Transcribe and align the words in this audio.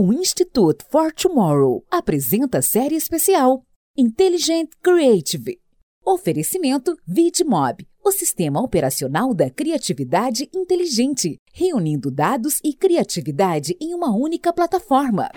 O 0.00 0.12
Institute 0.12 0.84
for 0.92 1.12
Tomorrow 1.12 1.84
apresenta 1.90 2.58
a 2.58 2.62
série 2.62 2.94
especial 2.94 3.64
Intelligent 3.96 4.68
Creative. 4.80 5.58
Oferecimento 6.06 6.96
VidMob, 7.04 7.84
o 8.04 8.12
sistema 8.12 8.62
operacional 8.62 9.34
da 9.34 9.50
criatividade 9.50 10.48
inteligente, 10.54 11.36
reunindo 11.52 12.12
dados 12.12 12.60
e 12.62 12.74
criatividade 12.74 13.76
em 13.80 13.92
uma 13.92 14.14
única 14.14 14.52
plataforma. 14.52 15.32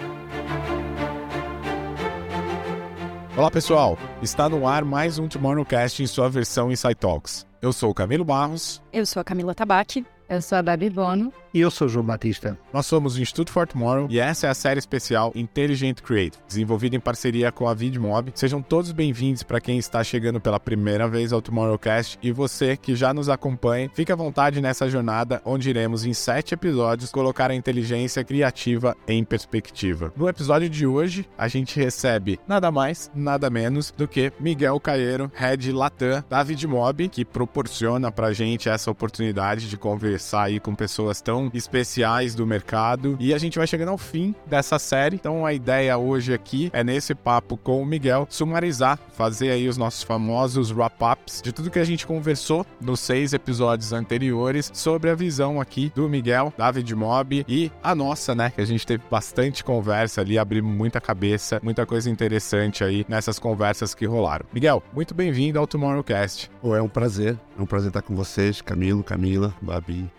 Olá 3.35 3.49
pessoal, 3.49 3.97
está 4.21 4.47
no 4.47 4.67
ar 4.67 4.85
mais 4.85 5.17
um 5.17 5.27
Tomorrowcast 5.27 6.03
em 6.03 6.05
sua 6.05 6.29
versão 6.29 6.71
Insight 6.71 6.99
Talks. 6.99 7.47
Eu 7.63 7.73
sou 7.73 7.89
o 7.89 7.95
Camilo 7.95 8.23
Barros. 8.23 8.79
Eu 8.93 9.07
sou 9.07 9.21
a 9.21 9.23
Camila 9.23 9.55
Tabaque. 9.55 10.05
Eu 10.29 10.39
sou 10.39 10.59
a 10.59 10.61
Babi 10.61 10.91
Bono. 10.91 11.33
E 11.53 11.59
eu 11.59 11.69
sou 11.69 11.85
o 11.85 11.89
João 11.89 12.05
Batista. 12.05 12.57
Nós 12.71 12.85
somos 12.85 13.17
o 13.17 13.21
Instituto 13.21 13.51
for 13.51 13.67
Tomorrow 13.67 14.07
e 14.09 14.21
essa 14.21 14.47
é 14.47 14.49
a 14.49 14.53
série 14.53 14.79
especial 14.79 15.33
Intelligent 15.35 15.99
Create, 15.99 16.39
desenvolvida 16.47 16.95
em 16.95 16.99
parceria 16.99 17.51
com 17.51 17.67
a 17.67 17.73
VidMob. 17.73 18.31
Sejam 18.33 18.61
todos 18.61 18.93
bem-vindos 18.93 19.43
para 19.43 19.59
quem 19.59 19.77
está 19.77 20.01
chegando 20.01 20.39
pela 20.39 20.61
primeira 20.61 21.09
vez 21.09 21.33
ao 21.33 21.41
Tomorrowcast 21.41 22.17
e 22.23 22.31
você 22.31 22.77
que 22.77 22.95
já 22.95 23.13
nos 23.13 23.27
acompanha, 23.27 23.91
fique 23.93 24.13
à 24.13 24.15
vontade 24.15 24.61
nessa 24.61 24.89
jornada 24.89 25.41
onde 25.43 25.69
iremos 25.69 26.05
em 26.05 26.13
sete 26.13 26.53
episódios 26.53 27.11
colocar 27.11 27.51
a 27.51 27.55
inteligência 27.55 28.23
criativa 28.23 28.95
em 29.05 29.21
perspectiva. 29.21 30.13
No 30.15 30.29
episódio 30.29 30.69
de 30.69 30.87
hoje, 30.87 31.27
a 31.37 31.49
gente 31.49 31.77
recebe 31.77 32.39
nada 32.47 32.71
mais, 32.71 33.11
nada 33.13 33.49
menos 33.49 33.91
do 33.91 34.07
que 34.07 34.31
Miguel 34.39 34.79
Caeiro, 34.79 35.29
Head 35.35 35.69
Latam 35.73 36.23
da 36.29 36.41
VidMob, 36.43 37.09
que 37.09 37.25
proporciona 37.25 38.09
para 38.09 38.31
gente 38.31 38.69
essa 38.69 38.89
oportunidade 38.89 39.69
de 39.69 39.75
conversar 39.75 40.43
aí 40.43 40.57
com 40.57 40.73
pessoas 40.73 41.21
tão 41.21 41.40
especiais 41.53 42.35
do 42.35 42.45
mercado. 42.45 43.15
E 43.19 43.33
a 43.33 43.37
gente 43.37 43.57
vai 43.57 43.65
chegando 43.65 43.89
ao 43.89 43.97
fim 43.97 44.35
dessa 44.45 44.77
série. 44.77 45.15
Então 45.15 45.45
a 45.45 45.53
ideia 45.53 45.97
hoje 45.97 46.33
aqui 46.33 46.69
é 46.73 46.83
nesse 46.83 47.15
papo 47.15 47.55
com 47.55 47.81
o 47.81 47.85
Miguel 47.85 48.27
sumarizar, 48.29 48.99
fazer 49.13 49.51
aí 49.51 49.67
os 49.67 49.77
nossos 49.77 50.03
famosos 50.03 50.71
wrap-ups 50.71 51.41
de 51.41 51.51
tudo 51.51 51.71
que 51.71 51.79
a 51.79 51.83
gente 51.83 52.05
conversou 52.05 52.65
nos 52.79 52.99
seis 52.99 53.33
episódios 53.33 53.93
anteriores 53.93 54.71
sobre 54.73 55.09
a 55.09 55.15
visão 55.15 55.61
aqui 55.61 55.91
do 55.95 56.09
Miguel, 56.09 56.53
David 56.57 56.93
Mob 56.95 57.45
e 57.47 57.71
a 57.81 57.95
nossa, 57.95 58.35
né? 58.35 58.51
Que 58.53 58.61
a 58.61 58.65
gente 58.65 58.85
teve 58.85 59.03
bastante 59.09 59.63
conversa 59.63 60.21
ali, 60.21 60.37
abrimos 60.37 60.75
muita 60.75 60.99
cabeça, 60.99 61.59
muita 61.63 61.85
coisa 61.85 62.09
interessante 62.09 62.83
aí 62.83 63.05
nessas 63.07 63.39
conversas 63.39 63.93
que 63.93 64.05
rolaram. 64.05 64.45
Miguel, 64.53 64.83
muito 64.93 65.13
bem-vindo 65.13 65.59
ao 65.59 65.67
Tomorrowcast. 65.67 66.49
Oh, 66.61 66.75
é 66.75 66.81
um 66.81 66.89
prazer, 66.89 67.37
é 67.57 67.61
um 67.61 67.65
prazer 67.65 67.89
estar 67.89 68.01
com 68.01 68.15
vocês, 68.15 68.61
Camilo, 68.61 69.03
Camila, 69.03 69.53
Babi, 69.61 70.09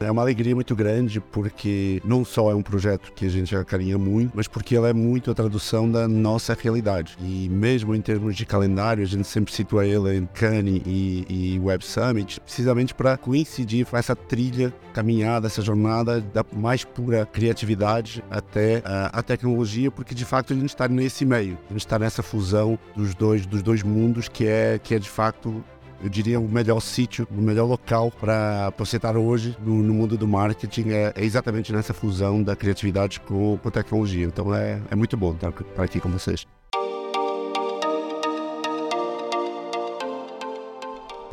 é 0.00 0.10
uma 0.10 0.22
alegria 0.22 0.54
muito 0.54 0.74
grande 0.76 1.20
porque 1.20 2.00
não 2.04 2.24
só 2.24 2.50
é 2.50 2.54
um 2.54 2.62
projeto 2.62 3.12
que 3.12 3.26
a 3.26 3.28
gente 3.28 3.54
acarinha 3.56 3.98
muito, 3.98 4.32
mas 4.34 4.46
porque 4.46 4.76
ela 4.76 4.88
é 4.88 4.92
muito 4.92 5.30
a 5.30 5.34
tradução 5.34 5.90
da 5.90 6.06
nossa 6.06 6.56
realidade. 6.60 7.16
E 7.20 7.48
mesmo 7.48 7.94
em 7.94 8.00
termos 8.00 8.36
de 8.36 8.46
calendário, 8.46 9.02
a 9.02 9.06
gente 9.06 9.26
sempre 9.26 9.52
situa 9.52 9.86
ela 9.86 10.14
em 10.14 10.26
Cannes 10.26 10.82
e, 10.86 11.26
e 11.28 11.60
Web 11.60 11.84
Summit, 11.84 12.40
precisamente 12.40 12.94
para 12.94 13.16
coincidir 13.16 13.86
com 13.86 13.96
essa 13.96 14.14
trilha, 14.14 14.72
caminhada, 14.92 15.46
essa 15.46 15.62
jornada 15.62 16.20
da 16.20 16.44
mais 16.54 16.84
pura 16.84 17.26
criatividade 17.26 18.22
até 18.30 18.78
uh, 18.78 19.10
a 19.12 19.22
tecnologia, 19.22 19.90
porque 19.90 20.14
de 20.14 20.24
fato 20.24 20.52
a 20.52 20.56
gente 20.56 20.68
está 20.68 20.86
nesse 20.86 21.24
meio, 21.24 21.58
a 21.68 21.72
gente 21.72 21.84
está 21.84 21.98
nessa 21.98 22.22
fusão 22.22 22.78
dos 22.94 23.14
dois, 23.14 23.44
dos 23.46 23.62
dois 23.62 23.82
mundos 23.82 24.28
que 24.28 24.46
é, 24.46 24.78
que 24.82 24.94
é 24.94 24.98
de 24.98 25.08
fato 25.08 25.64
eu 26.04 26.10
diria, 26.10 26.38
o 26.38 26.46
melhor 26.46 26.80
sítio, 26.80 27.26
o 27.30 27.40
melhor 27.40 27.64
local 27.64 28.10
para 28.10 28.70
você 28.76 28.96
estar 28.96 29.16
hoje 29.16 29.56
no, 29.64 29.82
no, 29.82 29.94
mundo 29.94 30.18
do 30.18 30.28
marketing 30.28 30.90
é, 30.90 31.14
é, 31.16 31.24
exatamente 31.24 31.72
nessa 31.72 31.94
fusão 31.94 32.42
da 32.42 32.54
criatividade 32.54 33.20
com, 33.20 33.56
com 33.56 33.70
tecnologia. 33.70 34.26
Então 34.26 34.54
é, 34.54 34.82
é 34.90 34.94
muito 34.94 35.16
bom 35.16 35.32
estar 35.32 35.50
aqui 35.78 35.98
com 36.00 36.10
vocês. 36.10 36.46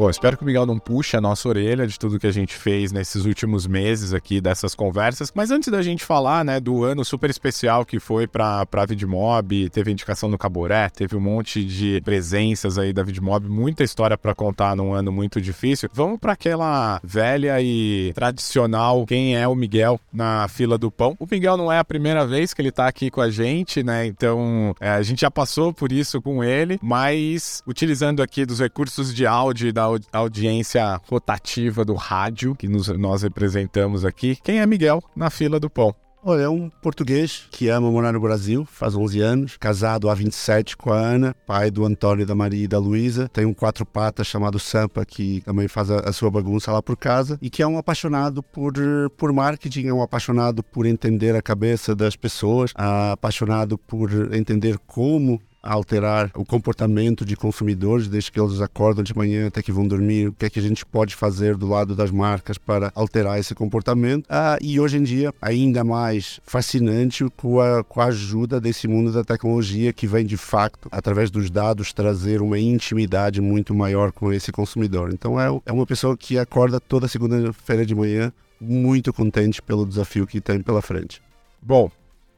Bom, 0.02 0.10
espero 0.10 0.36
que 0.36 0.42
o 0.42 0.48
Miguel 0.48 0.66
não 0.66 0.80
puxe 0.80 1.16
a 1.16 1.22
nossa 1.22 1.48
orelha 1.48 1.86
de 1.86 2.00
tudo 2.00 2.20
que 2.20 2.26
a 2.26 2.32
gente 2.32 2.56
fez 2.56 2.92
nesses 2.92 3.24
últimos 3.24 3.68
meses 3.68 4.16
aqui 4.16 4.42
dessas 4.42 4.74
conversas. 4.74 5.32
Mas 5.36 5.52
antes 5.52 5.70
da 5.70 5.80
gente 5.84 6.04
falar, 6.04 6.44
né, 6.44 6.60
do 6.60 6.84
ano 6.84 7.06
super 7.06 7.30
especial 7.30 7.86
que 7.86 8.00
foi 8.00 8.26
para 8.26 8.66
para 8.66 8.84
Vidmob, 8.84 9.70
teve 9.70 9.92
indicação 9.92 10.28
no 10.28 10.40
Caboré, 10.40 10.90
teve 10.90 11.16
um 11.16 11.20
monte 11.20 11.64
de 11.64 12.02
presenças 12.04 12.80
aí 12.80 12.92
da 12.92 13.04
Vidmob, 13.04 13.48
muita 13.48 13.84
história 13.84 14.18
para 14.18 14.34
contar 14.34 14.76
num 14.76 14.92
ano 14.92 15.12
muito 15.12 15.40
difícil. 15.40 15.88
Vamos 15.94 16.20
para 16.20 16.34
aquela 16.34 17.00
velha 17.04 17.62
e 17.62 18.12
tradicional 18.16 19.06
quem 19.06 19.38
é 19.38 19.48
o 19.48 19.54
Miguel 19.54 20.00
na 20.12 20.48
fila 20.48 20.80
do 20.80 20.90
pão. 20.90 21.16
O 21.20 21.28
Miguel 21.30 21.58
não 21.58 21.72
é 21.72 21.78
a 21.78 21.86
primeira 21.86 22.26
vez 22.26 22.56
que 22.56 22.62
ele 22.64 22.72
tá 22.72 22.88
aqui 22.88 23.12
com 23.12 23.22
a 23.22 23.30
gente, 23.30 23.84
né? 23.84 24.08
Então, 24.08 24.76
é, 24.80 24.90
a 24.90 25.04
gente 25.04 25.22
já 25.22 25.30
passou 25.30 25.72
por 25.72 25.92
isso 25.92 26.20
com 26.24 26.44
ele, 26.44 26.80
mas 26.82 27.62
utilizando 27.68 28.24
aqui 28.24 28.48
dos 28.48 28.60
recursos 28.60 29.14
de 29.14 29.28
áudio 29.28 29.72
da 29.72 29.91
audiência 30.12 31.00
rotativa 31.10 31.84
do 31.86 31.94
rádio 31.94 32.56
que 32.56 32.68
nos, 32.68 32.88
nós 32.90 33.24
representamos 33.24 34.06
aqui. 34.06 34.38
Quem 34.44 34.60
é 34.60 34.66
Miguel 34.66 35.02
na 35.16 35.30
fila 35.30 35.60
do 35.60 35.70
pão? 35.70 35.96
Olha, 36.24 36.44
é 36.44 36.50
um 36.50 36.70
português 36.70 37.48
que 37.50 37.68
ama 37.68 37.90
morar 37.90 38.14
no 38.14 38.20
Brasil, 38.20 38.64
faz 38.64 38.96
11 38.96 39.22
anos, 39.22 39.58
casado 39.58 40.08
há 40.08 40.14
27 40.14 40.78
com 40.78 40.94
a 40.94 40.96
Ana, 40.96 41.36
pai 41.48 41.72
do 41.72 41.84
Antônio, 41.84 42.28
da 42.28 42.36
Maria 42.36 42.66
e 42.66 42.68
da 42.68 42.78
Luísa. 42.78 43.28
Tem 43.28 43.44
um 43.44 43.56
quatro 43.56 43.84
patas 43.88 44.28
chamado 44.28 44.60
Sampa, 44.60 45.04
que 45.04 45.42
também 45.42 45.68
faz 45.68 45.90
a, 45.90 46.02
a, 46.02 46.14
sua 46.14 46.30
bagunça 46.30 46.72
lá 46.72 46.80
por 46.80 46.96
casa, 46.96 47.40
e 47.42 47.50
que 47.50 47.64
é 47.64 47.68
um 47.68 47.76
apaixonado 47.76 48.44
por, 48.44 48.74
por 49.18 49.34
marketing, 49.34 49.88
é 49.88 49.94
um 49.94 50.04
apaixonado 50.04 50.62
por 50.62 50.86
entender 50.86 51.36
a 51.36 51.42
cabeça 51.42 51.96
das 51.96 52.16
pessoas, 52.16 52.72
apaixonado 52.76 53.76
por 53.76 54.12
entender 54.32 54.78
como 54.86 55.42
alterar 55.62 56.32
o 56.36 56.44
comportamento 56.44 57.26
de 57.26 57.36
consumidores 57.36 58.08
desde 58.08 58.32
que 58.32 58.40
eles 58.40 58.62
acordam 58.62 59.04
de 59.04 59.16
manhã 59.16 59.48
até 59.48 59.62
que 59.62 59.72
vão 59.72 59.88
dormir, 59.88 60.30
o 60.30 60.34
que 60.34 60.46
é 60.46 60.50
que 60.50 60.60
a 60.60 60.62
gente 60.62 60.86
pode 60.86 61.16
fazer 61.16 61.56
do 61.56 61.68
lado 61.68 61.96
das 61.96 62.12
marcas 62.12 62.58
para 62.58 62.92
alterar 62.96 63.40
esse 63.40 63.54
comportamento. 63.54 64.26
Ah, 64.30 64.58
e 64.62 64.80
hoje 64.80 64.98
em 64.98 65.04
dia, 65.04 65.34
ainda 65.42 65.84
mais 65.84 66.40
fascinante 66.44 67.26
com 67.38 67.60
a, 67.60 67.84
com 67.84 68.02
a 68.02 68.06
ajuda 68.06 68.60
desse 68.60 68.88
mundo 68.88 69.12
da 69.12 69.24
tecnologia 69.24 69.94
que 69.94 70.08
vem 70.08 70.26
de 70.26 70.38
facto, 70.38 70.90
através 70.92 71.30
dos 71.30 71.50
dados, 71.50 71.94
trazer 71.94 72.42
uma 72.42 72.60
intimidade 72.60 73.42
muito 73.42 73.74
maior 73.74 74.12
com 74.12 74.34
esse 74.34 74.52
consumidor. 74.52 75.12
Então 75.14 75.40
é, 75.40 75.48
é 75.66 75.72
uma 75.72 75.86
pessoa 75.86 76.18
que 76.18 76.38
acorda 76.38 76.80
toda 76.80 77.08
segunda-feira 77.08 77.86
de 77.86 77.94
manhã 77.94 78.32
muito 78.60 79.12
contente 79.12 79.62
pelo 79.62 79.86
desafio 79.86 80.28
que 80.28 80.40
tem 80.40 80.62
pela 80.62 80.82
frente. 80.82 81.22
Bom, 81.62 81.92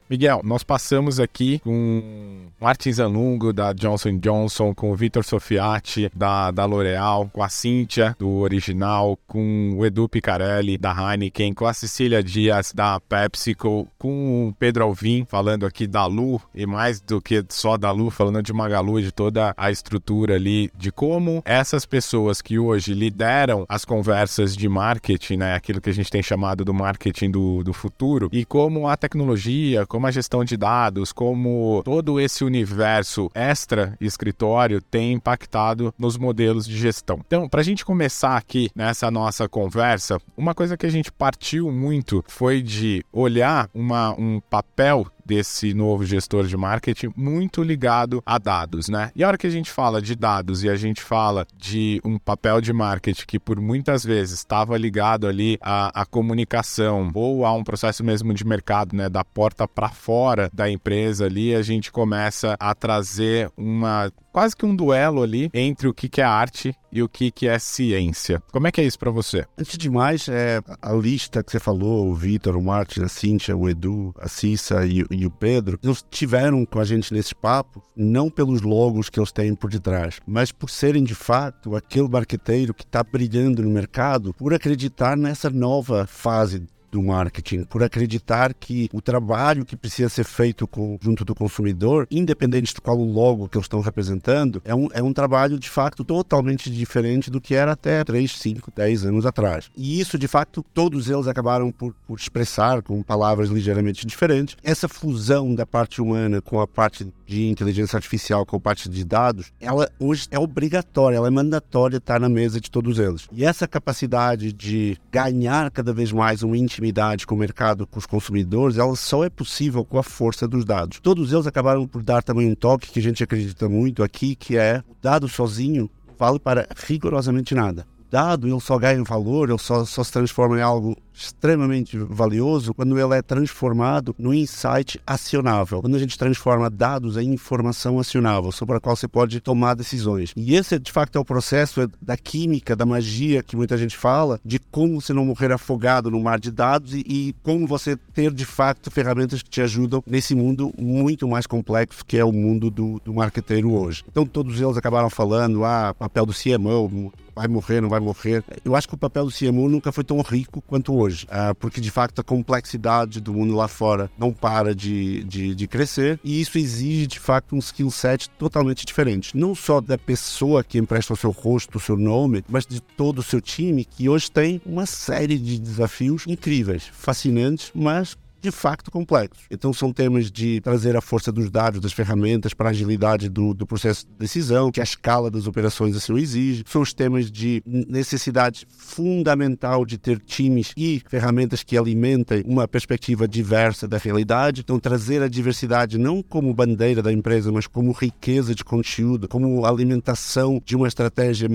Miguel, 0.10 0.42
nós 0.44 0.64
passamos 0.64 1.20
aqui 1.20 1.60
com 1.60 2.48
Martins 2.60 3.00
Anungo 3.00 3.54
da 3.54 3.72
Johnson 3.72 4.18
Johnson, 4.18 4.74
com 4.76 4.92
o 4.92 4.96
Vitor 4.96 5.24
Sofiati 5.24 6.12
da, 6.14 6.52
da 6.52 6.66
L'Oréal, 6.66 7.30
com 7.32 7.42
a 7.42 7.48
Cíntia 7.48 8.16
do 8.20 8.30
Original, 8.30 9.18
com 9.26 9.76
o 9.78 9.86
Edu 9.86 10.10
Picarelli 10.10 10.78
da 10.78 10.94
Heineken, 10.94 11.54
com 11.54 11.66
a 11.66 11.74
Cecília 11.74 12.22
Dias 12.22 12.74
da 12.74 13.00
PepsiCo, 13.00 13.88
com 13.98 14.50
o 14.50 14.54
Pedro 14.54 14.84
Alvim 14.84 15.26
falando 15.28 15.66
aqui 15.66 15.88
da 15.88 16.06
Lu 16.06 16.40
e 16.54 16.66
mais 16.66 17.00
do 17.00 17.22
que 17.22 17.44
só 17.50 17.78
da 17.78 17.90
Lu, 17.92 18.10
falando 18.10 18.44
de 18.44 18.52
Magalu 18.52 19.00
e 19.00 19.04
de 19.04 19.12
toda 19.12 19.54
a 19.56 19.72
estrutura 19.72 20.36
ali, 20.36 20.70
de 20.78 20.92
como 20.92 21.42
essas 21.46 21.86
pessoas 21.86 22.42
que 22.42 22.60
hoje 22.60 22.94
lideram 22.94 23.66
as 23.70 23.86
conversas 23.86 24.56
de 24.56 24.68
marketing, 24.68 25.38
né, 25.38 25.56
aquilo 25.56 25.80
que 25.80 25.90
a 25.90 25.94
gente 25.94 26.12
tem 26.12 26.22
chamado 26.22 26.66
do 26.66 26.74
marketing 26.74 27.32
do, 27.32 27.64
do 27.64 27.72
futuro, 27.72 28.30
e 28.32 28.44
como 28.44 28.88
a 28.88 28.98
tecnologia, 28.98 29.86
como 29.94 30.08
a 30.08 30.12
gestão 30.12 30.44
de 30.44 30.58
dados, 30.58 31.12
como 31.12 31.84
todo 31.86 32.20
esse 32.20 32.44
universo 32.44 33.30
extra 33.36 33.96
escritório 34.02 34.82
tem 34.82 35.14
impactado 35.14 35.94
nos 36.00 36.18
modelos 36.18 36.66
de 36.66 36.76
gestão. 36.76 37.20
Então, 37.24 37.48
para 37.48 37.62
a 37.62 37.64
gente 37.64 37.86
começar 37.86 38.36
aqui 38.36 38.72
nessa 38.76 39.12
nossa 39.12 39.48
conversa, 39.48 40.20
uma 40.36 40.56
coisa 40.56 40.76
que 40.76 40.88
a 40.88 40.90
gente 40.90 41.12
partiu 41.12 41.72
muito 41.72 42.26
foi 42.28 42.64
de 42.64 43.06
olhar 43.14 43.70
uma, 43.72 44.20
um 44.20 44.40
papel 44.50 45.06
desse 45.26 45.74
novo 45.74 46.06
gestor 46.06 46.46
de 46.46 46.58
marketing 46.58 47.12
muito 47.16 47.64
ligado 47.64 48.22
a 48.26 48.38
dados, 48.38 48.90
né? 48.90 49.12
E 49.16 49.24
a 49.24 49.28
hora 49.28 49.38
que 49.38 49.48
a 49.48 49.50
gente 49.50 49.72
fala 49.72 50.02
de 50.02 50.16
dados 50.16 50.64
e 50.64 50.70
a 50.70 50.76
gente 50.76 51.02
fala 51.02 51.46
de 51.58 52.02
um 52.04 52.18
papel 52.18 52.62
de 52.62 52.74
marketing 52.74 53.26
que 53.26 53.40
por 53.40 53.60
muitas 53.60 54.04
vezes 54.04 54.40
estava 54.40 54.78
ligado 54.78 55.28
ali 55.28 55.58
à, 55.62 56.02
à 56.02 56.06
comunicação 56.06 57.12
ou 57.14 57.46
a 57.46 57.54
um 57.54 57.64
processo 57.64 58.04
mesmo 58.04 58.34
de 58.34 58.46
mercado, 58.46 58.96
né, 58.96 59.10
da 59.10 59.24
porta 59.24 59.68
para 59.68 59.90
fora 59.90 60.50
da 60.54 60.70
empresa 60.70 61.26
ali, 61.26 61.56
a 61.56 61.62
gente 61.62 61.92
começa 61.92 62.56
a 62.60 62.74
trazer 62.76 63.52
uma 63.58 64.12
quase 64.34 64.58
que 64.58 64.66
um 64.66 64.76
duelo 64.76 65.22
ali 65.22 65.50
entre 65.54 65.88
o 65.88 65.94
que, 65.94 66.20
é 66.20 66.24
arte 66.24 66.76
e 66.92 67.04
o 67.04 67.08
que, 67.08 67.32
que 67.32 67.48
é 67.48 67.58
ciência. 67.60 68.42
Como 68.52 68.68
é 68.68 68.72
que 68.72 68.82
é 68.82 68.84
isso 68.84 68.98
para 68.98 69.12
você? 69.12 69.46
Antes 69.58 69.78
de 69.78 69.90
mais, 69.90 70.28
é, 70.28 70.60
a 70.82 70.92
lista 70.94 71.44
que 71.44 71.52
você 71.52 71.60
falou, 71.60 72.10
o 72.10 72.16
Vitor, 72.16 72.58
o 72.58 72.62
Martin, 72.62 73.04
a 73.04 73.08
Cíntia, 73.08 73.56
o 73.56 73.70
Edu, 73.70 74.14
a 74.20 74.28
Cissa 74.28 74.86
e, 74.86 75.06
e, 75.12 75.26
o 75.26 75.32
Pedro, 75.32 75.80
eles 75.84 76.04
tiveram 76.10 76.66
com 76.66 76.80
a 76.80 76.84
gente 76.84 77.14
nesse 77.14 77.36
papo, 77.36 77.84
não 77.96 78.30
pelos 78.30 78.62
logos 78.62 79.10
que 79.10 79.20
eles 79.20 79.32
têm 79.32 79.54
por 79.54 79.70
detrás, 79.70 80.20
mas 80.26 80.52
por 80.52 80.70
serem 80.70 81.04
de 81.04 81.14
fato 81.14 81.76
aquele 81.76 82.10
marqueteiro 82.10 82.74
que 82.74 82.84
está 82.84 83.04
brilhando 83.04 83.62
no 83.62 83.70
mercado, 83.70 84.34
por 84.34 84.54
acreditar 84.54 85.16
nessa 85.16 85.50
nova 85.50 86.08
fase 86.08 86.64
do 86.94 87.02
marketing, 87.02 87.64
por 87.64 87.82
acreditar 87.82 88.54
que 88.54 88.88
o 88.94 89.02
trabalho 89.02 89.66
que 89.66 89.76
precisa 89.76 90.08
ser 90.10 90.24
feito 90.24 90.68
com, 90.68 90.98
junto 91.02 91.26
do 91.26 91.34
consumidor, 91.34 92.08
independente 92.12 92.74
de 92.74 92.80
qual 92.80 92.98
o 92.98 93.12
logo 93.12 93.50
que 93.50 93.58
eles 93.58 93.66
estão 93.66 93.82
representando, 93.82 94.62
é 94.64 94.76
um, 94.76 94.88
é 94.94 95.02
um 95.02 95.12
trabalho 95.12 95.58
de 95.58 95.70
facto 95.70 96.04
totalmente 96.04 96.70
diferente 96.70 97.32
do 97.32 97.42
que 97.42 97.56
era 97.56 97.72
até 97.72 98.04
3, 98.04 98.32
5, 98.32 98.72
10 98.76 99.06
anos 99.08 99.26
atrás. 99.26 99.72
E 99.76 100.00
isso, 100.00 100.20
de 100.20 100.28
facto, 100.28 100.64
todos 100.72 101.10
eles 101.10 101.28
acabaram 101.28 101.72
por, 101.72 101.96
por 102.08 102.20
expressar 102.20 102.84
com 102.84 103.02
palavras 103.02 103.50
ligeiramente 103.50 104.06
diferentes. 104.06 104.56
Essa 104.64 104.88
fusão 104.88 105.56
da 105.56 105.66
parte 105.66 106.00
humana 106.00 106.42
com 106.42 106.62
a 106.62 106.68
parte 106.68 107.08
de 107.26 107.48
inteligência 107.48 107.98
artificial, 107.98 108.46
com 108.46 108.60
parte 108.60 108.90
de 108.90 109.04
dados, 109.04 109.52
ela 109.60 109.90
hoje 110.00 110.28
é 110.32 110.40
obrigatória, 110.40 111.18
ela 111.18 111.28
é 111.28 111.32
mandatória 111.32 111.98
estar 111.98 112.20
na 112.20 112.30
mesa 112.30 112.60
de 112.60 112.70
todos 112.70 113.00
eles. 113.00 113.28
E 113.32 113.46
essa 113.46 113.68
capacidade 113.68 114.52
de 114.52 114.98
ganhar 115.12 115.72
cada 115.72 115.94
vez 115.94 116.12
mais 116.12 116.44
uma 116.44 116.58
intimidade 116.58 117.26
com 117.26 117.36
o 117.36 117.38
mercado, 117.38 117.88
com 117.88 118.00
os 118.00 118.06
consumidores, 118.06 118.78
ela 118.78 118.96
só 118.96 119.24
é 119.24 119.30
possível 119.30 119.84
com 119.86 119.98
a 119.98 120.04
força 120.04 120.48
dos 120.48 120.66
dados. 120.66 121.00
Todos 121.00 121.32
eles 121.32 121.48
acabaram 121.48 121.88
por 121.88 122.04
dar 122.04 122.24
também 122.24 122.50
um 122.50 122.56
toque 122.56 122.92
que 122.92 123.00
a 123.00 123.04
gente 123.04 123.24
acredita 123.24 123.68
muito 123.70 124.04
aqui, 124.04 124.36
que 124.36 124.58
é 124.58 124.84
o 124.88 124.96
dado 125.02 125.28
sozinho 125.28 125.90
vale 126.18 126.40
para 126.40 126.68
rigorosamente 126.88 127.56
nada 127.56 127.86
dado, 128.14 128.48
ele 128.48 128.60
só 128.60 128.78
ganha 128.78 129.04
valor, 129.04 129.50
ele 129.50 129.58
só, 129.58 129.84
só 129.86 130.04
se 130.04 130.12
transforma 130.12 130.60
em 130.60 130.62
algo 130.62 130.96
extremamente 131.12 131.98
valioso 131.98 132.72
quando 132.72 133.00
ele 133.00 133.16
é 133.16 133.24
transformado 133.24 134.16
no 134.20 134.32
insight 134.32 135.02
acionável. 135.06 135.82
Quando 135.82 135.96
a 135.96 136.00
gente 136.00 136.18
transforma 136.18 136.70
dados 136.70 137.18
em 137.18 137.34
informação 137.34 137.98
acionável 137.98 138.52
sobre 138.52 138.78
a 138.78 138.80
qual 138.80 138.96
você 138.96 139.08
pode 139.08 139.40
tomar 139.40 139.74
decisões. 139.74 140.32
E 140.36 140.54
esse, 140.56 140.78
de 140.78 140.92
facto, 140.92 141.16
é 141.16 141.20
o 141.20 141.26
processo 141.26 141.82
é 141.82 141.88
da 142.00 142.16
química, 142.16 142.76
da 142.76 142.86
magia 142.86 143.42
que 143.42 143.56
muita 143.56 143.78
gente 143.80 143.98
fala, 143.98 144.40
de 144.46 144.60
como 144.60 145.02
você 145.02 145.12
não 145.12 145.26
morrer 145.26 145.52
afogado 145.52 146.12
no 146.12 146.22
mar 146.22 146.40
de 146.40 146.52
dados 146.52 146.94
e, 146.94 147.00
e 147.08 147.36
como 147.42 147.66
você 147.66 147.96
ter, 147.96 148.32
de 148.32 148.46
facto, 148.46 148.92
ferramentas 148.92 149.42
que 149.42 149.50
te 149.50 149.62
ajudam 149.62 150.04
nesse 150.06 150.36
mundo 150.36 150.72
muito 150.78 151.28
mais 151.28 151.48
complexo 151.48 152.06
que 152.06 152.18
é 152.18 152.26
o 152.26 152.32
mundo 152.32 152.70
do, 152.70 153.02
do 153.04 153.12
marqueteiro 153.12 153.74
hoje. 153.74 154.04
Então, 154.08 154.24
todos 154.24 154.62
eles 154.62 154.78
acabaram 154.78 155.10
falando, 155.10 155.66
ah, 155.66 155.96
papel 155.98 156.28
do 156.28 156.34
CMO, 156.34 157.12
vai 157.36 157.48
morrer, 157.48 157.82
não 157.82 157.90
vai 157.90 158.00
morrer. 158.00 158.44
Eu 158.64 158.76
acho 158.76 158.88
que 158.88 158.96
o 158.96 158.98
papel 158.98 159.26
do 159.26 159.32
CMO 159.32 159.70
nunca 159.70 159.92
foi 159.92 160.04
tão 160.04 160.22
rico 160.22 160.62
quanto 160.62 160.96
hoje, 160.96 161.26
uh, 161.26 161.56
porque 161.56 161.82
de 161.82 161.92
facto 161.92 162.20
a 162.20 162.24
complexidade 162.24 163.20
do 163.20 163.34
mundo 163.34 163.56
lá 163.56 163.68
fora 163.68 164.10
não 164.18 164.32
para 164.32 164.76
de, 164.76 165.24
de, 165.24 165.56
de, 165.56 165.68
crescer 165.68 166.20
e 166.24 166.42
isso 166.42 166.58
exige 166.58 167.08
de 167.08 167.20
facto 167.20 167.56
um 167.56 167.60
skill 167.60 167.90
set 167.92 168.30
totalmente 168.32 168.86
diferente. 168.86 169.36
Não 169.36 169.56
só 169.56 169.82
da 169.82 169.98
pessoa 169.98 170.64
que 170.64 170.78
empresta 170.78 171.14
o 171.14 171.18
seu 171.18 171.32
rosto, 171.32 171.78
o 171.78 171.82
seu 171.82 171.98
nome, 171.98 172.44
mas 172.48 172.66
de 172.66 172.82
todo 172.82 173.20
o 173.20 173.24
seu 173.24 173.42
time 173.42 173.86
que 173.86 174.10
hoje 174.10 174.32
tem 174.32 174.62
uma 174.66 174.86
série 174.86 175.38
de 175.38 175.60
desafios 175.60 176.24
incríveis, 176.28 176.90
fascinantes, 176.92 177.72
mas 177.74 178.18
de 178.44 178.52
facto 178.52 178.92
complexos. 178.92 179.46
Então 179.50 179.72
são 179.72 179.94
temas 179.94 180.30
de 180.30 180.60
trazer 180.60 180.98
a 180.98 181.02
força 181.02 181.32
dos 181.32 181.50
dados, 181.50 181.80
das 181.80 181.94
ferramentas 181.94 182.54
para 182.54 182.68
a 182.68 182.72
agilidade 182.72 183.30
do, 183.30 183.54
do 183.54 183.66
processo 183.66 184.06
de 184.06 184.12
decisão, 184.20 184.70
que 184.70 184.82
a 184.82 184.84
escala 184.84 185.32
das 185.32 185.48
operações 185.48 185.96
assim 185.96 186.12
o 186.12 186.18
exige. 186.18 186.66
São 186.68 186.82
os 186.82 186.94
temas 186.94 187.32
de 187.32 187.64
necessidade 187.66 188.68
fundamental 188.70 189.86
de 189.86 189.98
ter 189.98 190.20
times 190.20 190.74
e 190.76 191.02
ferramentas 191.08 191.64
que 191.64 191.78
alimentem 191.78 192.44
uma 192.46 192.68
perspectiva 192.68 193.26
diversa 193.26 193.88
da 193.88 193.98
realidade. 193.98 194.60
Então 194.60 194.78
trazer 194.78 195.22
a 195.22 195.30
diversidade 195.30 195.98
não 195.98 196.22
como 196.22 196.54
bandeira 196.54 197.02
da 197.02 197.14
empresa, 197.14 197.50
mas 197.50 197.66
como 197.66 197.94
riqueza 197.94 198.54
de 198.54 198.66
conteúdo, 198.66 199.30
como 199.30 199.66
alimentação 199.66 200.62
de 200.66 200.76
uma 200.76 200.90
estratégia 200.90 201.48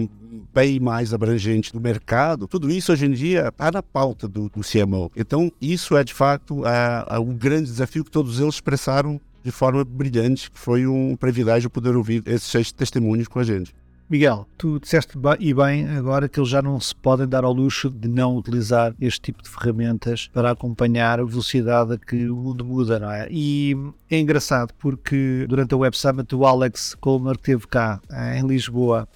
bem 0.55 0.81
mais 0.81 1.13
abrangente 1.13 1.73
do 1.73 1.81
mercado. 1.81 2.47
Tudo 2.47 2.71
isso 2.71 2.93
hoje 2.93 3.07
em 3.07 3.13
dia 3.13 3.49
está 3.49 3.71
na 3.71 3.83
pauta 3.83 4.27
do, 4.29 4.49
do 4.49 4.61
CMO. 4.61 5.11
Então 5.17 5.51
isso 5.61 5.97
é 5.97 6.05
de 6.05 6.15
fato 6.15 6.65
a 6.65 7.07
é, 7.11 7.19
um 7.19 7.35
grande 7.35 7.65
desafio 7.65 8.05
que 8.05 8.11
todos 8.11 8.41
eles 8.41 8.55
expressaram 8.55 9.21
de 9.43 9.51
forma 9.51 9.85
brilhante, 9.85 10.51
foi 10.53 10.87
um 10.87 11.17
privilégio 11.17 11.71
poder 11.71 11.97
ouvir 11.97 12.23
esses 12.27 12.49
seis 12.49 12.73
testemunhos 12.73 13.29
com 13.29 13.39
a 13.39 13.45
gente. 13.45 13.75
Miguel, 14.11 14.47
tu 14.57 14.81
disseste 14.81 15.19
e 15.39 15.53
bem 15.53 15.87
agora 15.91 16.31
que 16.31 16.41
eles 16.41 16.49
já 16.49 16.63
não 16.63 16.81
se 16.81 16.95
podem 16.95 17.29
dar 17.29 17.45
ao 17.45 17.53
luxo 17.53 17.91
de 17.91 18.09
não 18.09 18.39
utilizar 18.39 18.95
este 18.99 19.21
tipo 19.21 19.43
de 19.43 19.51
ferramentas 19.51 20.31
para 20.33 20.51
acompanhar 20.51 21.21
a 21.21 21.25
velocidade 21.25 21.93
a 21.93 21.99
que 21.99 22.31
o 22.31 22.35
mundo 22.35 22.65
muda, 22.65 22.99
não 22.99 23.11
é? 23.11 23.29
E 23.31 23.77
é 24.11 24.19
engraçado 24.19 24.73
porque 24.79 25.45
durante 25.47 25.75
a 25.75 25.77
Web 25.77 25.95
Summit 25.95 26.35
o 26.35 26.47
Alex 26.47 26.97
Colmer 26.99 27.35
esteve 27.35 27.67
cá 27.67 28.01
em 28.35 28.47
Lisboa, 28.47 29.07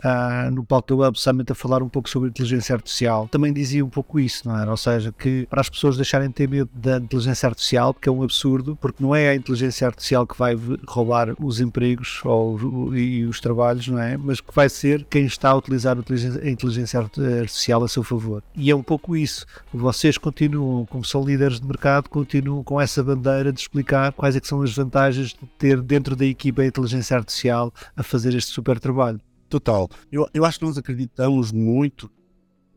no 0.52 0.62
palco 0.62 0.88
da 0.88 1.04
Web 1.04 1.18
Summit 1.18 1.50
a 1.50 1.54
falar 1.54 1.82
um 1.82 1.88
pouco 1.88 2.10
sobre 2.10 2.28
inteligência 2.28 2.74
artificial. 2.74 3.26
Também 3.28 3.50
dizia 3.50 3.82
um 3.82 3.88
pouco 3.88 4.20
isso, 4.20 4.46
não 4.46 4.58
é? 4.58 4.68
Ou 4.68 4.76
seja, 4.76 5.10
que 5.10 5.46
para 5.48 5.62
as 5.62 5.70
pessoas 5.70 5.96
deixarem 5.96 6.28
de 6.28 6.34
ter 6.34 6.46
medo 6.46 6.68
da 6.74 6.98
inteligência 6.98 7.48
artificial, 7.48 7.94
porque 7.94 8.10
é 8.10 8.12
um 8.12 8.22
absurdo, 8.22 8.76
porque 8.78 9.02
não 9.02 9.16
é 9.16 9.30
a 9.30 9.34
inteligência 9.34 9.86
artificial 9.86 10.26
que 10.26 10.38
vai 10.38 10.54
roubar 10.86 11.34
os 11.42 11.60
empregos 11.60 12.20
ou, 12.26 12.94
e 12.94 13.24
os 13.24 13.40
trabalhos, 13.40 13.88
não 13.88 13.98
é? 13.98 14.18
Mas 14.18 14.38
que 14.38 14.54
vai 14.54 14.68
ser 14.68 14.81
quem 15.08 15.24
está 15.24 15.50
a 15.50 15.56
utilizar 15.56 15.96
a 15.96 16.48
inteligência 16.48 17.00
artificial 17.00 17.84
a 17.84 17.88
seu 17.88 18.02
favor. 18.02 18.42
E 18.54 18.70
é 18.70 18.74
um 18.74 18.82
pouco 18.82 19.16
isso. 19.16 19.46
Vocês 19.72 20.18
continuam, 20.18 20.86
como 20.86 21.04
são 21.04 21.24
líderes 21.24 21.60
de 21.60 21.66
mercado, 21.66 22.08
continuam 22.08 22.62
com 22.62 22.80
essa 22.80 23.02
bandeira 23.02 23.52
de 23.52 23.60
explicar 23.60 24.12
quais 24.12 24.36
é 24.36 24.40
são 24.42 24.62
as 24.62 24.74
vantagens 24.74 25.28
de 25.28 25.46
ter 25.58 25.80
dentro 25.80 26.16
da 26.16 26.26
equipa 26.26 26.62
a 26.62 26.66
inteligência 26.66 27.16
artificial 27.16 27.72
a 27.96 28.02
fazer 28.02 28.34
este 28.34 28.52
super 28.52 28.78
trabalho. 28.78 29.20
Total. 29.48 29.88
Eu, 30.10 30.28
eu 30.32 30.44
acho 30.44 30.58
que 30.58 30.64
nós 30.64 30.78
acreditamos 30.78 31.52
muito 31.52 32.10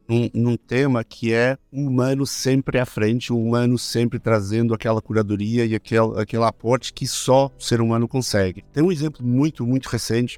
num, 0.08 0.30
num, 0.34 0.58
tema 0.58 1.04
que 1.04 1.34
é 1.34 1.58
o 1.72 1.88
humano 1.88 2.26
sempre 2.26 2.80
à 2.80 2.86
frente, 2.86 3.34
o 3.34 3.40
humano 3.40 3.78
sempre 3.78 4.20
trazendo 4.20 4.74
aquela 4.74 5.02
curadoria 5.02 5.66
e 5.66 5.74
aquele, 5.74 6.20
aquele 6.20 6.44
aporte 6.44 6.94
que 6.94 7.08
só 7.08 7.52
o 7.58 7.64
ser 7.64 7.82
humano 7.82 8.08
consegue. 8.08 8.64
Tem 8.72 8.84
um 8.84 8.92
exemplo 8.92 9.26
muito, 9.26 9.66
muito 9.66 9.88
recente 9.88 10.38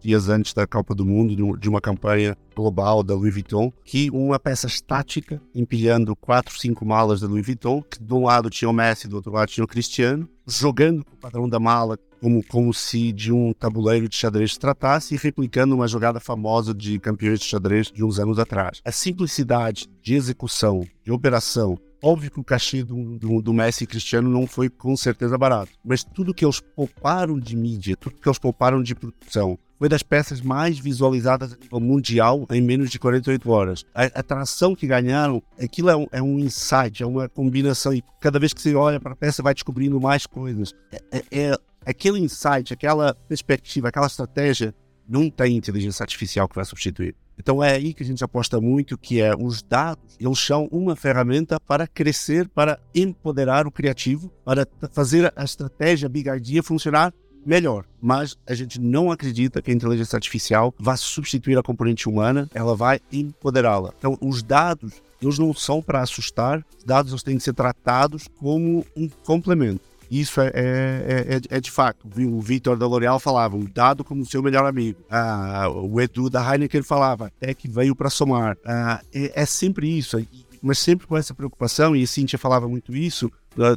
dias 0.00 0.28
antes 0.28 0.52
da 0.52 0.66
Copa 0.66 0.94
do 0.94 1.04
Mundo, 1.04 1.56
de 1.56 1.68
uma 1.68 1.80
campanha 1.80 2.36
global 2.54 3.02
da 3.02 3.14
Louis 3.14 3.32
Vuitton, 3.32 3.72
que 3.84 4.10
uma 4.10 4.38
peça 4.38 4.66
estática, 4.66 5.40
empilhando 5.54 6.16
quatro, 6.16 6.58
cinco 6.58 6.84
malas 6.84 7.20
da 7.20 7.28
Louis 7.28 7.44
Vuitton, 7.44 7.82
que 7.82 8.02
de 8.02 8.14
um 8.14 8.24
lado 8.24 8.50
tinha 8.50 8.68
o 8.68 8.72
Messi, 8.72 9.08
do 9.08 9.16
outro 9.16 9.32
lado 9.32 9.48
tinha 9.48 9.64
o 9.64 9.68
Cristiano, 9.68 10.28
jogando 10.46 11.00
o 11.12 11.16
padrão 11.16 11.48
da 11.48 11.60
mala 11.60 11.98
como, 12.20 12.44
como 12.46 12.74
se 12.74 13.12
de 13.12 13.32
um 13.32 13.52
tabuleiro 13.52 14.08
de 14.08 14.16
xadrez 14.16 14.52
se 14.52 14.58
tratasse 14.58 15.14
e 15.14 15.18
replicando 15.18 15.74
uma 15.74 15.88
jogada 15.88 16.20
famosa 16.20 16.74
de 16.74 16.98
campeões 16.98 17.40
de 17.40 17.46
xadrez 17.46 17.90
de 17.90 18.04
uns 18.04 18.18
anos 18.18 18.38
atrás. 18.38 18.80
A 18.84 18.92
simplicidade 18.92 19.88
de 20.02 20.14
execução, 20.14 20.86
de 21.02 21.10
operação, 21.10 21.78
Óbvio 22.02 22.30
que 22.30 22.40
o 22.40 22.44
cachê 22.44 22.82
do, 22.82 23.18
do, 23.18 23.42
do, 23.42 23.52
Messi 23.52 23.84
e 23.84 23.86
Cristiano 23.86 24.30
não 24.30 24.46
foi 24.46 24.70
com 24.70 24.96
certeza 24.96 25.36
barato, 25.36 25.72
mas 25.84 26.02
tudo 26.02 26.32
que 26.32 26.46
eles 26.46 26.58
pouparam 26.58 27.38
de 27.38 27.54
mídia, 27.54 27.94
tudo 27.94 28.16
que 28.16 28.26
eles 28.26 28.38
pouparam 28.38 28.82
de 28.82 28.94
produção, 28.94 29.58
foi 29.80 29.88
das 29.88 30.02
peças 30.02 30.42
mais 30.42 30.78
visualizadas 30.78 31.54
a 31.54 31.56
nível 31.56 31.80
mundial 31.80 32.46
em 32.50 32.60
menos 32.60 32.90
de 32.90 32.98
48 32.98 33.50
horas. 33.50 33.86
A 33.94 34.04
atração 34.04 34.76
que 34.76 34.86
ganharam, 34.86 35.42
aquilo 35.58 35.88
é 35.88 35.96
um, 35.96 36.06
é 36.12 36.22
um, 36.22 36.38
insight, 36.38 37.02
é 37.02 37.06
uma 37.06 37.30
combinação, 37.30 37.94
e 37.94 38.04
cada 38.20 38.38
vez 38.38 38.52
que 38.52 38.60
você 38.60 38.74
olha 38.74 39.00
para 39.00 39.12
a 39.12 39.16
peça, 39.16 39.42
vai 39.42 39.54
descobrindo 39.54 39.98
mais 39.98 40.26
coisas. 40.26 40.74
É, 40.92 40.98
é, 41.10 41.50
é 41.52 41.56
aquele 41.86 42.18
insight, 42.18 42.74
aquela 42.74 43.14
perspectiva, 43.26 43.88
aquela 43.88 44.06
estratégia, 44.06 44.74
não 45.08 45.30
tem 45.30 45.56
inteligência 45.56 46.02
artificial 46.02 46.46
que 46.46 46.56
vai 46.56 46.64
substituir. 46.66 47.16
Então 47.38 47.64
é 47.64 47.72
aí 47.72 47.94
que 47.94 48.02
a 48.02 48.06
gente 48.06 48.22
aposta 48.22 48.60
muito, 48.60 48.98
que 48.98 49.18
é 49.18 49.34
os 49.34 49.62
dados, 49.62 50.14
eles 50.20 50.38
são 50.38 50.68
uma 50.70 50.94
ferramenta 50.94 51.58
para 51.58 51.86
crescer, 51.86 52.46
para 52.50 52.78
empoderar 52.94 53.66
o 53.66 53.72
criativo, 53.72 54.30
para 54.44 54.68
fazer 54.92 55.32
a 55.34 55.42
estratégia 55.42 56.06
Big 56.06 56.28
Idea 56.28 56.62
funcionar 56.62 57.14
melhor. 57.44 57.84
Mas 58.00 58.36
a 58.46 58.54
gente 58.54 58.80
não 58.80 59.10
acredita 59.10 59.60
que 59.60 59.70
a 59.70 59.74
inteligência 59.74 60.16
artificial 60.16 60.74
vá 60.78 60.96
substituir 60.96 61.58
a 61.58 61.62
componente 61.62 62.08
humana, 62.08 62.48
ela 62.54 62.74
vai 62.74 63.00
empoderá-la. 63.12 63.92
Então, 63.98 64.16
os 64.20 64.42
dados, 64.42 64.94
eles 65.20 65.38
não 65.38 65.52
são 65.52 65.82
para 65.82 66.00
assustar, 66.00 66.64
os 66.78 66.84
dados 66.84 67.12
eles 67.12 67.22
têm 67.22 67.36
que 67.36 67.42
ser 67.42 67.54
tratados 67.54 68.28
como 68.38 68.84
um 68.96 69.08
complemento. 69.24 69.90
Isso 70.10 70.40
é, 70.40 70.48
é, 70.48 70.52
é, 70.54 71.36
é, 71.36 71.56
é 71.58 71.60
de 71.60 71.70
fato. 71.70 72.08
O 72.18 72.40
Vitor 72.40 72.76
da 72.76 72.84
L'Oréal 72.84 73.20
falava, 73.20 73.56
o 73.56 73.68
dado 73.68 74.02
como 74.02 74.26
seu 74.26 74.42
melhor 74.42 74.66
amigo. 74.66 74.98
Ah, 75.08 75.68
o 75.70 76.00
Edu 76.00 76.28
da 76.28 76.42
Heineken 76.42 76.82
falava, 76.82 77.26
até 77.26 77.54
que 77.54 77.68
veio 77.68 77.94
para 77.94 78.10
somar. 78.10 78.58
Ah, 78.66 79.00
é, 79.14 79.42
é 79.42 79.46
sempre 79.46 79.86
isso 79.96 80.18
mas 80.62 80.78
sempre 80.78 81.06
com 81.06 81.16
essa 81.16 81.34
preocupação, 81.34 81.94
e 81.94 82.02
a 82.02 82.06
Cíntia 82.06 82.38
falava 82.38 82.68
muito 82.68 82.94
isso, 82.94 83.30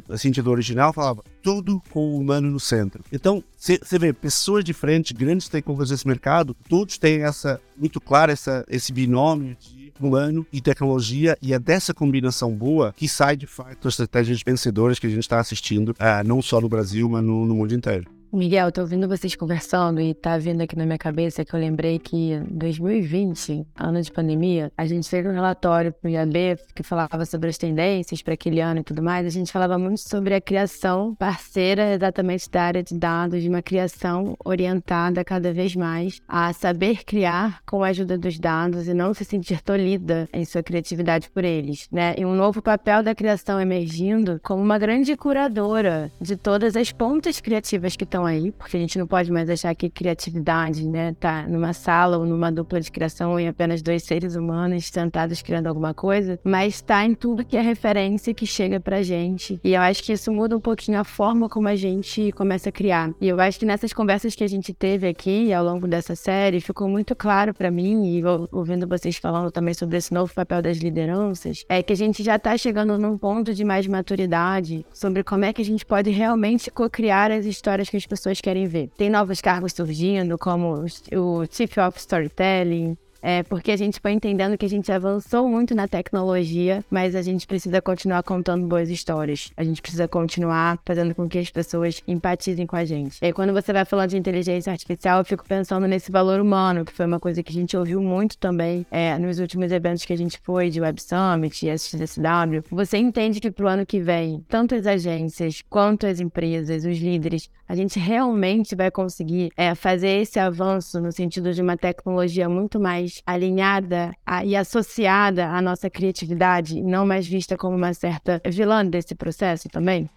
a 0.08 0.16
Cíntia 0.16 0.42
do 0.42 0.50
original 0.50 0.92
falava, 0.92 1.22
tudo 1.42 1.82
com 1.90 2.00
o 2.00 2.18
humano 2.18 2.50
no 2.50 2.60
centro. 2.60 3.02
Então, 3.12 3.42
você 3.56 3.98
vê, 3.98 4.12
pessoas 4.12 4.64
diferentes, 4.64 5.12
grandes 5.12 5.46
stakeholders 5.46 5.90
desse 5.90 6.06
mercado, 6.06 6.54
todos 6.68 6.98
têm 6.98 7.22
essa, 7.22 7.60
muito 7.76 8.00
claro, 8.00 8.30
essa, 8.30 8.64
esse 8.68 8.92
binômio 8.92 9.56
de 9.58 9.92
humano 10.00 10.46
e 10.52 10.60
tecnologia, 10.60 11.36
e 11.40 11.52
é 11.54 11.58
dessa 11.58 11.94
combinação 11.94 12.52
boa 12.52 12.92
que 12.96 13.08
sai, 13.08 13.36
de 13.36 13.46
fato, 13.46 13.88
as 13.88 13.94
estratégias 13.94 14.42
vencedoras 14.44 14.98
que 14.98 15.06
a 15.06 15.10
gente 15.10 15.20
está 15.20 15.38
assistindo, 15.38 15.90
uh, 15.90 16.26
não 16.26 16.42
só 16.42 16.60
no 16.60 16.68
Brasil, 16.68 17.08
mas 17.08 17.22
no, 17.24 17.46
no 17.46 17.54
mundo 17.54 17.74
inteiro. 17.74 18.08
Miguel, 18.34 18.72
tô 18.72 18.80
ouvindo 18.80 19.06
vocês 19.06 19.36
conversando 19.36 20.00
e 20.00 20.12
tá 20.12 20.36
vindo 20.36 20.60
aqui 20.60 20.74
na 20.74 20.84
minha 20.84 20.98
cabeça 20.98 21.44
que 21.44 21.54
eu 21.54 21.60
lembrei 21.60 22.00
que 22.00 22.32
em 22.32 22.42
2020, 22.50 23.64
ano 23.78 24.02
de 24.02 24.10
pandemia, 24.10 24.72
a 24.76 24.84
gente 24.86 25.08
fez 25.08 25.24
um 25.24 25.30
relatório 25.30 25.92
pro 25.92 26.10
IAB 26.10 26.58
que 26.74 26.82
falava 26.82 27.24
sobre 27.26 27.48
as 27.48 27.56
tendências 27.56 28.22
para 28.22 28.34
aquele 28.34 28.60
ano 28.60 28.80
e 28.80 28.82
tudo 28.82 29.00
mais. 29.00 29.24
A 29.24 29.30
gente 29.30 29.52
falava 29.52 29.78
muito 29.78 30.00
sobre 30.00 30.34
a 30.34 30.40
criação 30.40 31.14
parceira 31.14 31.92
exatamente 31.92 32.50
da 32.50 32.62
área 32.62 32.82
de 32.82 32.98
dados, 32.98 33.40
de 33.40 33.48
uma 33.48 33.62
criação 33.62 34.34
orientada 34.44 35.24
cada 35.24 35.52
vez 35.52 35.76
mais 35.76 36.20
a 36.26 36.52
saber 36.52 37.04
criar 37.04 37.62
com 37.64 37.84
a 37.84 37.88
ajuda 37.88 38.18
dos 38.18 38.36
dados 38.36 38.88
e 38.88 38.94
não 38.94 39.14
se 39.14 39.24
sentir 39.24 39.62
tolhida 39.62 40.28
em 40.32 40.44
sua 40.44 40.60
criatividade 40.60 41.30
por 41.30 41.44
eles, 41.44 41.86
né? 41.92 42.16
E 42.18 42.24
um 42.24 42.34
novo 42.34 42.60
papel 42.60 43.00
da 43.00 43.14
criação 43.14 43.60
emergindo 43.60 44.40
como 44.42 44.60
uma 44.60 44.76
grande 44.76 45.16
curadora 45.16 46.10
de 46.20 46.36
todas 46.36 46.74
as 46.74 46.90
pontas 46.90 47.40
criativas 47.40 47.94
que 47.94 48.02
estão 48.02 48.23
estão 48.24 48.26
aí, 48.26 48.50
porque 48.52 48.76
a 48.76 48.80
gente 48.80 48.98
não 48.98 49.06
pode 49.06 49.30
mais 49.30 49.48
achar 49.48 49.74
que 49.74 49.90
criatividade, 49.90 50.86
né, 50.86 51.14
tá 51.18 51.46
numa 51.46 51.72
sala 51.72 52.18
ou 52.18 52.24
numa 52.24 52.50
dupla 52.50 52.80
de 52.80 52.90
criação 52.90 53.38
em 53.38 53.48
apenas 53.48 53.82
dois 53.82 54.02
seres 54.02 54.34
humanos 54.34 54.86
sentados 54.86 55.42
criando 55.42 55.66
alguma 55.66 55.92
coisa, 55.92 56.38
mas 56.42 56.74
está 56.74 57.04
em 57.04 57.14
tudo 57.14 57.44
que 57.44 57.56
é 57.56 57.60
referência 57.60 58.34
que 58.34 58.46
chega 58.46 58.80
pra 58.80 59.02
gente. 59.02 59.60
E 59.62 59.74
eu 59.74 59.80
acho 59.80 60.02
que 60.02 60.12
isso 60.12 60.32
muda 60.32 60.56
um 60.56 60.60
pouquinho 60.60 60.98
a 60.98 61.04
forma 61.04 61.48
como 61.48 61.68
a 61.68 61.76
gente 61.76 62.32
começa 62.32 62.68
a 62.68 62.72
criar. 62.72 63.12
E 63.20 63.28
eu 63.28 63.40
acho 63.40 63.58
que 63.58 63.66
nessas 63.66 63.92
conversas 63.92 64.34
que 64.34 64.44
a 64.44 64.48
gente 64.48 64.72
teve 64.72 65.06
aqui 65.06 65.52
ao 65.52 65.64
longo 65.64 65.86
dessa 65.86 66.14
série, 66.14 66.60
ficou 66.60 66.88
muito 66.88 67.14
claro 67.14 67.52
para 67.52 67.70
mim, 67.70 68.18
e 68.18 68.22
ouvindo 68.52 68.86
vocês 68.86 69.16
falando 69.16 69.50
também 69.50 69.74
sobre 69.74 69.96
esse 69.96 70.12
novo 70.12 70.32
papel 70.32 70.62
das 70.62 70.78
lideranças, 70.78 71.64
é 71.68 71.82
que 71.82 71.92
a 71.92 71.96
gente 71.96 72.22
já 72.22 72.36
está 72.36 72.56
chegando 72.56 72.98
num 72.98 73.18
ponto 73.18 73.52
de 73.52 73.64
mais 73.64 73.86
maturidade 73.86 74.84
sobre 74.92 75.22
como 75.22 75.44
é 75.44 75.52
que 75.52 75.62
a 75.62 75.64
gente 75.64 75.84
pode 75.84 76.10
realmente 76.10 76.70
co-criar 76.70 77.30
as 77.30 77.44
histórias 77.44 77.88
que 77.88 77.96
as 78.04 78.06
pessoas 78.06 78.40
querem 78.40 78.66
ver. 78.66 78.90
Tem 78.96 79.08
novos 79.08 79.40
cargos 79.40 79.72
surgindo, 79.72 80.36
como 80.36 80.84
o 81.12 81.46
Chief 81.50 81.76
of 81.78 81.98
Storytelling, 81.98 82.96
é, 83.24 83.42
porque 83.42 83.72
a 83.72 83.76
gente 83.76 83.98
foi 83.98 84.12
entendendo 84.12 84.58
que 84.58 84.66
a 84.66 84.68
gente 84.68 84.92
avançou 84.92 85.48
muito 85.48 85.74
na 85.74 85.88
tecnologia, 85.88 86.84
mas 86.90 87.16
a 87.16 87.22
gente 87.22 87.46
precisa 87.46 87.80
continuar 87.80 88.22
contando 88.22 88.66
boas 88.66 88.90
histórias. 88.90 89.50
A 89.56 89.64
gente 89.64 89.80
precisa 89.80 90.06
continuar 90.06 90.78
fazendo 90.84 91.14
com 91.14 91.26
que 91.26 91.38
as 91.38 91.48
pessoas 91.48 92.02
empatizem 92.06 92.66
com 92.66 92.76
a 92.76 92.84
gente. 92.84 93.18
E 93.22 93.26
aí, 93.26 93.32
quando 93.32 93.54
você 93.54 93.72
vai 93.72 93.86
falando 93.86 94.10
de 94.10 94.18
inteligência 94.18 94.70
artificial, 94.70 95.20
eu 95.20 95.24
fico 95.24 95.42
pensando 95.48 95.86
nesse 95.88 96.12
valor 96.12 96.38
humano, 96.38 96.84
que 96.84 96.92
foi 96.92 97.06
uma 97.06 97.18
coisa 97.18 97.42
que 97.42 97.50
a 97.50 97.54
gente 97.54 97.74
ouviu 97.74 98.02
muito 98.02 98.36
também 98.36 98.84
é, 98.90 99.18
nos 99.18 99.38
últimos 99.38 99.72
eventos 99.72 100.04
que 100.04 100.12
a 100.12 100.18
gente 100.18 100.38
foi, 100.42 100.68
de 100.68 100.82
Web 100.82 101.00
Summit 101.00 101.66
e 101.66 101.70
SXSW. 101.70 102.62
Você 102.70 102.98
entende 102.98 103.40
que 103.40 103.50
pro 103.50 103.68
ano 103.68 103.86
que 103.86 104.00
vem, 104.00 104.44
tanto 104.46 104.74
as 104.74 104.86
agências 104.86 105.64
quanto 105.70 106.06
as 106.06 106.20
empresas, 106.20 106.84
os 106.84 106.98
líderes, 106.98 107.48
a 107.66 107.74
gente 107.74 107.98
realmente 107.98 108.74
vai 108.74 108.90
conseguir 108.90 109.50
é, 109.56 109.74
fazer 109.74 110.20
esse 110.20 110.38
avanço 110.38 111.00
no 111.00 111.10
sentido 111.10 111.54
de 111.54 111.62
uma 111.62 111.78
tecnologia 111.78 112.48
muito 112.50 112.78
mais 112.78 113.13
alinhada 113.26 114.12
a, 114.24 114.44
e 114.44 114.56
associada 114.56 115.48
à 115.48 115.60
nossa 115.60 115.88
criatividade, 115.90 116.82
não 116.82 117.06
mais 117.06 117.26
vista 117.26 117.56
como 117.56 117.76
uma 117.76 117.94
certa 117.94 118.40
vilã 118.50 118.84
desse 118.84 119.14
processo 119.14 119.68
também? 119.68 120.08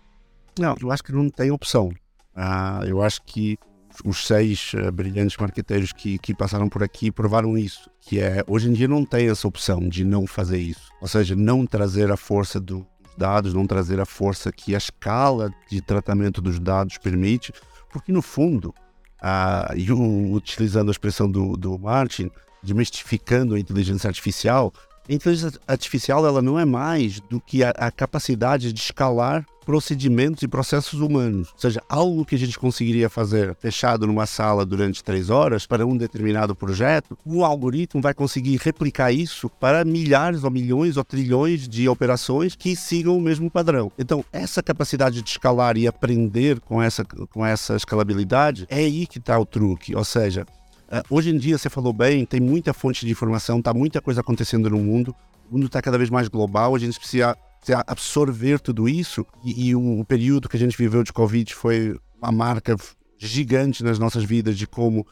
Não, 0.60 0.76
eu 0.82 0.92
acho 0.92 1.04
que 1.04 1.12
não 1.12 1.30
tem 1.30 1.52
opção. 1.52 1.92
Ah, 2.36 2.82
eu 2.86 3.02
acho 3.02 3.22
que 3.24 3.58
os 4.06 4.26
seis 4.26 4.74
uh, 4.74 4.92
brilhantes 4.92 5.38
marqueteiros 5.38 5.92
que, 5.92 6.18
que 6.18 6.34
passaram 6.34 6.70
por 6.70 6.84
aqui 6.84 7.12
provaram 7.12 7.58
isso, 7.58 7.90
que 8.02 8.20
é 8.20 8.44
hoje 8.48 8.70
em 8.70 8.74
dia 8.74 8.88
não 8.88 9.04
tem 9.06 9.30
essa 9.30 9.48
opção 9.48 9.88
de 9.88 10.04
não 10.04 10.28
fazer 10.28 10.60
isso, 10.60 10.92
ou 11.02 11.08
seja, 11.08 11.36
não 11.36 11.66
trazer 11.66 12.12
a 12.12 12.18
força 12.18 12.60
dos 12.60 12.84
dados, 13.18 13.54
não 13.54 13.66
trazer 13.66 14.00
a 14.00 14.06
força 14.06 14.52
que 14.52 14.76
a 14.76 14.78
escala 14.78 15.52
de 15.70 15.82
tratamento 15.82 16.42
dos 16.42 16.60
dados 16.60 16.98
permite, 16.98 17.52
porque 17.92 18.12
no 18.12 18.22
fundo, 18.22 18.74
uh, 19.22 19.76
e 19.76 19.92
utilizando 19.92 20.90
a 20.90 20.92
expressão 20.92 21.30
do, 21.30 21.58
do 21.58 21.80
Martin, 21.80 22.30
demistificando 22.64 23.56
a 23.56 23.60
inteligência 23.60 24.08
artificial, 24.08 24.74
a 25.10 25.14
inteligência 25.14 25.60
artificial 25.66 26.26
ela 26.28 26.42
não 26.42 26.60
é 26.60 26.66
mais 26.66 27.22
do 27.22 27.40
que 27.40 27.64
a, 27.64 27.70
a, 27.70 27.90
capacidade 27.90 28.74
de 28.74 28.80
escalar 28.80 29.46
procedimentos 29.66 30.44
e 30.44 30.48
processos 30.48 31.00
humanos. 31.00 31.50
Ou 31.54 31.60
seja, 31.60 31.82
algo 31.90 32.26
que 32.26 32.36
a 32.36 32.38
gente 32.38 32.58
conseguiria 32.58 33.10
fazer 33.10 33.56
fechado 33.56 34.08
numa 34.08 34.26
sala 34.26 34.66
durante 34.66 35.04
três 35.04 35.30
horas 35.30 35.66
para 35.66 35.86
um 35.86 35.96
determinado 35.96 36.56
projeto, 36.56 37.18
o 37.26 37.44
algoritmo 37.44 38.02
vai 38.02 38.14
conseguir 38.14 38.58
replicar 38.62 39.12
isso 39.12 39.50
para 39.50 39.84
milhares 39.84 40.44
ou 40.44 40.52
milhões 40.52 40.96
ou 40.96 41.04
trilhões 41.04 41.68
de 41.68 41.88
operações 41.88 42.56
que 42.56 42.76
sigam 42.76 43.18
o 43.18 43.22
mesmo 43.22 43.52
padrão. 43.52 43.92
Então, 43.98 44.24
essa 44.32 44.64
capacidade 44.64 45.22
de 45.22 45.30
escalar 45.30 45.78
e 45.78 45.88
aprender 45.88 46.60
com 46.62 46.82
essa, 46.82 47.04
com 47.04 47.46
essa 47.46 47.76
escalabilidade 47.76 48.66
é 48.70 48.78
aí 48.78 49.06
que 49.06 49.20
está 49.20 49.38
o 49.38 49.46
truque. 49.46 49.96
Ou 49.96 50.06
seja, 50.06 50.46
Uh, 50.88 51.04
hoje 51.10 51.30
em 51.30 51.38
dia, 51.38 51.58
você 51.58 51.70
falou 51.70 51.92
bem, 51.92 52.26
tem 52.26 52.40
muita 52.40 52.74
fonte 52.74 53.06
de 53.06 53.12
informação, 53.12 53.60
está 53.60 53.74
muita 53.74 54.02
coisa 54.02 54.22
acontecendo 54.22 54.70
no 54.70 54.78
mundo, 54.78 55.14
o 55.50 55.54
mundo 55.54 55.68
está 55.68 55.82
cada 55.82 55.98
vez 55.98 56.10
mais 56.10 56.28
global, 56.28 56.76
a 56.76 56.80
gente 56.80 56.98
precisa, 56.98 57.36
precisa 57.60 57.84
absorver 57.86 58.60
tudo 58.60 58.88
isso, 58.88 59.26
e, 59.44 59.70
e 59.70 59.76
o, 59.76 60.00
o 60.00 60.06
período 60.06 60.48
que 60.48 60.56
a 60.56 60.60
gente 60.60 60.78
viveu 60.78 61.04
de 61.04 61.12
Covid 61.12 61.54
foi 61.54 61.98
uma 62.22 62.32
marca 62.32 62.76
gigante 63.18 63.84
nas 63.84 64.00
nossas 64.00 64.24
vidas 64.24 64.58
de 64.58 64.66
como 64.66 65.06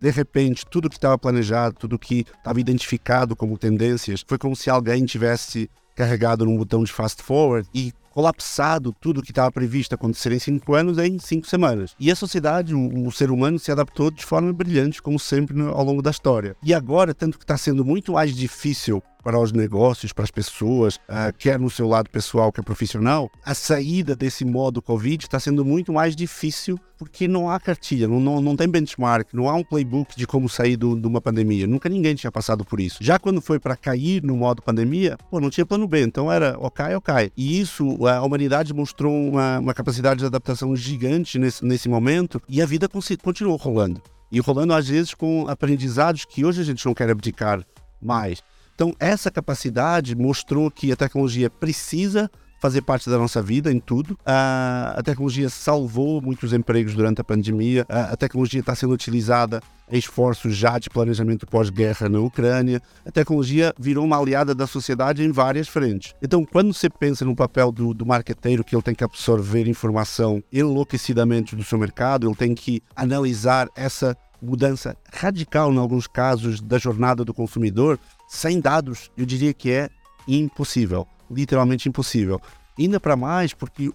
de 0.00 0.10
repente, 0.10 0.64
tudo 0.64 0.88
que 0.88 0.96
estava 0.96 1.18
planejado, 1.18 1.76
tudo 1.78 1.98
que 1.98 2.24
estava 2.38 2.58
identificado 2.58 3.36
como 3.36 3.58
tendências, 3.58 4.24
foi 4.26 4.38
como 4.38 4.56
se 4.56 4.70
alguém 4.70 5.04
tivesse 5.04 5.70
carregado 5.94 6.46
num 6.46 6.56
botão 6.56 6.82
de 6.82 6.90
fast 6.90 7.22
forward 7.22 7.68
e 7.74 7.92
colapsado 8.10 8.92
tudo 8.92 9.22
que 9.22 9.30
estava 9.30 9.50
previsto 9.50 9.94
acontecer 9.94 10.32
em 10.32 10.38
cinco 10.38 10.74
anos 10.74 10.98
em 10.98 11.18
cinco 11.18 11.46
semanas. 11.46 11.94
E 11.98 12.10
a 12.10 12.16
sociedade, 12.16 12.74
o, 12.74 13.06
o 13.06 13.12
ser 13.12 13.30
humano, 13.30 13.58
se 13.58 13.72
adaptou 13.72 14.10
de 14.10 14.24
forma 14.24 14.52
brilhante, 14.52 15.00
como 15.00 15.18
sempre, 15.18 15.60
ao 15.62 15.84
longo 15.84 16.02
da 16.02 16.10
história. 16.10 16.56
E 16.62 16.74
agora, 16.74 17.14
tanto 17.14 17.38
que 17.38 17.44
está 17.44 17.56
sendo 17.56 17.84
muito 17.84 18.12
mais 18.12 18.34
difícil 18.34 19.02
para 19.22 19.38
os 19.38 19.52
negócios, 19.52 20.12
para 20.12 20.24
as 20.24 20.30
pessoas, 20.30 20.96
uh, 20.96 21.32
quer 21.38 21.58
no 21.58 21.70
seu 21.70 21.88
lado 21.88 22.10
pessoal, 22.10 22.52
quer 22.52 22.62
profissional, 22.62 23.30
a 23.44 23.54
saída 23.54 24.16
desse 24.16 24.44
modo 24.44 24.82
Covid 24.82 25.24
está 25.24 25.38
sendo 25.38 25.64
muito 25.64 25.92
mais 25.92 26.16
difícil 26.16 26.78
porque 27.00 27.26
não 27.26 27.48
há 27.48 27.58
cartilha, 27.58 28.06
não, 28.06 28.20
não, 28.20 28.42
não 28.42 28.54
tem 28.54 28.68
benchmark, 28.68 29.32
não 29.32 29.48
há 29.48 29.54
um 29.54 29.64
playbook 29.64 30.14
de 30.14 30.26
como 30.26 30.50
sair 30.50 30.76
do, 30.76 30.94
de 30.94 31.06
uma 31.06 31.18
pandemia. 31.18 31.66
Nunca 31.66 31.88
ninguém 31.88 32.14
tinha 32.14 32.30
passado 32.30 32.62
por 32.62 32.78
isso. 32.78 32.98
Já 33.00 33.18
quando 33.18 33.40
foi 33.40 33.58
para 33.58 33.74
cair 33.74 34.22
no 34.22 34.36
modo 34.36 34.60
pandemia, 34.60 35.16
pô, 35.30 35.40
não 35.40 35.48
tinha 35.48 35.64
plano 35.64 35.88
B, 35.88 36.02
então 36.02 36.30
era 36.30 36.58
ok, 36.58 36.94
ok. 36.96 37.32
E 37.34 37.58
isso, 37.58 38.06
a 38.06 38.20
humanidade 38.22 38.74
mostrou 38.74 39.14
uma, 39.14 39.60
uma 39.60 39.72
capacidade 39.72 40.20
de 40.20 40.26
adaptação 40.26 40.76
gigante 40.76 41.38
nesse, 41.38 41.64
nesse 41.64 41.88
momento 41.88 42.40
e 42.46 42.60
a 42.60 42.66
vida 42.66 42.86
continuou 43.22 43.56
rolando. 43.56 44.02
E 44.30 44.38
rolando 44.38 44.74
às 44.74 44.86
vezes 44.86 45.14
com 45.14 45.48
aprendizados 45.48 46.26
que 46.26 46.44
hoje 46.44 46.60
a 46.60 46.64
gente 46.64 46.84
não 46.84 46.92
quer 46.92 47.08
abdicar 47.08 47.64
mais. 48.00 48.42
Então, 48.80 48.94
essa 48.98 49.30
capacidade 49.30 50.16
mostrou 50.16 50.70
que 50.70 50.90
a 50.90 50.96
tecnologia 50.96 51.50
precisa 51.50 52.30
fazer 52.58 52.80
parte 52.80 53.10
da 53.10 53.18
nossa 53.18 53.42
vida 53.42 53.70
em 53.70 53.78
tudo. 53.78 54.18
A, 54.24 54.98
tecnologia 55.04 55.50
salvou 55.50 56.22
muitos 56.22 56.54
empregos 56.54 56.94
durante 56.94 57.20
a 57.20 57.24
pandemia. 57.24 57.84
A, 57.90 58.16
tecnologia 58.16 58.60
está 58.60 58.74
sendo 58.74 58.94
utilizada 58.94 59.60
em 59.92 59.98
esforços 59.98 60.56
já 60.56 60.78
de 60.78 60.88
planejamento 60.88 61.46
pós-guerra 61.46 62.08
na 62.08 62.20
Ucrânia. 62.20 62.80
A 63.04 63.10
tecnologia 63.10 63.74
virou 63.78 64.02
uma 64.02 64.18
aliada 64.18 64.54
da 64.54 64.66
sociedade 64.66 65.22
em 65.22 65.30
várias 65.30 65.68
frentes. 65.68 66.14
Então, 66.22 66.42
quando 66.42 66.72
você 66.72 66.88
pensa 66.88 67.22
no 67.22 67.36
papel 67.36 67.70
do, 67.70 67.92
do 67.92 68.06
marqueteiro, 68.06 68.64
que 68.64 68.74
ele 68.74 68.82
tem 68.82 68.94
que 68.94 69.04
absorver 69.04 69.68
informação 69.68 70.42
enlouquecidamente 70.50 71.54
do 71.54 71.62
seu 71.62 71.78
mercado, 71.78 72.26
ele 72.26 72.34
tem 72.34 72.54
que 72.54 72.82
analisar 72.96 73.68
essa 73.76 74.16
mudança 74.40 74.96
radical, 75.12 75.70
em 75.70 75.76
alguns 75.76 76.06
casos, 76.06 76.62
da 76.62 76.78
jornada 76.78 77.26
do 77.26 77.34
consumidor, 77.34 77.98
sem 78.30 78.60
dados, 78.60 79.10
eu 79.16 79.26
diria 79.26 79.52
que 79.52 79.72
é 79.72 79.90
impossível, 80.26 81.04
literalmente 81.28 81.88
impossível. 81.88 82.40
Ainda 82.78 83.00
para 83.00 83.16
mais 83.16 83.52
porque 83.52 83.90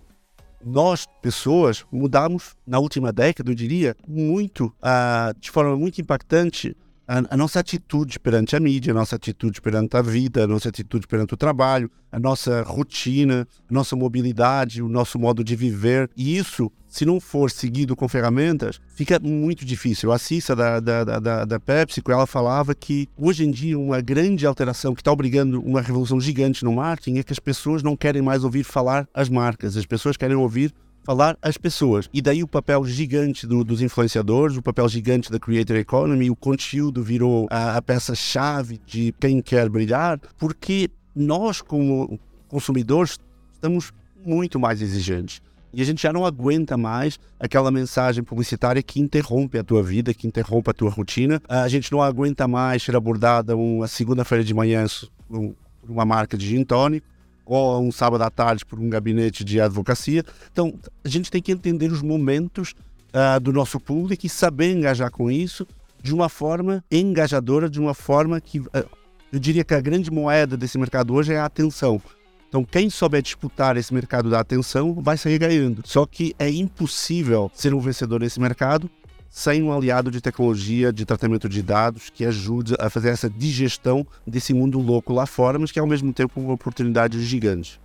nós, 0.64 1.08
pessoas, 1.22 1.86
mudamos 1.90 2.54
na 2.68 2.78
última 2.78 3.14
década, 3.14 3.50
eu 3.50 3.56
diria, 3.56 3.96
muito, 4.06 4.66
uh, 4.66 5.40
de 5.40 5.50
forma 5.50 5.78
muito 5.78 6.02
impactante, 6.02 6.76
a, 7.08 7.20
a, 7.34 7.38
nossa 7.38 7.62
atitude 7.62 8.20
perante 8.20 8.58
a 8.58 8.60
mídia, 8.60 8.92
a 8.92 8.94
nossa 8.94 9.16
atitude 9.16 9.62
perante 9.62 9.96
a 9.96 10.02
vida, 10.02 10.44
a 10.44 10.48
nossa 10.48 10.68
atitude 10.68 11.08
perante 11.08 11.34
o 11.34 11.38
trabalho, 11.38 11.90
a 12.12 12.20
nossa 12.20 12.62
rotina, 12.64 13.48
a 13.70 13.74
nossa 13.74 13.96
mobilidade, 13.96 14.82
o 14.82 14.90
nosso 14.90 15.18
modo 15.18 15.46
de 15.46 15.56
viver. 15.56 16.10
E 16.18 16.38
isso, 16.38 16.70
se 16.96 17.06
não 17.06 17.20
for 17.20 17.52
seguido 17.52 17.94
com 17.94 18.08
ferramentas, 18.08 18.80
fica 18.88 19.20
muito 19.20 19.66
difícil. 19.66 20.14
A 20.14 20.18
Cissa 20.18 20.56
da, 20.56 20.80
da, 20.80 21.04
da, 21.04 21.44
da 21.44 21.60
PepsiCo, 21.60 22.10
ela 22.10 22.26
falava 22.26 22.74
que 22.74 23.10
hoje 23.18 23.44
em 23.44 23.52
dia 23.52 23.78
uma 23.78 24.00
grande 24.00 24.48
alteração 24.48 24.96
que 24.96 25.02
está 25.02 25.12
obrigando 25.12 25.62
uma 25.62 25.82
revolução 25.82 26.22
gigante 26.22 26.64
no 26.64 26.72
marketing 26.72 27.18
é 27.18 27.24
que 27.24 27.34
as 27.34 27.40
pessoas 27.40 27.84
não 27.84 27.98
querem 27.98 28.22
mais 28.22 28.46
ouvir 28.46 28.64
falar 28.64 29.10
as 29.14 29.28
marcas, 29.28 29.76
as 29.76 29.86
pessoas 29.86 30.16
querem 30.16 30.38
ouvir 30.38 30.74
falar 31.04 31.38
às 31.42 31.58
pessoas. 31.58 32.10
E 32.14 32.22
daí 32.22 32.42
o 32.42 32.48
papel 32.48 32.86
gigante 32.86 33.46
do, 33.46 33.62
dos 33.62 33.82
influenciadores, 33.82 34.56
o 34.56 34.62
papel 34.62 34.88
gigante 34.88 35.30
da 35.30 35.38
creator 35.38 35.76
economy, 35.76 36.30
o 36.30 36.36
conteúdo 36.36 37.04
virou 37.04 37.46
a, 37.52 37.76
a 37.76 37.82
peça-chave 37.82 38.80
de 38.86 39.14
quem 39.20 39.42
quer 39.42 39.68
brilhar, 39.68 40.18
porque 40.38 40.90
nós, 41.14 41.62
como 41.62 42.18
consumidores, 42.48 43.20
estamos 43.54 43.92
muito 44.26 44.58
mais 44.58 44.82
exigentes. 44.82 45.42
E 45.76 45.82
a 45.82 45.86
gente 45.86 46.02
já 46.02 46.14
não 46.14 46.26
aguenta 46.26 46.78
mais 46.78 47.20
aquela 47.38 47.70
mensagem 47.70 48.24
publicitária 48.24 48.82
que 48.82 49.02
interrompe 49.02 49.58
a 49.58 49.64
tua 49.64 49.84
vida, 49.84 50.14
que 50.14 50.26
interrompe 50.26 50.70
a 50.70 50.74
tua 50.74 50.90
rotina. 50.90 51.42
A 51.50 51.68
gente 51.68 51.92
não 51.92 52.02
aguenta 52.02 52.48
mais 52.48 52.82
ser 52.82 52.96
abordada 52.96 53.58
uma 53.58 53.86
segunda-feira 53.86 54.42
de 54.42 54.54
manhã 54.54 54.86
por 55.28 55.54
uma 55.86 56.06
marca 56.06 56.38
de 56.38 56.48
gin 56.48 56.64
tônico 56.64 57.06
ou 57.46 57.82
um 57.82 57.92
sábado 57.92 58.24
à 58.24 58.30
tarde 58.30 58.66
por 58.66 58.80
um 58.80 58.90
gabinete 58.90 59.44
de 59.44 59.60
advocacia. 59.60 60.24
Então, 60.50 60.80
a 61.04 61.10
gente 61.10 61.30
tem 61.30 61.42
que 61.42 61.52
entender 61.52 61.92
os 61.92 62.02
momentos 62.02 62.74
uh, 63.10 63.38
do 63.42 63.52
nosso 63.52 63.78
público 63.78 64.26
e 64.26 64.30
saber 64.30 64.72
engajar 64.72 65.12
com 65.12 65.30
isso 65.30 65.68
de 66.02 66.14
uma 66.14 66.30
forma 66.30 66.86
engajadora, 66.90 67.70
de 67.70 67.82
uma 67.82 67.94
forma 67.94 68.40
que 68.40 68.60
uh, 68.60 68.70
eu 69.30 69.40
diria 69.40 69.66
que 69.66 69.74
a 69.74 69.82
grande 69.82 70.10
moeda 70.10 70.56
desse 70.56 70.78
mercado 70.78 71.14
hoje 71.14 71.34
é 71.34 71.38
a 71.38 71.46
atenção. 71.46 72.02
Então, 72.56 72.64
quem 72.64 72.90
souber 72.90 73.22
disputar 73.22 73.76
esse 73.76 73.94
mercado 73.94 74.30
da 74.30 74.40
atenção 74.40 74.94
vai 74.94 75.18
sair 75.18 75.38
ganhando. 75.38 75.82
Só 75.84 76.06
que 76.06 76.34
é 76.40 76.50
impossível 76.50 77.52
ser 77.54 77.74
um 77.74 77.82
vencedor 77.82 78.22
nesse 78.22 78.40
mercado 78.40 78.90
sem 79.30 79.62
um 79.62 79.74
aliado 79.74 80.10
de 80.10 80.22
tecnologia, 80.22 80.94
de 80.94 81.04
tratamento 81.04 81.50
de 81.50 81.62
dados 81.62 82.10
que 82.10 82.24
ajude 82.24 82.74
a 82.80 82.90
fazer 82.90 83.10
essa 83.10 83.30
digestão 83.30 84.08
desse 84.26 84.54
mundo 84.54 84.80
louco 84.80 85.12
lá 85.12 85.26
fora, 85.26 85.60
mas 85.60 85.70
que 85.70 85.80
ao 85.82 85.86
mesmo 85.86 86.14
tempo 86.14 86.40
uma 86.40 86.54
oportunidade 86.54 87.22
gigante. 87.26 87.78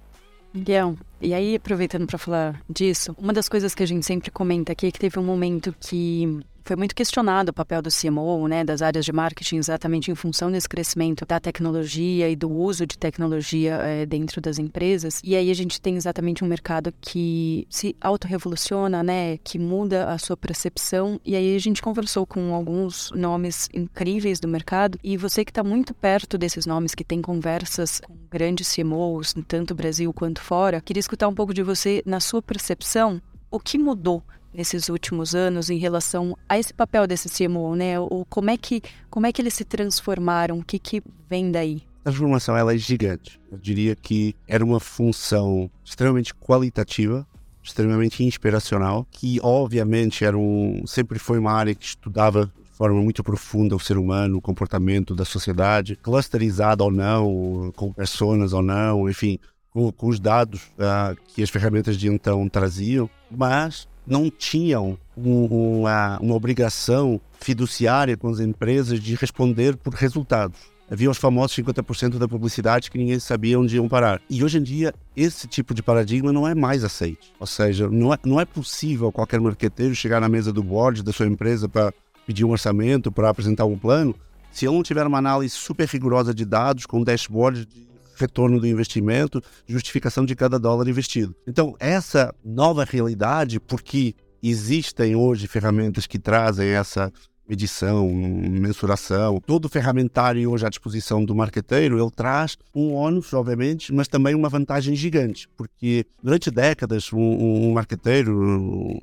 Miguel, 0.54 0.94
e 1.20 1.34
aí 1.34 1.56
aproveitando 1.56 2.06
para 2.06 2.18
falar 2.18 2.60
disso, 2.68 3.14
uma 3.18 3.32
das 3.32 3.48
coisas 3.48 3.74
que 3.74 3.82
a 3.82 3.86
gente 3.86 4.04
sempre 4.06 4.30
comenta 4.30 4.72
aqui 4.72 4.86
é 4.86 4.90
que 4.90 4.98
teve 4.98 5.18
um 5.18 5.24
momento 5.24 5.74
que 5.78 6.40
foi 6.70 6.76
muito 6.76 6.94
questionado 6.94 7.50
o 7.50 7.52
papel 7.52 7.82
do 7.82 7.90
CMO, 7.90 8.46
né, 8.46 8.64
das 8.64 8.82
áreas 8.82 9.04
de 9.04 9.12
marketing, 9.12 9.56
exatamente 9.56 10.10
em 10.10 10.14
função 10.14 10.52
desse 10.52 10.68
crescimento 10.68 11.26
da 11.26 11.40
tecnologia 11.40 12.28
e 12.28 12.36
do 12.36 12.48
uso 12.48 12.86
de 12.86 12.96
tecnologia 12.96 13.74
é, 13.82 14.06
dentro 14.06 14.40
das 14.40 14.58
empresas. 14.58 15.20
E 15.24 15.34
aí 15.34 15.50
a 15.50 15.54
gente 15.54 15.80
tem 15.80 15.96
exatamente 15.96 16.44
um 16.44 16.46
mercado 16.46 16.92
que 17.00 17.66
se 17.68 17.96
autorrevoluciona, 18.00 19.02
né, 19.02 19.38
que 19.38 19.58
muda 19.58 20.12
a 20.12 20.18
sua 20.18 20.36
percepção. 20.36 21.20
E 21.24 21.34
aí 21.34 21.56
a 21.56 21.58
gente 21.58 21.82
conversou 21.82 22.24
com 22.26 22.54
alguns 22.54 23.10
nomes 23.16 23.68
incríveis 23.74 24.38
do 24.38 24.46
mercado. 24.46 24.98
E 25.02 25.16
você 25.16 25.44
que 25.44 25.50
está 25.50 25.64
muito 25.64 25.92
perto 25.92 26.38
desses 26.38 26.66
nomes, 26.66 26.94
que 26.94 27.04
tem 27.04 27.20
conversas 27.20 28.00
com 28.00 28.16
grandes 28.30 28.72
CMOs, 28.72 29.34
tanto 29.48 29.74
Brasil 29.74 30.12
quanto 30.12 30.40
fora, 30.40 30.80
queria 30.80 31.00
escutar 31.10 31.26
um 31.26 31.34
pouco 31.34 31.52
de 31.52 31.62
você 31.62 32.02
na 32.06 32.20
sua 32.20 32.40
percepção. 32.40 33.20
O 33.50 33.58
que 33.58 33.76
mudou 33.76 34.22
nesses 34.54 34.88
últimos 34.88 35.34
anos 35.34 35.68
em 35.68 35.76
relação 35.76 36.36
a 36.48 36.56
esse 36.56 36.72
papel 36.72 37.04
desse 37.04 37.28
CMO, 37.28 37.74
né? 37.74 37.98
O, 37.98 38.24
como, 38.28 38.48
é 38.48 38.56
que, 38.56 38.80
como 39.08 39.26
é 39.26 39.32
que 39.32 39.42
eles 39.42 39.54
se 39.54 39.64
transformaram? 39.64 40.60
O 40.60 40.64
que, 40.64 40.78
que 40.78 41.02
vem 41.28 41.50
daí? 41.50 41.82
A 42.04 42.10
transformação 42.10 42.56
ela 42.56 42.74
é 42.74 42.78
gigante. 42.78 43.40
Eu 43.50 43.58
diria 43.58 43.96
que 43.96 44.36
era 44.46 44.64
uma 44.64 44.78
função 44.78 45.68
extremamente 45.84 46.32
qualitativa, 46.32 47.26
extremamente 47.60 48.22
inspiracional, 48.22 49.04
que 49.10 49.40
obviamente 49.42 50.24
era 50.24 50.38
um, 50.38 50.84
sempre 50.86 51.18
foi 51.18 51.40
uma 51.40 51.52
área 51.52 51.74
que 51.74 51.84
estudava 51.84 52.46
de 52.46 52.70
forma 52.70 53.02
muito 53.02 53.24
profunda 53.24 53.74
o 53.74 53.80
ser 53.80 53.98
humano, 53.98 54.38
o 54.38 54.40
comportamento 54.40 55.14
da 55.14 55.24
sociedade, 55.24 55.96
clusterizada 55.96 56.84
ou 56.84 56.90
não, 56.92 57.72
com 57.74 57.92
pessoas 57.92 58.52
ou 58.52 58.62
não, 58.62 59.10
enfim, 59.10 59.38
com, 59.72 59.90
com 59.92 60.08
os 60.08 60.18
dados 60.18 60.62
uh, 60.78 61.16
que 61.28 61.42
as 61.42 61.50
ferramentas 61.50 61.96
de 61.96 62.08
então 62.08 62.48
traziam, 62.48 63.08
mas 63.30 63.88
não 64.06 64.30
tinham 64.30 64.98
uma, 65.16 66.18
uma 66.20 66.34
obrigação 66.34 67.20
fiduciária 67.38 68.16
com 68.16 68.28
as 68.28 68.40
empresas 68.40 69.00
de 69.00 69.14
responder 69.14 69.76
por 69.76 69.94
resultados. 69.94 70.58
Havia 70.90 71.08
os 71.08 71.18
famosos 71.18 71.56
50% 71.56 72.18
da 72.18 72.26
publicidade 72.26 72.90
que 72.90 72.98
ninguém 72.98 73.20
sabia 73.20 73.60
onde 73.60 73.76
iam 73.76 73.88
parar. 73.88 74.20
E 74.28 74.42
hoje 74.42 74.58
em 74.58 74.62
dia, 74.62 74.92
esse 75.16 75.46
tipo 75.46 75.72
de 75.72 75.84
paradigma 75.84 76.32
não 76.32 76.48
é 76.48 76.52
mais 76.52 76.82
aceito. 76.82 77.28
Ou 77.38 77.46
seja, 77.46 77.88
não 77.88 78.12
é, 78.12 78.18
não 78.24 78.40
é 78.40 78.44
possível 78.44 79.12
qualquer 79.12 79.40
marqueteiro 79.40 79.94
chegar 79.94 80.20
na 80.20 80.28
mesa 80.28 80.52
do 80.52 80.64
board 80.64 81.04
da 81.04 81.12
sua 81.12 81.26
empresa 81.26 81.68
para 81.68 81.94
pedir 82.26 82.44
um 82.44 82.50
orçamento, 82.50 83.12
para 83.12 83.30
apresentar 83.30 83.66
um 83.66 83.78
plano, 83.78 84.16
se 84.50 84.66
ele 84.66 84.74
não 84.74 84.82
tiver 84.82 85.06
uma 85.06 85.18
análise 85.18 85.54
super 85.54 85.86
rigorosa 85.86 86.34
de 86.34 86.44
dados, 86.44 86.86
com 86.86 87.04
dashboard 87.04 87.66
de 87.66 87.89
retorno 88.20 88.60
do 88.60 88.66
investimento, 88.66 89.42
justificação 89.66 90.24
de 90.24 90.36
cada 90.36 90.58
dólar 90.58 90.88
investido. 90.88 91.34
Então, 91.46 91.74
essa 91.78 92.34
nova 92.44 92.84
realidade, 92.84 93.58
porque 93.58 94.14
existem 94.42 95.16
hoje 95.16 95.46
ferramentas 95.46 96.06
que 96.06 96.18
trazem 96.18 96.68
essa 96.68 97.12
medição, 97.48 98.08
mensuração, 98.08 99.40
todo 99.44 99.64
o 99.64 99.68
ferramentário 99.68 100.48
hoje 100.48 100.64
à 100.64 100.68
disposição 100.68 101.24
do 101.24 101.34
marqueteiro, 101.34 101.98
ele 101.98 102.10
traz 102.12 102.56
um 102.72 102.92
ônus, 102.92 103.32
obviamente, 103.34 103.92
mas 103.92 104.06
também 104.06 104.36
uma 104.36 104.48
vantagem 104.48 104.94
gigante, 104.94 105.48
porque 105.56 106.06
durante 106.22 106.48
décadas 106.48 107.12
um, 107.12 107.18
um 107.18 107.72
marqueteiro, 107.72 109.02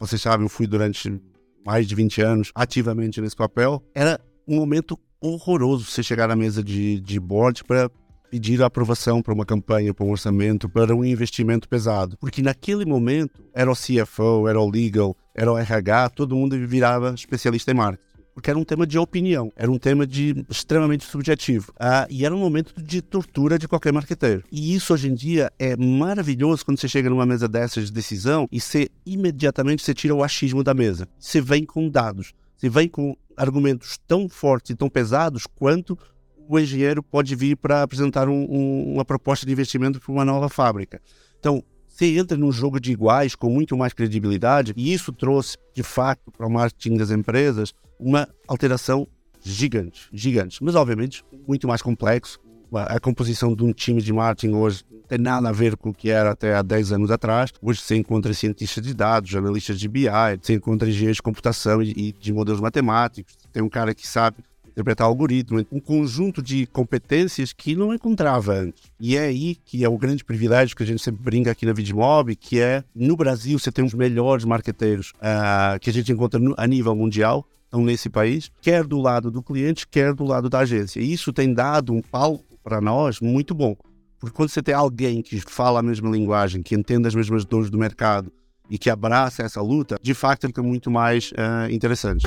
vocês 0.00 0.20
sabem, 0.20 0.46
eu 0.46 0.50
fui 0.50 0.66
durante 0.66 1.20
mais 1.64 1.86
de 1.86 1.94
20 1.94 2.20
anos 2.22 2.50
ativamente 2.56 3.20
nesse 3.20 3.36
papel, 3.36 3.80
era 3.94 4.20
um 4.48 4.56
momento 4.56 4.98
horroroso 5.20 5.84
você 5.84 6.02
chegar 6.02 6.28
à 6.28 6.36
mesa 6.36 6.62
de, 6.62 7.00
de 7.00 7.20
board 7.20 7.62
para 7.64 7.88
pedir 8.30 8.62
a 8.62 8.66
aprovação 8.66 9.22
para 9.22 9.32
uma 9.32 9.44
campanha, 9.44 9.94
para 9.94 10.04
um 10.04 10.10
orçamento, 10.10 10.68
para 10.68 10.94
um 10.94 11.04
investimento 11.04 11.68
pesado. 11.68 12.16
Porque 12.18 12.42
naquele 12.42 12.84
momento 12.84 13.42
era 13.54 13.70
o 13.70 13.74
CFO, 13.74 14.48
era 14.48 14.60
o 14.60 14.70
legal, 14.70 15.16
era 15.34 15.52
o 15.52 15.58
RH, 15.58 16.10
todo 16.10 16.36
mundo 16.36 16.56
virava 16.66 17.12
especialista 17.14 17.70
em 17.70 17.74
marketing. 17.74 18.06
Porque 18.36 18.50
era 18.50 18.58
um 18.58 18.64
tema 18.64 18.86
de 18.86 18.98
opinião, 18.98 19.50
era 19.56 19.72
um 19.72 19.78
tema 19.78 20.06
de 20.06 20.44
extremamente 20.50 21.04
subjetivo. 21.04 21.72
Ah, 21.80 22.06
e 22.10 22.26
era 22.26 22.34
um 22.34 22.38
momento 22.38 22.74
de 22.82 23.00
tortura 23.00 23.58
de 23.58 23.66
qualquer 23.66 23.94
marqueteiro. 23.94 24.44
E 24.52 24.74
isso 24.74 24.92
hoje 24.92 25.08
em 25.08 25.14
dia 25.14 25.50
é 25.58 25.74
maravilhoso 25.74 26.62
quando 26.62 26.78
você 26.78 26.86
chega 26.86 27.08
numa 27.08 27.24
mesa 27.24 27.48
dessas 27.48 27.86
de 27.86 27.92
decisão 27.92 28.46
e 28.52 28.60
você 28.60 28.90
imediatamente 29.06 29.82
você 29.82 29.94
tira 29.94 30.14
o 30.14 30.22
achismo 30.22 30.62
da 30.62 30.74
mesa. 30.74 31.08
Você 31.18 31.40
vem 31.40 31.64
com 31.64 31.88
dados, 31.88 32.34
você 32.58 32.68
vem 32.68 32.90
com 32.90 33.16
argumentos 33.38 33.98
tão 34.06 34.28
fortes 34.28 34.72
e 34.72 34.76
tão 34.76 34.90
pesados 34.90 35.46
quanto 35.46 35.98
o 36.48 36.58
engenheiro 36.58 37.02
pode 37.02 37.34
vir 37.34 37.56
para 37.56 37.82
apresentar 37.82 38.28
um, 38.28 38.46
um, 38.48 38.94
uma 38.94 39.04
proposta 39.04 39.44
de 39.44 39.52
investimento 39.52 40.00
para 40.00 40.12
uma 40.12 40.24
nova 40.24 40.48
fábrica. 40.48 41.00
Então, 41.38 41.62
você 41.88 42.18
entra 42.18 42.36
num 42.36 42.52
jogo 42.52 42.78
de 42.78 42.92
iguais 42.92 43.34
com 43.34 43.48
muito 43.48 43.76
mais 43.76 43.92
credibilidade 43.92 44.74
e 44.76 44.92
isso 44.92 45.12
trouxe, 45.12 45.56
de 45.74 45.82
fato, 45.82 46.30
para 46.30 46.46
o 46.46 46.50
marketing 46.50 46.96
das 46.98 47.10
empresas 47.10 47.72
uma 47.98 48.28
alteração 48.46 49.08
gigante, 49.42 50.08
gigante, 50.12 50.62
mas 50.62 50.74
obviamente 50.74 51.24
muito 51.46 51.66
mais 51.66 51.80
complexo. 51.80 52.38
A 52.74 52.98
composição 52.98 53.54
de 53.54 53.62
um 53.62 53.72
time 53.72 54.02
de 54.02 54.12
marketing 54.12 54.54
hoje 54.54 54.84
não 54.90 55.00
tem 55.02 55.18
nada 55.18 55.48
a 55.48 55.52
ver 55.52 55.76
com 55.76 55.90
o 55.90 55.94
que 55.94 56.10
era 56.10 56.32
até 56.32 56.54
há 56.54 56.62
10 56.62 56.92
anos 56.92 57.10
atrás. 57.10 57.52
Hoje 57.62 57.80
você 57.80 57.96
encontra 57.96 58.34
cientistas 58.34 58.84
de 58.84 58.92
dados, 58.92 59.30
jornalistas 59.30 59.78
de 59.78 59.88
BI, 59.88 60.08
você 60.42 60.54
encontra 60.54 60.88
engenheiros 60.88 61.16
de 61.16 61.22
computação 61.22 61.80
e 61.80 62.12
de 62.12 62.32
modelos 62.32 62.60
matemáticos. 62.60 63.36
Tem 63.52 63.62
um 63.62 63.68
cara 63.68 63.94
que 63.94 64.06
sabe 64.06 64.38
interpretar 64.76 65.06
algoritmo, 65.06 65.64
um 65.72 65.80
conjunto 65.80 66.42
de 66.42 66.66
competências 66.66 67.54
que 67.54 67.74
não 67.74 67.94
encontrava 67.94 68.52
antes. 68.52 68.82
E 69.00 69.16
é 69.16 69.24
aí 69.24 69.54
que 69.64 69.82
é 69.82 69.88
o 69.88 69.96
grande 69.96 70.22
privilégio 70.22 70.76
que 70.76 70.82
a 70.82 70.86
gente 70.86 71.02
sempre 71.02 71.22
brinca 71.22 71.50
aqui 71.50 71.64
na 71.64 71.72
Vidmob, 71.72 72.36
que 72.36 72.60
é, 72.60 72.84
no 72.94 73.16
Brasil, 73.16 73.58
você 73.58 73.72
tem 73.72 73.82
os 73.82 73.94
melhores 73.94 74.44
marqueteiros 74.44 75.12
uh, 75.16 75.80
que 75.80 75.88
a 75.88 75.92
gente 75.92 76.12
encontra 76.12 76.38
no, 76.38 76.54
a 76.58 76.66
nível 76.66 76.94
mundial, 76.94 77.48
estão 77.64 77.82
nesse 77.82 78.10
país, 78.10 78.52
quer 78.60 78.84
do 78.84 79.00
lado 79.00 79.30
do 79.30 79.42
cliente, 79.42 79.88
quer 79.88 80.12
do 80.12 80.24
lado 80.24 80.50
da 80.50 80.58
agência. 80.58 81.00
E 81.00 81.10
isso 81.10 81.32
tem 81.32 81.54
dado 81.54 81.94
um 81.94 82.02
palco 82.02 82.44
para 82.62 82.78
nós 82.78 83.18
muito 83.18 83.54
bom. 83.54 83.74
Porque 84.20 84.36
quando 84.36 84.50
você 84.50 84.62
tem 84.62 84.74
alguém 84.74 85.22
que 85.22 85.40
fala 85.40 85.80
a 85.80 85.82
mesma 85.82 86.10
linguagem, 86.10 86.62
que 86.62 86.74
entende 86.74 87.08
as 87.08 87.14
mesmas 87.14 87.46
dores 87.46 87.70
do 87.70 87.78
mercado 87.78 88.30
e 88.68 88.76
que 88.76 88.90
abraça 88.90 89.42
essa 89.42 89.62
luta, 89.62 89.98
de 90.02 90.12
facto 90.12 90.46
fica 90.46 90.62
muito 90.62 90.90
mais 90.90 91.32
uh, 91.32 91.70
interessante. 91.70 92.26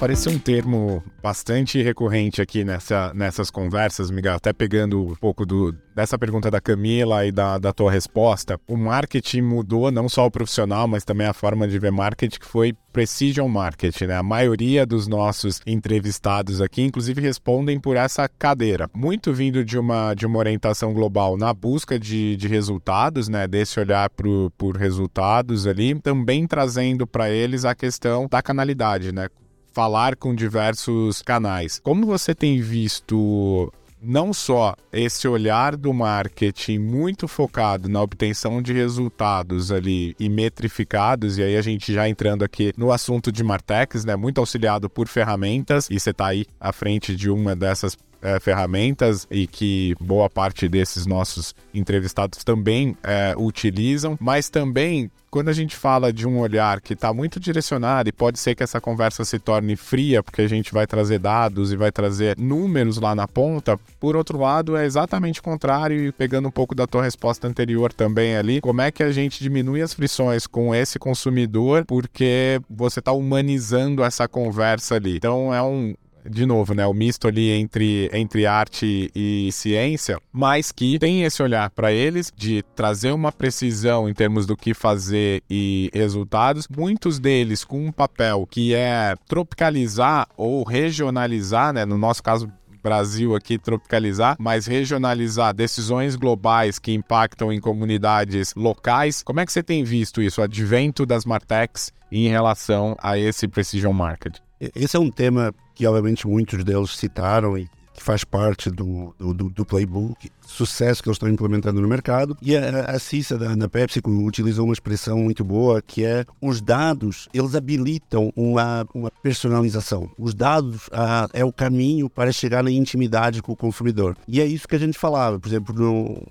Apareceu 0.00 0.32
um 0.32 0.38
termo 0.38 1.04
bastante 1.22 1.82
recorrente 1.82 2.40
aqui 2.40 2.64
nessa, 2.64 3.12
nessas 3.12 3.50
conversas, 3.50 4.10
Miguel, 4.10 4.32
até 4.32 4.50
pegando 4.50 5.08
um 5.08 5.14
pouco 5.14 5.44
do, 5.44 5.76
dessa 5.94 6.18
pergunta 6.18 6.50
da 6.50 6.58
Camila 6.58 7.26
e 7.26 7.30
da, 7.30 7.58
da 7.58 7.70
tua 7.70 7.92
resposta. 7.92 8.58
O 8.66 8.78
marketing 8.78 9.42
mudou 9.42 9.90
não 9.90 10.08
só 10.08 10.24
o 10.24 10.30
profissional, 10.30 10.88
mas 10.88 11.04
também 11.04 11.26
a 11.26 11.34
forma 11.34 11.68
de 11.68 11.78
ver 11.78 11.92
marketing, 11.92 12.38
que 12.38 12.46
foi 12.46 12.72
precision 12.94 13.46
marketing, 13.46 14.06
né? 14.06 14.16
A 14.16 14.22
maioria 14.22 14.86
dos 14.86 15.06
nossos 15.06 15.60
entrevistados 15.66 16.62
aqui, 16.62 16.80
inclusive, 16.80 17.20
respondem 17.20 17.78
por 17.78 17.94
essa 17.94 18.26
cadeira. 18.26 18.88
Muito 18.94 19.34
vindo 19.34 19.62
de 19.62 19.78
uma, 19.78 20.14
de 20.14 20.24
uma 20.24 20.38
orientação 20.38 20.94
global 20.94 21.36
na 21.36 21.52
busca 21.52 21.98
de, 21.98 22.36
de 22.36 22.48
resultados, 22.48 23.28
né? 23.28 23.46
Desse 23.46 23.78
olhar 23.78 24.08
pro, 24.08 24.50
por 24.56 24.78
resultados 24.78 25.66
ali, 25.66 25.94
também 26.00 26.46
trazendo 26.46 27.06
para 27.06 27.28
eles 27.28 27.66
a 27.66 27.74
questão 27.74 28.26
da 28.26 28.40
canalidade, 28.40 29.12
né? 29.12 29.28
Falar 29.72 30.16
com 30.16 30.34
diversos 30.34 31.22
canais. 31.22 31.80
Como 31.82 32.06
você 32.06 32.34
tem 32.34 32.60
visto 32.60 33.72
não 34.02 34.32
só 34.32 34.74
esse 34.92 35.28
olhar 35.28 35.76
do 35.76 35.92
marketing 35.92 36.78
muito 36.78 37.28
focado 37.28 37.88
na 37.88 38.00
obtenção 38.00 38.62
de 38.62 38.72
resultados 38.72 39.70
ali 39.70 40.16
e 40.18 40.28
metrificados, 40.28 41.36
e 41.36 41.42
aí 41.42 41.56
a 41.56 41.62
gente 41.62 41.92
já 41.92 42.08
entrando 42.08 42.42
aqui 42.42 42.72
no 42.76 42.90
assunto 42.90 43.30
de 43.30 43.44
Martex, 43.44 44.04
né, 44.04 44.16
muito 44.16 44.38
auxiliado 44.38 44.88
por 44.88 45.06
ferramentas, 45.06 45.88
e 45.90 46.00
você 46.00 46.10
está 46.10 46.28
aí 46.28 46.46
à 46.58 46.72
frente 46.72 47.14
de 47.14 47.28
uma 47.28 47.54
dessas 47.54 47.96
é, 48.22 48.38
ferramentas 48.40 49.26
e 49.30 49.46
que 49.46 49.94
boa 50.00 50.28
parte 50.28 50.68
desses 50.68 51.06
nossos 51.06 51.54
entrevistados 51.72 52.44
também 52.44 52.96
é, 53.02 53.34
utilizam, 53.36 54.16
mas 54.20 54.48
também 54.48 55.10
quando 55.30 55.48
a 55.48 55.52
gente 55.52 55.76
fala 55.76 56.12
de 56.12 56.26
um 56.26 56.40
olhar 56.40 56.80
que 56.80 56.94
está 56.94 57.14
muito 57.14 57.38
direcionado 57.38 58.08
e 58.08 58.12
pode 58.12 58.38
ser 58.38 58.54
que 58.54 58.64
essa 58.64 58.80
conversa 58.80 59.24
se 59.24 59.38
torne 59.38 59.76
fria, 59.76 60.22
porque 60.22 60.42
a 60.42 60.48
gente 60.48 60.72
vai 60.72 60.86
trazer 60.86 61.20
dados 61.20 61.72
e 61.72 61.76
vai 61.76 61.92
trazer 61.92 62.36
números 62.36 62.98
lá 62.98 63.14
na 63.14 63.28
ponta, 63.28 63.78
por 64.00 64.16
outro 64.16 64.38
lado, 64.38 64.76
é 64.76 64.84
exatamente 64.84 65.38
o 65.38 65.42
contrário 65.42 66.04
e 66.04 66.10
pegando 66.10 66.48
um 66.48 66.50
pouco 66.50 66.74
da 66.74 66.86
tua 66.86 67.04
resposta 67.04 67.46
anterior 67.46 67.92
também 67.92 68.36
ali, 68.36 68.60
como 68.60 68.80
é 68.80 68.90
que 68.90 69.04
a 69.04 69.12
gente 69.12 69.40
diminui 69.40 69.80
as 69.80 69.94
frições 69.94 70.46
com 70.48 70.74
esse 70.74 70.98
consumidor, 70.98 71.84
porque 71.86 72.60
você 72.68 72.98
está 72.98 73.12
humanizando 73.12 74.02
essa 74.02 74.26
conversa 74.26 74.96
ali. 74.96 75.16
Então 75.16 75.54
é 75.54 75.62
um, 75.62 75.94
de 76.28 76.46
novo, 76.46 76.74
né, 76.74 76.86
o 76.86 76.94
misto 76.94 77.28
ali 77.28 77.50
entre, 77.50 78.10
entre 78.12 78.46
arte 78.46 79.10
e 79.14 79.50
ciência, 79.52 80.18
mas 80.32 80.72
que 80.72 80.98
tem 80.98 81.22
esse 81.22 81.42
olhar 81.42 81.70
para 81.70 81.92
eles 81.92 82.32
de 82.34 82.62
trazer 82.74 83.12
uma 83.12 83.32
precisão 83.32 84.08
em 84.08 84.14
termos 84.14 84.46
do 84.46 84.56
que 84.56 84.74
fazer 84.74 85.42
e 85.48 85.90
resultados, 85.92 86.68
muitos 86.68 87.18
deles 87.18 87.64
com 87.64 87.86
um 87.86 87.92
papel 87.92 88.46
que 88.50 88.74
é 88.74 89.14
tropicalizar 89.26 90.28
ou 90.36 90.62
regionalizar, 90.62 91.72
né, 91.72 91.84
no 91.84 91.98
nosso 91.98 92.22
caso 92.22 92.50
Brasil 92.82 93.36
aqui 93.36 93.58
tropicalizar, 93.58 94.36
mas 94.38 94.66
regionalizar 94.66 95.54
decisões 95.54 96.16
globais 96.16 96.78
que 96.78 96.92
impactam 96.92 97.52
em 97.52 97.60
comunidades 97.60 98.54
locais. 98.54 99.22
Como 99.22 99.40
é 99.40 99.46
que 99.46 99.52
você 99.52 99.62
tem 99.62 99.84
visto 99.84 100.22
isso, 100.22 100.40
o 100.40 100.44
advento 100.44 101.04
das 101.04 101.24
Martechs 101.24 101.92
em 102.10 102.28
relação 102.28 102.96
a 102.98 103.18
esse 103.18 103.46
precision 103.46 103.92
market? 103.92 104.38
Esse 104.74 104.96
é 104.96 105.00
um 105.00 105.10
tema 105.10 105.54
que, 105.80 105.86
obviamente, 105.86 106.28
muitos 106.28 106.62
deles 106.62 106.94
citaram 106.94 107.56
e 107.56 107.66
que 107.94 108.02
faz 108.02 108.22
parte 108.22 108.70
do, 108.70 109.14
do, 109.18 109.48
do, 109.48 109.64
playbook, 109.64 110.30
sucesso 110.46 111.02
que 111.02 111.08
eles 111.08 111.14
estão 111.16 111.26
implementando 111.26 111.80
no 111.80 111.88
mercado. 111.88 112.36
E 112.42 112.54
a, 112.54 112.80
a 112.80 112.98
Cissa 112.98 113.38
da, 113.38 113.54
da 113.54 113.66
Pepsi 113.66 113.98
utilizou 114.04 114.66
uma 114.66 114.74
expressão 114.74 115.16
muito 115.20 115.42
boa 115.42 115.80
que 115.80 116.04
é 116.04 116.26
os 116.38 116.60
dados, 116.60 117.30
eles 117.32 117.54
habilitam 117.54 118.30
uma, 118.36 118.86
uma 118.94 119.10
personalização. 119.22 120.10
Os 120.18 120.34
dados 120.34 120.90
ah, 120.92 121.26
é 121.32 121.46
o 121.46 121.52
caminho 121.52 122.10
para 122.10 122.30
chegar 122.30 122.62
na 122.62 122.70
intimidade 122.70 123.40
com 123.40 123.52
o 123.52 123.56
consumidor. 123.56 124.18
E 124.28 124.38
é 124.38 124.44
isso 124.44 124.68
que 124.68 124.76
a 124.76 124.78
gente 124.78 124.98
falava, 124.98 125.40
por 125.40 125.48
exemplo, 125.48 125.74
no, 125.74 126.22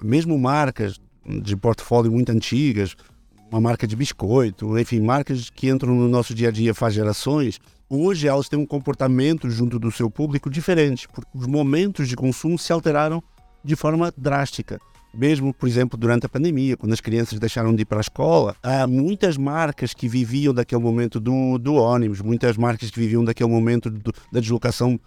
mesmo 0.00 0.38
marcas 0.38 1.00
de 1.26 1.56
portfólio 1.56 2.12
muito 2.12 2.30
antigas, 2.30 2.94
uma 3.50 3.60
marca 3.60 3.84
de 3.84 3.96
biscoito, 3.96 4.78
enfim, 4.78 5.00
marcas 5.00 5.50
que 5.50 5.68
entram 5.68 5.92
no 5.92 6.08
nosso 6.08 6.34
dia 6.34 6.48
a 6.48 6.52
dia 6.52 6.72
faz 6.72 6.94
gerações, 6.94 7.60
hoje 7.94 8.26
elas 8.26 8.48
têm 8.48 8.58
um 8.58 8.66
comportamento 8.66 9.50
junto 9.50 9.78
do 9.78 9.90
seu 9.90 10.10
público 10.10 10.48
diferente, 10.48 11.06
porque 11.08 11.30
os 11.34 11.46
momentos 11.46 12.08
de 12.08 12.16
consumo 12.16 12.58
se 12.58 12.72
alteraram 12.72 13.22
de 13.62 13.76
forma 13.76 14.12
drástica. 14.16 14.80
Mesmo, 15.14 15.52
por 15.52 15.68
exemplo, 15.68 15.98
durante 15.98 16.24
a 16.24 16.28
pandemia, 16.28 16.74
quando 16.74 16.94
as 16.94 17.00
crianças 17.00 17.38
deixaram 17.38 17.74
de 17.74 17.82
ir 17.82 17.84
para 17.84 17.98
a 17.98 18.00
escola, 18.00 18.56
há 18.62 18.86
muitas 18.86 19.36
marcas 19.36 19.92
que 19.92 20.08
viviam 20.08 20.54
daquele 20.54 20.80
momento 20.80 21.20
do, 21.20 21.58
do 21.58 21.74
ônibus, 21.74 22.22
muitas 22.22 22.56
marcas 22.56 22.90
que 22.90 22.98
viviam 22.98 23.22
daquele 23.22 23.50
momento 23.50 23.90
do, 23.90 24.10
da 24.32 24.40
deslocação 24.40 24.98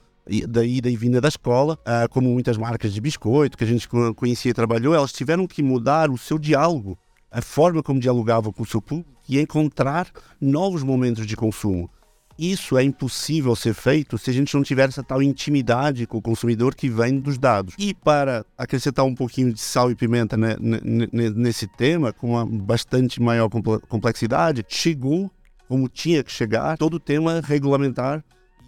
da 0.48 0.64
ida 0.64 0.90
e 0.90 0.96
vinda 0.96 1.22
da 1.22 1.28
escola, 1.28 1.78
como 2.10 2.30
muitas 2.30 2.58
marcas 2.58 2.94
de 2.94 3.00
biscoito 3.00 3.58
que 3.58 3.64
a 3.64 3.68
gente 3.68 3.88
conhecia 4.16 4.52
e 4.52 4.54
trabalhou, 4.54 4.96
elas 4.96 5.12
tiveram 5.12 5.46
que 5.46 5.62
mudar 5.62 6.10
o 6.10 6.18
seu 6.18 6.40
diálogo 6.40 6.98
a 7.32 7.42
forma 7.42 7.84
como 7.84 8.00
dialogava 8.00 8.52
com 8.52 8.64
o 8.64 8.66
seu 8.66 8.82
público 8.82 9.12
e 9.28 9.40
encontrar 9.40 10.08
novos 10.40 10.84
momentos 10.84 11.28
de 11.28 11.36
consumo. 11.36 11.90
Isso 12.38 12.78
é 12.78 12.84
impossível 12.84 13.56
ser 13.56 13.74
feito 13.74 14.18
se 14.18 14.30
a 14.30 14.34
gente 14.34 14.54
não 14.54 14.62
tiver 14.62 14.90
essa 14.90 15.02
tal 15.02 15.24
intimidade 15.24 16.06
com 16.06 16.18
o 16.18 16.22
consumidor 16.22 16.76
que 16.76 16.90
vem 16.90 17.20
dos 17.20 17.38
dados. 17.38 17.74
E 17.78 17.94
para 17.94 18.46
acrescentar 18.58 19.06
um 19.06 19.16
pouquinho 19.16 19.54
de 19.54 19.60
sal 19.60 19.90
e 19.90 19.96
pimenta 19.96 20.36
nesse 20.38 21.66
tema, 21.66 22.12
com 22.12 22.32
uma 22.32 22.46
bastante 22.46 23.22
maior 23.22 23.50
complexidade, 23.88 24.66
chegou, 24.68 25.32
como 25.68 25.88
tinha 25.88 26.24
que 26.24 26.32
chegar, 26.32 26.78
todo 26.78 26.96
o 26.96 27.00
tema 27.00 27.42
regulamentar 27.42 28.24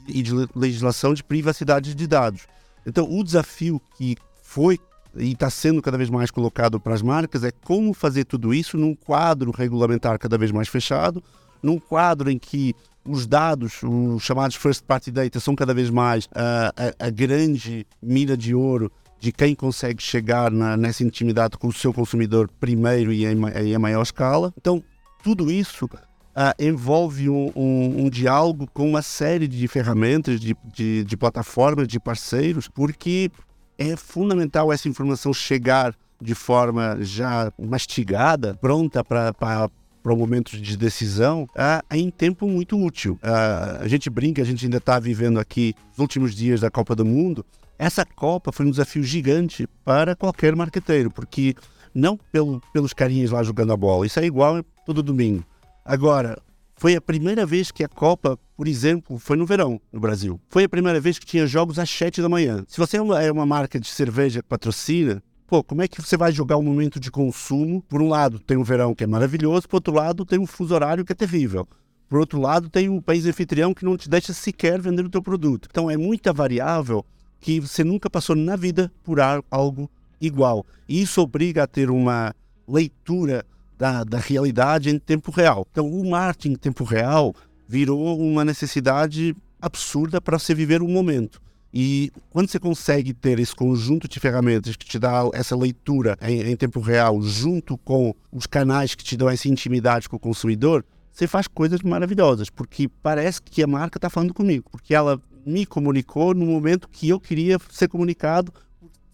e 0.07 0.21
de 0.21 0.31
legislação 0.55 1.13
de 1.13 1.21
privacidade 1.21 1.93
de 1.93 2.07
dados. 2.07 2.47
Então, 2.85 3.05
o 3.09 3.21
desafio 3.21 3.81
que 3.97 4.15
foi 4.41 4.79
e 5.15 5.31
está 5.31 5.49
sendo 5.49 5.81
cada 5.81 5.97
vez 5.97 6.09
mais 6.09 6.31
colocado 6.31 6.79
para 6.79 6.93
as 6.93 7.01
marcas 7.01 7.43
é 7.43 7.51
como 7.51 7.93
fazer 7.93 8.23
tudo 8.23 8.53
isso 8.53 8.77
num 8.77 8.95
quadro 8.95 9.51
regulamentar 9.51 10.17
cada 10.19 10.37
vez 10.37 10.51
mais 10.51 10.67
fechado, 10.67 11.23
num 11.61 11.79
quadro 11.79 12.29
em 12.29 12.37
que 12.37 12.75
os 13.07 13.25
dados, 13.25 13.81
os 13.83 14.21
chamados 14.23 14.55
first 14.55 14.83
party 14.83 15.11
data, 15.11 15.39
são 15.39 15.55
cada 15.55 15.73
vez 15.73 15.89
mais 15.89 16.25
uh, 16.25 16.93
a, 16.99 17.07
a, 17.07 17.09
grande 17.09 17.87
mira 18.01 18.35
de 18.35 18.53
ouro 18.53 18.91
de 19.19 19.31
quem 19.31 19.55
consegue 19.55 20.01
chegar 20.01 20.51
na, 20.51 20.77
nessa 20.77 21.03
intimidade 21.03 21.57
com 21.57 21.67
o 21.67 21.73
seu 21.73 21.93
consumidor 21.93 22.49
primeiro 22.59 23.11
e 23.11 23.25
em 23.25 23.77
maior 23.77 24.03
escala. 24.03 24.53
Então, 24.57 24.83
tudo 25.23 25.49
isso 25.49 25.85
uh, 25.85 26.53
envolve 26.59 27.29
um, 27.29 27.51
um, 27.55 28.05
um, 28.05 28.09
diálogo 28.09 28.67
com 28.73 28.87
uma 28.87 29.01
série 29.01 29.47
de 29.47 29.67
ferramentas, 29.67 30.39
de, 30.39 30.55
de, 30.71 31.03
de 31.03 31.17
plataformas, 31.17 31.87
de 31.87 31.99
parceiros, 31.99 32.67
porque 32.67 33.31
é 33.77 33.95
fundamental 33.95 34.71
essa 34.71 34.87
informação 34.87 35.33
chegar 35.33 35.95
de 36.21 36.35
forma 36.35 36.97
já 37.01 37.51
mastigada, 37.59 38.55
pronta 38.55 39.03
para 39.03 39.69
para 40.07 40.15
momentos 40.15 40.61
de 40.61 40.77
decisão 40.77 41.49
ah, 41.53 41.83
em 41.91 42.09
tempo 42.09 42.47
muito 42.47 42.81
útil. 42.81 43.19
Ah, 43.21 43.79
a 43.81 43.87
gente 43.89 44.09
brinca, 44.09 44.41
a 44.41 44.45
gente 44.45 44.63
ainda 44.63 44.77
está 44.77 44.97
vivendo 44.99 45.37
aqui 45.37 45.75
os 45.91 45.99
últimos 45.99 46.33
dias 46.33 46.61
da 46.61 46.71
Copa 46.71 46.95
do 46.95 47.03
Mundo. 47.03 47.45
Essa 47.77 48.05
Copa 48.05 48.53
foi 48.53 48.65
um 48.65 48.71
desafio 48.71 49.03
gigante 49.03 49.67
para 49.83 50.15
qualquer 50.15 50.55
marqueteiro, 50.55 51.11
porque 51.11 51.55
não 51.93 52.17
pelo, 52.31 52.61
pelos 52.71 52.93
carinhos 52.93 53.31
lá 53.31 53.43
jogando 53.43 53.73
a 53.73 53.77
bola, 53.77 54.05
isso 54.05 54.17
é 54.17 54.25
igual 54.25 54.63
todo 54.85 55.03
domingo. 55.03 55.43
Agora, 55.83 56.41
foi 56.77 56.95
a 56.95 57.01
primeira 57.01 57.45
vez 57.45 57.69
que 57.69 57.83
a 57.83 57.89
Copa, 57.89 58.39
por 58.55 58.65
exemplo, 58.65 59.19
foi 59.19 59.35
no 59.35 59.45
verão 59.45 59.81
no 59.91 59.99
Brasil. 59.99 60.39
Foi 60.47 60.63
a 60.63 60.69
primeira 60.69 61.01
vez 61.01 61.19
que 61.19 61.25
tinha 61.25 61.45
jogos 61.45 61.77
às 61.77 61.89
7 61.89 62.21
da 62.21 62.29
manhã. 62.29 62.63
Se 62.69 62.77
você 62.77 62.95
é 62.95 63.01
uma, 63.01 63.21
é 63.21 63.29
uma 63.29 63.45
marca 63.45 63.77
de 63.77 63.89
cerveja 63.89 64.41
que 64.41 64.47
patrocina, 64.47 65.21
pô, 65.47 65.63
como 65.63 65.81
é 65.81 65.87
que 65.87 66.01
você 66.01 66.17
vai 66.17 66.31
jogar 66.31 66.57
um 66.57 66.61
momento 66.61 66.99
de 66.99 67.09
consumo? 67.09 67.81
Por 67.83 68.01
um 68.01 68.09
lado, 68.09 68.37
tem 68.37 68.57
o 68.57 68.63
verão 68.63 68.93
que 68.93 69.03
é 69.03 69.07
maravilhoso, 69.07 69.67
por 69.67 69.77
outro 69.77 69.93
lado, 69.93 70.25
tem 70.25 70.37
um 70.37 70.45
fuso 70.45 70.75
horário 70.75 71.05
que 71.05 71.13
é 71.13 71.15
terrível. 71.15 71.67
Por 72.09 72.19
outro 72.19 72.39
lado, 72.39 72.69
tem 72.69 72.89
o 72.89 73.01
país 73.01 73.25
anfitrião 73.25 73.73
que 73.73 73.85
não 73.85 73.97
te 73.97 74.09
deixa 74.09 74.33
sequer 74.33 74.79
vender 74.81 75.05
o 75.05 75.09
teu 75.09 75.21
produto. 75.21 75.67
Então 75.69 75.89
é 75.89 75.97
muita 75.97 76.31
variável 76.31 77.05
que 77.39 77.59
você 77.59 77.83
nunca 77.83 78.09
passou 78.09 78.35
na 78.35 78.55
vida 78.55 78.91
por 79.03 79.19
algo 79.49 79.89
igual. 80.19 80.65
E 80.87 81.01
isso 81.01 81.21
obriga 81.21 81.63
a 81.63 81.67
ter 81.67 81.89
uma 81.89 82.33
leitura 82.67 83.45
da, 83.77 84.03
da 84.03 84.17
realidade 84.17 84.89
em 84.89 84.99
tempo 84.99 85.31
real. 85.31 85.65
Então, 85.71 85.87
o 85.87 86.09
marketing 86.09 86.53
em 86.53 86.57
tempo 86.57 86.83
real 86.83 87.33
virou 87.67 88.19
uma 88.19 88.43
necessidade 88.43 89.35
absurda 89.61 90.19
para 90.19 90.39
você 90.39 90.53
viver 90.53 90.81
o 90.81 90.87
momento. 90.87 91.41
E 91.73 92.11
quando 92.29 92.49
você 92.49 92.59
consegue 92.59 93.13
ter 93.13 93.39
esse 93.39 93.55
conjunto 93.55 94.07
de 94.07 94.19
ferramentas 94.19 94.75
que 94.75 94.85
te 94.85 94.97
dá 94.97 95.29
essa 95.33 95.55
leitura 95.55 96.17
em, 96.21 96.41
em, 96.41 96.55
tempo 96.55 96.79
real, 96.79 97.21
junto 97.21 97.77
com 97.77 98.13
os 98.31 98.45
canais 98.45 98.95
que 98.95 99.03
te 99.03 99.17
dão 99.17 99.29
essa 99.29 99.47
intimidade 99.47 100.07
com 100.07 100.15
o 100.15 100.19
consumidor, 100.19 100.85
você 101.11 101.27
faz 101.27 101.47
coisas 101.47 101.81
maravilhosas, 101.81 102.49
porque 102.49 102.87
parece 102.87 103.41
que 103.41 103.63
a 103.63 103.67
marca 103.67 103.97
está 103.97 104.09
falando 104.09 104.33
comigo, 104.33 104.69
porque 104.71 104.93
ela 104.93 105.21
me 105.45 105.65
comunicou 105.65 106.33
no 106.33 106.45
momento 106.45 106.87
que 106.89 107.09
eu 107.09 107.19
queria 107.19 107.57
ser 107.69 107.87
comunicado, 107.87 108.53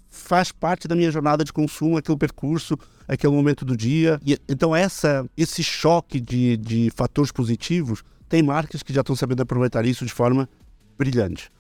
faz 0.10 0.52
parte 0.52 0.88
da 0.88 0.96
minha 0.96 1.12
jornada 1.12 1.44
de 1.44 1.52
consumo, 1.52 1.98
aquele 1.98 2.18
percurso, 2.18 2.78
aquele 3.08 3.34
momento 3.34 3.66
do 3.66 3.76
dia. 3.76 4.20
E, 4.26 4.38
então, 4.48 4.76
essa, 4.76 5.26
esse 5.36 5.64
choque 5.64 6.20
de, 6.20 6.58
de 6.58 6.92
fatores 6.96 7.32
positivos, 7.32 8.04
tem 8.30 8.44
marcas 8.44 8.84
que 8.84 8.94
já 8.94 9.02
estão 9.02 9.16
sabendo 9.16 9.42
aproveitar 9.42 9.86
isso 9.86 10.06
de 10.06 10.12
forma 10.12 10.50
brilhante. 10.98 11.52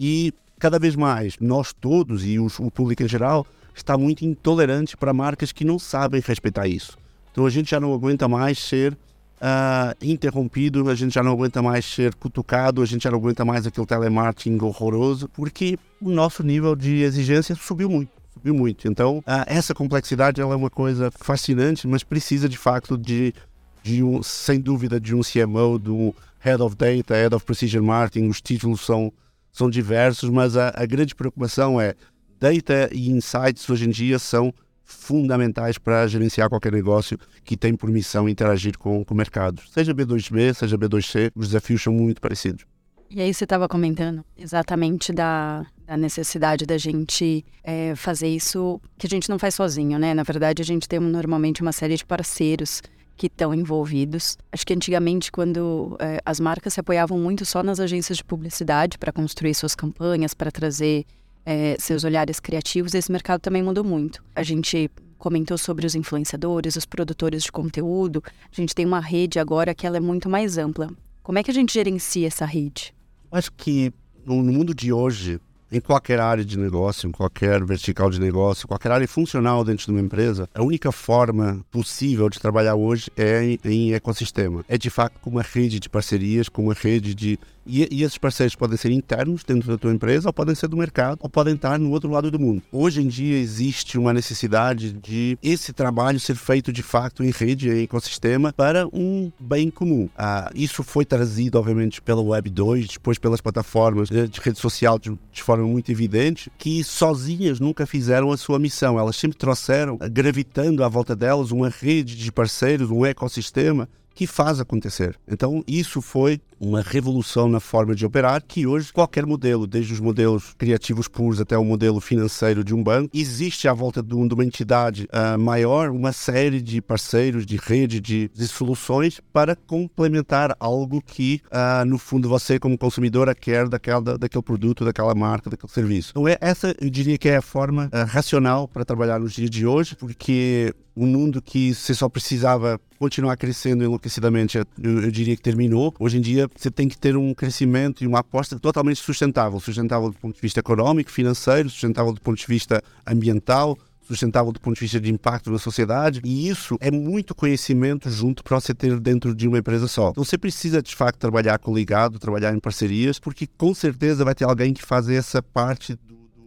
E 0.00 0.32
cada 0.58 0.78
vez 0.78 0.96
mais, 0.96 1.36
nós 1.38 1.74
todos 1.74 2.24
e 2.24 2.38
os, 2.38 2.58
o 2.58 2.70
público 2.70 3.02
em 3.02 3.08
geral, 3.08 3.46
está 3.74 3.98
muito 3.98 4.24
intolerante 4.24 4.96
para 4.96 5.12
marcas 5.12 5.52
que 5.52 5.64
não 5.64 5.78
sabem 5.78 6.22
respeitar 6.24 6.66
isso. 6.66 6.98
Então 7.30 7.46
a 7.46 7.50
gente 7.50 7.70
já 7.70 7.78
não 7.78 7.92
aguenta 7.94 8.26
mais 8.26 8.58
ser 8.58 8.96
uh, 9.40 9.94
interrompido, 10.02 10.88
a 10.88 10.94
gente 10.94 11.14
já 11.14 11.22
não 11.22 11.32
aguenta 11.32 11.62
mais 11.62 11.84
ser 11.84 12.14
cutucado, 12.14 12.82
a 12.82 12.86
gente 12.86 13.04
já 13.04 13.10
não 13.10 13.18
aguenta 13.18 13.44
mais 13.44 13.66
aquele 13.66 13.86
telemarketing 13.86 14.58
horroroso, 14.62 15.28
porque 15.28 15.78
o 16.00 16.10
nosso 16.10 16.42
nível 16.42 16.74
de 16.74 17.02
exigência 17.02 17.54
subiu 17.54 17.88
muito. 17.88 18.10
Subiu 18.34 18.54
muito. 18.54 18.88
Então, 18.88 19.18
uh, 19.18 19.44
essa 19.46 19.74
complexidade 19.74 20.40
ela 20.40 20.54
é 20.54 20.56
uma 20.56 20.70
coisa 20.70 21.10
fascinante, 21.10 21.86
mas 21.86 22.02
precisa 22.02 22.48
de 22.48 22.56
facto 22.56 22.96
de, 22.96 23.34
de 23.82 24.02
um, 24.02 24.22
sem 24.22 24.60
dúvida, 24.60 25.00
de 25.00 25.14
um 25.14 25.20
CMO, 25.20 25.80
um 25.88 26.12
Head 26.38 26.62
of 26.62 26.76
Data, 26.76 27.14
Head 27.14 27.34
of 27.34 27.44
Precision 27.44 27.84
Marketing. 27.84 28.28
Os 28.28 28.40
títulos 28.40 28.80
são, 28.82 29.12
são 29.52 29.70
diversos, 29.70 30.30
mas 30.30 30.56
a, 30.56 30.72
a 30.74 30.86
grande 30.86 31.14
preocupação 31.14 31.80
é 31.80 31.94
data 32.38 32.88
e 32.92 33.10
insights 33.10 33.68
hoje 33.68 33.86
em 33.86 33.90
dia 33.90 34.18
são 34.18 34.52
fundamentais 34.90 35.78
para 35.78 36.06
gerenciar 36.06 36.48
qualquer 36.48 36.72
negócio 36.72 37.18
que 37.44 37.56
tem 37.56 37.76
por 37.76 37.88
missão 37.90 38.28
interagir 38.28 38.76
com, 38.76 39.04
o 39.08 39.14
mercado. 39.14 39.62
Seja 39.72 39.94
B2B, 39.94 40.54
seja 40.54 40.76
B2C, 40.76 41.30
os 41.34 41.48
desafios 41.48 41.82
são 41.82 41.92
muito 41.92 42.20
parecidos. 42.20 42.64
E 43.08 43.20
aí 43.20 43.32
você 43.34 43.44
estava 43.44 43.68
comentando 43.68 44.24
exatamente 44.36 45.12
da, 45.12 45.66
da 45.84 45.96
necessidade 45.96 46.64
da 46.64 46.78
gente 46.78 47.44
é, 47.62 47.94
fazer 47.96 48.28
isso 48.28 48.80
que 48.96 49.06
a 49.06 49.10
gente 49.10 49.28
não 49.28 49.38
faz 49.38 49.56
sozinho, 49.56 49.98
né? 49.98 50.14
Na 50.14 50.22
verdade, 50.22 50.62
a 50.62 50.64
gente 50.64 50.88
tem 50.88 51.00
normalmente 51.00 51.60
uma 51.60 51.72
série 51.72 51.96
de 51.96 52.04
parceiros 52.04 52.80
que 53.20 53.26
estão 53.26 53.52
envolvidos. 53.52 54.38
Acho 54.50 54.66
que 54.66 54.72
antigamente, 54.72 55.30
quando 55.30 55.94
é, 56.00 56.22
as 56.24 56.40
marcas 56.40 56.72
se 56.72 56.80
apoiavam 56.80 57.18
muito 57.18 57.44
só 57.44 57.62
nas 57.62 57.78
agências 57.78 58.16
de 58.16 58.24
publicidade 58.24 58.96
para 58.96 59.12
construir 59.12 59.52
suas 59.52 59.74
campanhas, 59.74 60.32
para 60.32 60.50
trazer 60.50 61.04
é, 61.44 61.76
seus 61.78 62.02
olhares 62.02 62.40
criativos, 62.40 62.94
esse 62.94 63.12
mercado 63.12 63.42
também 63.42 63.62
mudou 63.62 63.84
muito. 63.84 64.24
A 64.34 64.42
gente 64.42 64.90
comentou 65.18 65.58
sobre 65.58 65.84
os 65.84 65.94
influenciadores, 65.94 66.76
os 66.76 66.86
produtores 66.86 67.42
de 67.42 67.52
conteúdo. 67.52 68.22
A 68.50 68.58
gente 68.58 68.74
tem 68.74 68.86
uma 68.86 69.00
rede 69.00 69.38
agora 69.38 69.74
que 69.74 69.86
ela 69.86 69.98
é 69.98 70.00
muito 70.00 70.26
mais 70.26 70.56
ampla. 70.56 70.88
Como 71.22 71.38
é 71.38 71.42
que 71.42 71.50
a 71.50 71.54
gente 71.54 71.74
gerencia 71.74 72.26
essa 72.26 72.46
rede? 72.46 72.94
Acho 73.30 73.52
que 73.52 73.92
no 74.24 74.36
mundo 74.36 74.74
de 74.74 74.94
hoje, 74.94 75.38
em 75.70 75.80
qualquer 75.80 76.20
área 76.20 76.44
de 76.44 76.58
negócio, 76.58 77.08
em 77.08 77.12
qualquer 77.12 77.64
vertical 77.64 78.10
de 78.10 78.20
negócio, 78.20 78.66
qualquer 78.66 78.92
área 78.92 79.06
funcional 79.06 79.64
dentro 79.64 79.86
de 79.86 79.90
uma 79.92 80.00
empresa, 80.00 80.48
a 80.54 80.62
única 80.62 80.90
forma 80.90 81.64
possível 81.70 82.28
de 82.28 82.40
trabalhar 82.40 82.74
hoje 82.74 83.10
é 83.16 83.44
em, 83.44 83.58
em 83.64 83.94
ecossistema. 83.94 84.64
É 84.68 84.76
de 84.76 84.90
fato 84.90 85.18
com 85.20 85.30
uma 85.30 85.42
rede 85.42 85.78
de 85.78 85.88
parcerias, 85.88 86.48
com 86.48 86.64
uma 86.64 86.74
rede 86.74 87.14
de 87.14 87.38
e, 87.70 87.88
e, 87.90 88.02
esses 88.02 88.18
parceiros 88.18 88.54
podem 88.54 88.76
ser 88.76 88.90
internos 88.90 89.44
dentro 89.44 89.68
da 89.68 89.78
tua 89.78 89.92
empresa, 89.92 90.28
ou 90.28 90.32
podem 90.32 90.54
ser 90.54 90.68
do 90.68 90.76
mercado, 90.76 91.18
ou 91.20 91.28
podem 91.28 91.54
estar 91.54 91.78
no 91.78 91.90
outro 91.90 92.10
lado 92.10 92.30
do 92.30 92.38
mundo. 92.38 92.62
Hoje 92.72 93.02
em 93.02 93.06
dia 93.06 93.38
existe 93.38 93.96
uma 93.98 94.12
necessidade 94.12 94.92
de 94.92 95.38
esse 95.42 95.72
trabalho 95.72 96.18
ser 96.18 96.34
feito 96.34 96.72
de 96.72 96.82
fato 96.82 97.22
em 97.22 97.30
rede, 97.30 97.70
em 97.70 97.82
ecossistema, 97.82 98.52
para 98.52 98.86
um 98.92 99.30
bem 99.38 99.70
comum. 99.70 100.08
Ah, 100.16 100.50
isso 100.54 100.82
foi 100.82 101.04
trazido, 101.04 101.58
obviamente, 101.58 102.02
pela 102.02 102.20
Web 102.20 102.50
2, 102.50 102.88
depois 102.88 103.18
pelas 103.18 103.40
plataformas 103.40 104.08
de 104.08 104.40
rede 104.40 104.58
social 104.58 104.98
de, 104.98 105.16
de 105.32 105.42
forma 105.42 105.66
muito 105.66 105.90
evidente, 105.92 106.50
que 106.58 106.82
sozinhas 106.82 107.60
nunca 107.60 107.86
fizeram 107.86 108.32
a 108.32 108.36
sua 108.36 108.58
missão. 108.58 108.98
Elas 108.98 109.16
sempre 109.16 109.38
trouxeram, 109.38 109.98
gravitando 110.10 110.82
à 110.82 110.88
volta 110.88 111.14
delas, 111.14 111.50
uma 111.50 111.68
rede 111.68 112.16
de 112.16 112.32
parceiros, 112.32 112.90
um 112.90 113.04
ecossistema 113.04 113.88
que 114.14 114.26
faz 114.26 114.60
acontecer. 114.60 115.18
Então, 115.28 115.62
isso 115.66 116.00
foi 116.02 116.40
uma 116.60 116.82
revolução 116.82 117.48
na 117.48 117.58
forma 117.58 117.94
de 117.94 118.04
operar 118.04 118.42
que 118.46 118.66
hoje 118.66 118.92
qualquer 118.92 119.24
modelo, 119.24 119.66
desde 119.66 119.94
os 119.94 120.00
modelos 120.00 120.54
criativos 120.58 121.08
puros 121.08 121.40
até 121.40 121.56
o 121.56 121.64
modelo 121.64 122.00
financeiro 122.00 122.62
de 122.62 122.74
um 122.74 122.82
banco, 122.82 123.08
existe 123.14 123.66
à 123.66 123.72
volta 123.72 124.02
de, 124.02 124.14
uma 124.14 124.44
entidade 124.44 125.08
uh, 125.10 125.38
maior 125.38 125.88
uma 125.90 126.12
série 126.12 126.60
de 126.60 126.82
parceiros, 126.82 127.46
de 127.46 127.56
rede, 127.56 127.98
de, 127.98 128.30
de 128.34 128.46
soluções 128.46 129.20
para 129.32 129.56
complementar 129.56 130.54
algo 130.60 131.00
que, 131.00 131.40
uh, 131.46 131.84
no 131.86 131.98
fundo, 131.98 132.28
você 132.28 132.58
como 132.58 132.76
consumidora 132.76 133.34
quer 133.34 133.68
daquela, 133.68 134.18
daquele 134.18 134.42
produto, 134.42 134.84
daquela 134.84 135.14
marca, 135.14 135.48
daquele 135.48 135.72
serviço. 135.72 136.10
Então, 136.10 136.28
é, 136.28 136.36
essa 136.42 136.74
eu 136.78 136.90
diria 136.90 137.16
que 137.16 137.28
é 137.28 137.36
a 137.36 137.42
forma 137.42 137.86
uh, 137.86 138.06
racional 138.06 138.68
para 138.68 138.84
trabalhar 138.84 139.18
nos 139.18 139.32
dias 139.32 139.48
de 139.48 139.66
hoje, 139.66 139.96
porque 139.96 140.74
um 140.96 141.06
mundo 141.06 141.40
que 141.40 141.74
você 141.74 141.94
só 141.94 142.08
precisava 142.08 142.80
continuar 142.98 143.36
crescendo 143.36 143.82
enlouquecidamente, 143.82 144.58
eu, 144.58 144.64
eu, 144.82 145.10
diria 145.10 145.34
que 145.34 145.42
terminou. 145.42 145.94
Hoje 145.98 146.18
em 146.18 146.20
dia, 146.20 146.48
você 146.54 146.70
tem 146.70 146.88
que 146.88 146.98
ter 146.98 147.16
um 147.16 147.32
crescimento 147.32 148.04
e 148.04 148.06
uma 148.06 148.18
aposta 148.18 148.58
totalmente 148.58 149.00
sustentável 149.00 149.58
sustentável 149.60 150.10
do 150.10 150.16
ponto 150.16 150.34
de 150.34 150.40
vista 150.40 150.60
económico, 150.60 151.10
financeiro, 151.10 151.70
sustentável 151.70 152.12
do 152.12 152.20
ponto 152.20 152.38
de 152.38 152.46
vista 152.46 152.82
ambiental, 153.06 153.78
sustentável 154.02 154.50
do 154.52 154.60
ponto 154.60 154.74
de 154.74 154.80
vista 154.80 155.00
de 155.00 155.10
impacto 155.10 155.50
na 155.50 155.58
sociedade, 155.58 156.20
e 156.24 156.48
isso 156.48 156.76
é 156.80 156.90
muito 156.90 157.34
conhecimento 157.34 158.10
junto 158.10 158.42
para 158.42 158.58
você 158.58 158.74
ter 158.74 158.98
dentro 158.98 159.34
de 159.34 159.46
uma 159.46 159.58
empresa 159.58 159.86
só. 159.86 160.10
Então 160.10 160.24
você 160.24 160.36
precisa 160.36 160.82
de 160.82 160.94
facto 160.94 161.18
trabalhar 161.18 161.58
coligado, 161.58 162.18
trabalhar 162.18 162.54
em 162.54 162.58
parcerias, 162.58 163.18
porque 163.18 163.46
com 163.46 163.72
certeza 163.72 164.24
vai 164.24 164.34
ter 164.34 164.44
alguém 164.44 164.74
que 164.74 164.82
faz 164.82 165.08
essa 165.08 165.40
parte 165.42 165.96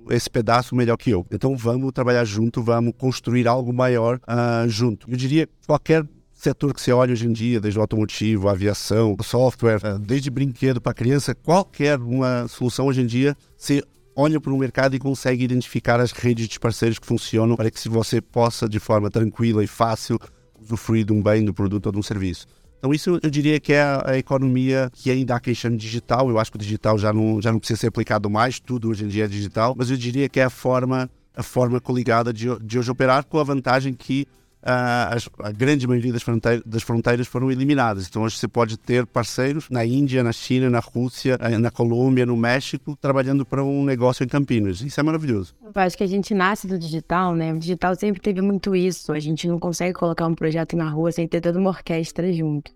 esse 0.10 0.30
pedaço 0.30 0.76
melhor 0.76 0.98
que 0.98 1.10
eu. 1.10 1.26
Então 1.32 1.56
vamos 1.56 1.92
trabalhar 1.92 2.26
junto, 2.26 2.62
vamos 2.62 2.94
construir 2.98 3.48
algo 3.48 3.74
maior 3.74 4.20
uh, 4.28 4.68
junto. 4.68 5.10
Eu 5.10 5.18
diria 5.18 5.48
qualquer 5.66 6.06
setor 6.32 6.74
que 6.74 6.82
você 6.82 6.92
olha 6.92 7.14
hoje 7.14 7.28
em 7.28 7.32
dia, 7.32 7.60
desde 7.60 7.80
o 7.80 7.82
automotivo, 7.82 8.50
a 8.50 8.52
aviação, 8.52 9.16
o 9.18 9.24
software, 9.24 9.80
uh, 9.84 10.00
desde 10.00 10.30
brinquedo 10.30 10.82
para 10.82 10.94
criança, 10.94 11.34
qualquer 11.34 12.00
uma 12.00 12.48
solução 12.48 12.88
hoje 12.88 13.02
em 13.02 13.06
dia, 13.06 13.36
você 13.58 13.84
olha 14.16 14.40
para 14.40 14.54
o 14.54 14.58
mercado 14.58 14.96
e 14.96 15.00
consegue 15.00 15.44
identificar 15.44 16.00
as 16.00 16.12
redes 16.12 16.48
de 16.48 16.60
parceiros 16.60 17.00
que 17.00 17.08
funcionam 17.08 17.56
para 17.56 17.72
que 17.72 17.90
você 17.90 18.22
possa, 18.22 18.68
de 18.70 18.80
forma 18.80 19.10
tranquila 19.10 19.64
e 19.64 19.68
fácil, 19.68 20.20
usufruir 20.60 21.06
de 21.06 21.14
um 21.14 21.22
bem, 21.22 21.44
do 21.44 21.54
produto 21.54 21.88
ou 21.88 21.92
de 21.92 21.98
um 21.98 22.04
serviço. 22.04 22.46
Então 22.84 22.94
isso 22.94 23.18
eu 23.24 23.30
diria 23.30 23.62
que 23.62 23.72
é 23.72 23.82
a, 23.82 24.18
economia 24.18 24.92
que 24.94 25.10
ainda 25.10 25.36
há 25.36 25.40
quem 25.40 25.54
digital. 25.78 26.30
Eu 26.30 26.38
acho 26.38 26.52
que 26.52 26.58
o 26.58 26.60
digital 26.60 26.98
já 26.98 27.14
não, 27.14 27.42
já 27.42 27.50
não 27.50 27.58
precisa 27.58 27.80
ser 27.80 27.88
aplicado 27.88 28.30
mais, 28.30 28.60
tudo 28.60 28.90
hoje 28.90 29.06
em 29.06 29.08
dia 29.08 29.24
é 29.24 29.28
digital, 29.28 29.74
mas 29.78 29.90
eu 29.90 29.96
diria 29.96 30.28
que 30.28 30.38
é 30.38 30.44
a 30.44 30.50
forma, 30.50 31.10
a 31.34 31.42
forma 31.42 31.80
coligada 31.80 32.34
de, 32.34 32.54
de 32.60 32.78
hoje 32.78 32.92
operar 32.92 33.24
com 33.24 33.40
a 33.40 33.44
vantagem 33.46 33.94
que 33.94 34.28
as, 34.64 35.30
a 35.40 35.52
grande 35.52 35.86
maioria 35.88 36.14
das 36.14 36.24
fronteiras, 36.24 36.64
das 36.66 36.84
fronteiras, 36.84 37.28
foram 37.28 37.52
eliminadas. 37.52 38.08
Então 38.08 38.24
hoje 38.24 38.38
você 38.38 38.48
pode 38.48 38.78
ter 38.78 39.06
parceiros 39.06 39.70
na 39.70 39.86
Índia, 39.86 40.24
na 40.24 40.32
China, 40.32 40.70
na 40.70 40.80
Rússia, 40.80 41.38
eh, 41.42 41.58
na 41.58 41.70
Colômbia, 41.70 42.26
no 42.26 42.38
México, 42.38 42.98
trabalhando 43.00 43.46
para 43.46 43.64
um 43.64 43.84
negócio 43.84 44.24
em 44.24 44.28
Campinas. 44.28 44.82
Isso 44.82 45.00
é 45.00 45.04
maravilhoso. 45.04 45.54
Eu 45.64 45.72
acho 45.82 45.98
que 45.98 46.04
a 46.04 46.08
gente 46.08 46.34
nasce 46.34 46.68
do 46.68 46.80
digital, 46.80 47.36
né? 47.36 47.54
O 47.54 47.60
digital 47.60 47.96
sempre 47.96 48.22
teve 48.22 48.42
muito 48.42 48.76
isso. 48.76 49.12
A 49.12 49.20
gente 49.20 49.48
não 49.48 49.60
consegue 49.60 49.94
colocar 49.94 50.28
um 50.28 50.36
projeto 50.36 50.78
na 50.78 50.90
rua 50.90 51.12
sem 51.12 51.28
ter 51.28 51.42
toda 51.42 51.60
uma 51.60 51.70
orquestra 51.70 52.32
junto. 52.32 52.72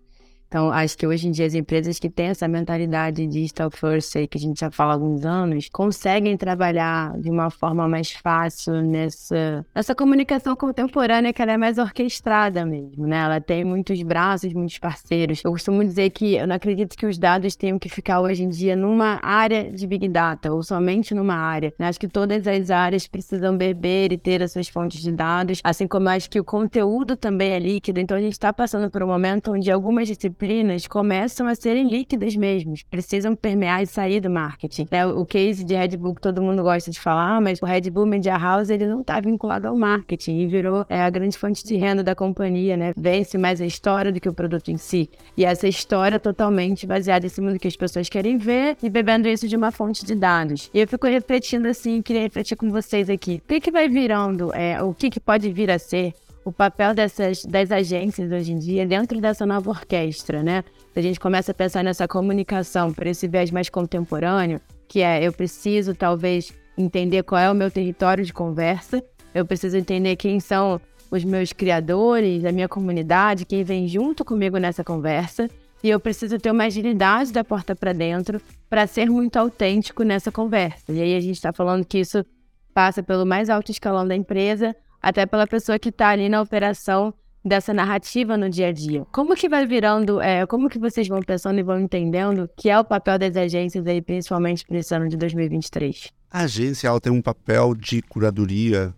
Então, 0.48 0.70
acho 0.70 0.96
que 0.96 1.06
hoje 1.06 1.28
em 1.28 1.30
dia 1.30 1.44
as 1.44 1.52
empresas 1.52 1.98
que 1.98 2.08
têm 2.08 2.28
essa 2.28 2.48
mentalidade 2.48 3.26
digital 3.26 3.70
first, 3.70 4.14
que 4.28 4.38
a 4.38 4.40
gente 4.40 4.60
já 4.60 4.70
fala 4.70 4.92
há 4.92 4.94
alguns 4.94 5.24
anos, 5.26 5.68
conseguem 5.70 6.38
trabalhar 6.38 7.18
de 7.18 7.30
uma 7.30 7.50
forma 7.50 7.86
mais 7.86 8.12
fácil 8.12 8.80
nessa, 8.80 9.64
nessa 9.74 9.94
comunicação 9.94 10.56
contemporânea 10.56 11.34
que 11.34 11.42
ela 11.42 11.52
é 11.52 11.58
mais 11.58 11.76
orquestrada 11.76 12.64
mesmo, 12.64 13.06
né? 13.06 13.18
Ela 13.18 13.40
tem 13.42 13.62
muitos 13.62 14.02
braços, 14.02 14.54
muitos 14.54 14.78
parceiros. 14.78 15.42
Eu 15.44 15.52
costumo 15.52 15.84
dizer 15.84 16.08
que 16.10 16.36
eu 16.36 16.46
não 16.46 16.56
acredito 16.56 16.96
que 16.96 17.04
os 17.04 17.18
dados 17.18 17.54
tenham 17.54 17.78
que 17.78 17.90
ficar 17.90 18.20
hoje 18.22 18.42
em 18.42 18.48
dia 18.48 18.74
numa 18.74 19.20
área 19.22 19.70
de 19.70 19.86
Big 19.86 20.08
Data 20.08 20.50
ou 20.50 20.62
somente 20.62 21.14
numa 21.14 21.34
área. 21.34 21.74
Né? 21.78 21.88
Acho 21.88 22.00
que 22.00 22.08
todas 22.08 22.46
as 22.46 22.70
áreas 22.70 23.06
precisam 23.06 23.54
beber 23.54 24.12
e 24.12 24.16
ter 24.16 24.42
as 24.42 24.52
suas 24.52 24.68
fontes 24.68 25.02
de 25.02 25.12
dados, 25.12 25.60
assim 25.62 25.86
como 25.86 26.08
acho 26.08 26.30
que 26.30 26.40
o 26.40 26.44
conteúdo 26.44 27.16
também 27.18 27.52
é 27.52 27.58
líquido. 27.58 28.00
Então, 28.00 28.16
a 28.16 28.20
gente 28.20 28.32
está 28.32 28.50
passando 28.50 28.90
por 28.90 29.02
um 29.02 29.06
momento 29.06 29.52
onde 29.52 29.70
algumas 29.70 30.08
disciplinas 30.08 30.37
disciplinas 30.38 30.86
começam 30.86 31.46
a 31.48 31.54
serem 31.54 31.88
líquidas 31.88 32.36
mesmo, 32.36 32.74
precisam 32.88 33.34
permear 33.34 33.82
e 33.82 33.86
sair 33.86 34.20
do 34.20 34.30
marketing. 34.30 34.86
Né? 34.90 35.04
O 35.06 35.26
case 35.26 35.64
de 35.64 35.74
Red 35.74 35.96
Bull 35.96 36.14
que 36.14 36.20
todo 36.20 36.40
mundo 36.40 36.62
gosta 36.62 36.90
de 36.90 37.00
falar, 37.00 37.40
mas 37.40 37.60
o 37.60 37.66
Red 37.66 37.90
Bull 37.90 38.06
Media 38.06 38.36
House 38.36 38.70
ele 38.70 38.86
não 38.86 39.00
está 39.00 39.20
vinculado 39.20 39.66
ao 39.66 39.76
marketing 39.76 40.38
e 40.38 40.46
virou 40.46 40.86
é, 40.88 41.02
a 41.02 41.10
grande 41.10 41.36
fonte 41.36 41.64
de 41.64 41.76
renda 41.76 42.02
da 42.02 42.14
companhia, 42.14 42.76
né? 42.76 42.92
Vence 42.96 43.36
mais 43.36 43.60
a 43.60 43.66
história 43.66 44.12
do 44.12 44.20
que 44.20 44.28
o 44.28 44.32
produto 44.32 44.70
em 44.70 44.76
si. 44.76 45.10
E 45.36 45.44
essa 45.44 45.66
história 45.66 46.16
é 46.16 46.18
totalmente 46.18 46.86
baseada 46.86 47.26
em 47.26 47.28
cima 47.28 47.52
do 47.52 47.58
que 47.58 47.66
as 47.66 47.76
pessoas 47.76 48.08
querem 48.08 48.38
ver 48.38 48.76
e 48.82 48.88
bebendo 48.88 49.28
isso 49.28 49.48
de 49.48 49.56
uma 49.56 49.72
fonte 49.72 50.04
de 50.04 50.14
dados. 50.14 50.70
E 50.72 50.80
eu 50.80 50.86
fico 50.86 51.06
refletindo 51.06 51.66
assim, 51.66 52.00
queria 52.00 52.22
refletir 52.22 52.56
com 52.56 52.70
vocês 52.70 53.10
aqui. 53.10 53.42
O 53.44 53.48
que, 53.48 53.60
que 53.60 53.70
vai 53.70 53.88
virando, 53.88 54.54
é, 54.54 54.80
o 54.82 54.94
que, 54.94 55.10
que 55.10 55.20
pode 55.20 55.50
vir 55.50 55.70
a 55.70 55.78
ser 55.78 56.14
o 56.48 56.52
papel 56.52 56.94
dessas 56.94 57.44
das 57.44 57.70
agências 57.70 58.32
hoje 58.32 58.52
em 58.52 58.58
dia 58.58 58.86
dentro 58.86 59.20
dessa 59.20 59.44
nova 59.44 59.68
orquestra, 59.68 60.42
né? 60.42 60.64
A 60.96 61.00
gente 61.02 61.20
começa 61.20 61.52
a 61.52 61.54
pensar 61.54 61.84
nessa 61.84 62.08
comunicação 62.08 62.90
por 62.90 63.06
esse 63.06 63.28
viés 63.28 63.50
mais 63.50 63.68
contemporâneo, 63.68 64.58
que 64.88 65.02
é 65.02 65.22
eu 65.22 65.30
preciso 65.30 65.94
talvez 65.94 66.50
entender 66.76 67.22
qual 67.22 67.38
é 67.38 67.50
o 67.50 67.54
meu 67.54 67.70
território 67.70 68.24
de 68.24 68.32
conversa, 68.32 69.04
eu 69.34 69.44
preciso 69.44 69.76
entender 69.76 70.16
quem 70.16 70.40
são 70.40 70.80
os 71.10 71.22
meus 71.22 71.52
criadores, 71.52 72.46
a 72.46 72.52
minha 72.52 72.68
comunidade, 72.68 73.44
quem 73.44 73.62
vem 73.62 73.86
junto 73.86 74.24
comigo 74.24 74.56
nessa 74.56 74.82
conversa, 74.82 75.50
e 75.84 75.90
eu 75.90 76.00
preciso 76.00 76.38
ter 76.38 76.50
uma 76.50 76.64
agilidade 76.64 77.30
da 77.30 77.44
porta 77.44 77.76
para 77.76 77.92
dentro 77.92 78.40
para 78.70 78.86
ser 78.86 79.10
muito 79.10 79.36
autêntico 79.36 80.02
nessa 80.02 80.32
conversa. 80.32 80.92
E 80.92 81.02
aí 81.02 81.14
a 81.14 81.20
gente 81.20 81.36
está 81.36 81.52
falando 81.52 81.84
que 81.84 81.98
isso 81.98 82.24
passa 82.72 83.02
pelo 83.02 83.26
mais 83.26 83.50
alto 83.50 83.70
escalão 83.70 84.08
da 84.08 84.16
empresa, 84.16 84.74
até 85.02 85.26
pela 85.26 85.46
pessoa 85.46 85.78
que 85.78 85.88
está 85.88 86.08
ali 86.08 86.28
na 86.28 86.40
operação 86.40 87.14
dessa 87.44 87.72
narrativa 87.72 88.36
no 88.36 88.48
dia 88.50 88.68
a 88.68 88.72
dia. 88.72 89.04
Como 89.12 89.34
que 89.34 89.48
vai 89.48 89.66
virando, 89.66 90.20
é, 90.20 90.46
como 90.46 90.68
que 90.68 90.78
vocês 90.78 91.08
vão 91.08 91.20
pensando 91.20 91.58
e 91.58 91.62
vão 91.62 91.80
entendendo 91.80 92.48
que 92.56 92.68
é 92.68 92.78
o 92.78 92.84
papel 92.84 93.18
das 93.18 93.36
agências 93.36 93.86
aí, 93.86 94.02
principalmente 94.02 94.66
para 94.66 94.78
esse 94.78 94.94
ano 94.94 95.08
de 95.08 95.16
2023? 95.16 96.12
A 96.30 96.40
agência 96.40 96.88
ela 96.88 97.00
tem 97.00 97.12
um 97.12 97.22
papel 97.22 97.74
de 97.74 98.02
curadoria 98.02 98.94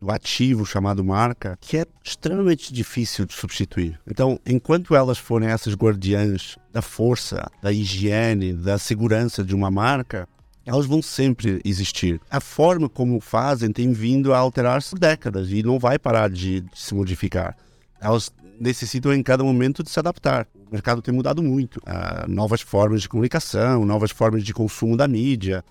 do 0.00 0.10
ativo 0.10 0.66
chamado 0.66 1.02
marca 1.02 1.58
que 1.60 1.78
é 1.78 1.86
extremamente 2.02 2.72
difícil 2.72 3.24
de 3.24 3.32
substituir. 3.32 3.98
Então, 4.06 4.38
enquanto 4.46 4.94
elas 4.94 5.18
forem 5.18 5.48
essas 5.48 5.74
guardiãs 5.74 6.58
da 6.72 6.82
força, 6.82 7.50
da 7.62 7.72
higiene, 7.72 8.52
da 8.52 8.78
segurança 8.78 9.42
de 9.42 9.54
uma 9.54 9.70
marca, 9.70 10.28
elas 10.64 10.86
vão 10.86 11.02
sempre 11.02 11.60
existir. 11.64 12.20
A 12.30 12.40
forma 12.40 12.88
como 12.88 13.20
fazem 13.20 13.70
tem 13.72 13.92
vindo 13.92 14.32
a 14.32 14.38
alterar-se 14.38 14.90
por 14.90 14.98
décadas 14.98 15.50
e 15.50 15.62
não 15.62 15.78
vai 15.78 15.98
parar 15.98 16.30
de, 16.30 16.64
se 16.74 16.94
modificar. 16.94 17.56
Elas 18.00 18.32
necessitam 18.58 19.12
em 19.12 19.22
cada 19.22 19.44
momento 19.44 19.82
de 19.82 19.90
se 19.90 19.98
adaptar. 19.98 20.46
mercado 20.70 21.02
tem 21.02 21.12
mudado 21.12 21.42
muito. 21.42 21.78
Uh, 21.78 22.28
novas 22.28 22.60
formas 22.60 23.02
de 23.02 23.08
comunicação, 23.08 23.84
novas 23.84 24.10
formas 24.10 24.42
de 24.42 24.54
consumo 24.54 24.96
da 24.96 25.06
mídia, 25.06 25.64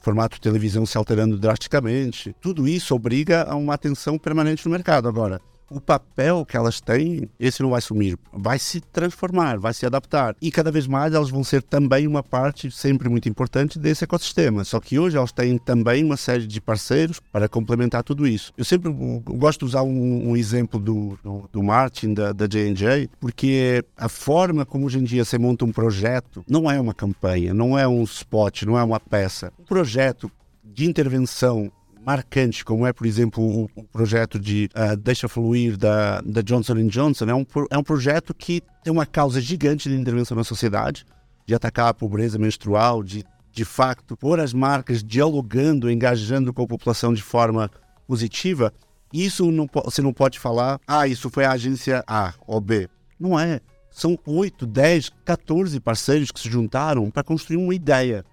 formato 0.00 0.36
de 0.36 0.40
televisão 0.40 0.84
se 0.84 0.96
alterando 0.96 1.38
drasticamente. 1.38 2.34
Tudo 2.40 2.68
isso 2.68 2.94
obriga 2.94 3.44
a 3.44 3.54
uma 3.56 3.74
atenção 3.74 4.18
permanente 4.18 4.66
no 4.66 4.72
mercado. 4.72 5.08
Agora, 5.08 5.40
o 5.70 5.80
papel 5.80 6.44
que 6.44 6.56
elas 6.56 6.80
têm, 6.80 7.28
esse 7.38 7.62
não 7.62 7.70
vai 7.70 7.80
sumir, 7.80 8.18
vai 8.32 8.58
se 8.58 8.80
transformar, 8.80 9.58
vai 9.58 9.72
se 9.72 9.86
adaptar. 9.86 10.36
E 10.40 10.50
cada 10.50 10.70
vez 10.70 10.86
mais 10.86 11.14
elas 11.14 11.30
vão 11.30 11.42
ser 11.42 11.62
também 11.62 12.06
uma 12.06 12.22
parte 12.22 12.70
sempre 12.70 13.08
muito 13.08 13.28
importante 13.28 13.78
desse 13.78 14.04
ecossistema. 14.04 14.64
Só 14.64 14.80
que 14.80 14.98
hoje 14.98 15.16
elas 15.16 15.32
têm 15.32 15.58
também 15.58 16.04
uma 16.04 16.16
série 16.16 16.46
de 16.46 16.60
parceiros 16.60 17.20
para 17.32 17.48
complementar 17.48 18.02
tudo 18.02 18.26
isso. 18.26 18.52
Eu 18.56 18.64
sempre 18.64 18.92
gosto 19.24 19.60
de 19.60 19.64
usar 19.66 19.82
um, 19.82 20.30
um 20.30 20.36
exemplo 20.36 20.78
do, 20.78 21.18
do, 21.22 21.48
do, 21.50 21.62
Martin, 21.62 22.14
da, 22.14 22.32
da 22.32 22.46
J&J, 22.46 23.08
porque 23.20 23.84
a 23.96 24.08
forma 24.08 24.64
como 24.66 24.86
hoje 24.86 24.98
em 24.98 25.04
dia 25.04 25.24
você 25.24 25.38
monta 25.38 25.64
um 25.64 25.72
projeto 25.72 26.44
não 26.48 26.70
é 26.70 26.80
uma 26.80 26.94
campanha, 26.94 27.54
não 27.54 27.78
é 27.78 27.86
um 27.86 28.02
spot, 28.02 28.62
não 28.62 28.78
é 28.78 28.82
uma 28.82 29.00
peça. 29.00 29.52
Um 29.58 29.64
projeto 29.64 30.30
de 30.64 30.86
intervenção 30.86 31.70
marcantes, 32.04 32.62
como 32.62 32.86
é, 32.86 32.92
por 32.92 33.06
exemplo, 33.06 33.68
o, 33.74 33.84
projeto 33.84 34.38
de 34.38 34.68
uh, 34.74 34.96
Deixa 34.96 35.28
Fluir 35.28 35.76
da, 35.76 36.20
da 36.20 36.40
Johnson 36.42 36.74
Johnson, 36.86 37.26
é 37.26 37.34
um, 37.34 37.46
é 37.70 37.78
um 37.78 37.82
projeto 37.82 38.34
que 38.34 38.62
tem 38.82 38.92
uma 38.92 39.06
causa 39.06 39.40
gigante 39.40 39.88
de 39.88 39.94
intervenção 39.94 40.36
na 40.36 40.44
sociedade, 40.44 41.04
de 41.46 41.54
atacar 41.54 41.88
a 41.88 41.94
pobreza 41.94 42.38
menstrual, 42.38 43.02
de, 43.02 43.24
de 43.52 43.64
facto, 43.64 44.16
pôr 44.16 44.40
as 44.40 44.52
marcas 44.52 45.02
dialogando, 45.02 45.90
engajando 45.90 46.52
com 46.52 46.62
a 46.62 46.66
população 46.66 47.14
de 47.14 47.22
forma 47.22 47.70
positiva. 48.06 48.72
Isso 49.12 49.50
não, 49.50 49.68
você 49.84 50.02
não 50.02 50.12
pode 50.12 50.38
falar, 50.38 50.80
ah, 50.86 51.06
isso 51.06 51.30
foi 51.30 51.44
a 51.44 51.52
agência 51.52 52.02
A 52.06 52.34
ou 52.46 52.60
B. 52.60 52.88
Não 53.18 53.38
é. 53.38 53.60
São 53.90 54.18
8, 54.26 54.66
10, 54.66 55.10
14 55.24 55.78
parceiros 55.78 56.30
que 56.30 56.40
se 56.40 56.48
juntaram 56.48 57.10
para 57.10 57.22
construir 57.22 57.58
uma 57.58 57.74
ideia. 57.74 58.24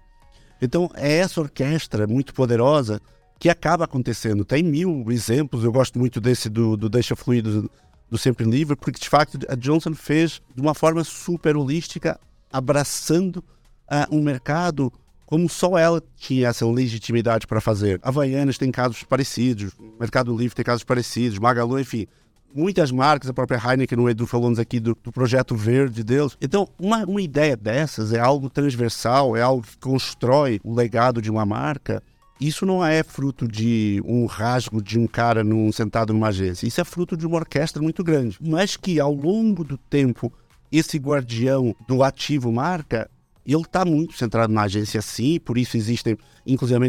Então, 0.60 0.90
é 0.94 1.18
essa 1.18 1.40
orquestra 1.40 2.06
muito 2.06 2.32
poderosa 2.34 3.00
que 3.40 3.48
acaba 3.48 3.86
acontecendo. 3.86 4.44
Tem 4.44 4.62
mil 4.62 5.06
exemplos, 5.10 5.64
eu 5.64 5.72
gosto 5.72 5.98
muito 5.98 6.20
desse 6.20 6.50
do, 6.50 6.76
do 6.76 6.90
Deixa 6.90 7.16
Fluir 7.16 7.42
do, 7.42 7.70
do 8.08 8.18
Sempre 8.18 8.44
Livre, 8.44 8.76
porque 8.76 9.00
de 9.00 9.08
facto 9.08 9.38
a 9.48 9.54
Johnson 9.54 9.94
fez 9.94 10.42
de 10.54 10.60
uma 10.60 10.74
forma 10.74 11.02
super 11.02 11.56
holística, 11.56 12.20
abraçando 12.52 13.36
uh, 13.36 14.14
um 14.14 14.22
mercado 14.22 14.92
como 15.24 15.48
só 15.48 15.78
ela 15.78 16.02
tinha 16.16 16.48
essa 16.48 16.66
legitimidade 16.66 17.46
para 17.46 17.60
fazer. 17.60 17.98
Havaianas 18.02 18.58
tem 18.58 18.70
casos 18.70 19.04
parecidos, 19.04 19.72
Mercado 19.98 20.36
Livre 20.36 20.54
tem 20.54 20.64
casos 20.64 20.84
parecidos, 20.84 21.38
Magalu, 21.38 21.80
enfim. 21.80 22.06
Muitas 22.52 22.90
marcas, 22.90 23.30
a 23.30 23.32
própria 23.32 23.56
Heineken, 23.64 24.00
o 24.00 24.10
Edu 24.10 24.26
falou 24.26 24.52
aqui 24.60 24.80
do, 24.80 24.98
do 25.02 25.12
projeto 25.12 25.54
verde 25.54 26.02
deles. 26.02 26.36
Então, 26.42 26.68
uma, 26.76 27.04
uma 27.04 27.22
ideia 27.22 27.56
dessas 27.56 28.12
é 28.12 28.18
algo 28.18 28.50
transversal, 28.50 29.36
é 29.36 29.40
algo 29.40 29.62
que 29.62 29.78
constrói 29.78 30.60
o 30.64 30.74
legado 30.74 31.22
de 31.22 31.30
uma 31.30 31.46
marca 31.46 32.02
isso 32.40 32.64
não 32.64 32.84
é 32.84 33.02
fruto 33.02 33.46
de 33.46 34.02
um 34.04 34.24
rasgo 34.24 34.82
de 34.82 34.98
um 34.98 35.06
cara 35.06 35.44
num, 35.44 35.70
sentado 35.70 36.12
numa 36.12 36.28
agência. 36.28 36.66
Isso 36.66 36.80
é 36.80 36.84
fruto 36.84 37.16
de 37.16 37.26
uma 37.26 37.36
orquestra 37.36 37.82
muito 37.82 38.02
grande. 38.02 38.38
Mas 38.40 38.76
que 38.76 38.98
ao 38.98 39.12
longo 39.12 39.62
do 39.62 39.76
tempo, 39.76 40.32
esse 40.72 40.96
guardião 40.96 41.76
do 41.86 42.02
ativo 42.02 42.50
marca, 42.50 43.10
ele 43.44 43.60
está 43.60 43.84
muito 43.84 44.16
centrado 44.16 44.52
na 44.52 44.62
agência 44.62 45.02
sim, 45.02 45.38
por 45.38 45.58
isso 45.58 45.76
existem, 45.76 46.16
inclusive, 46.46 46.80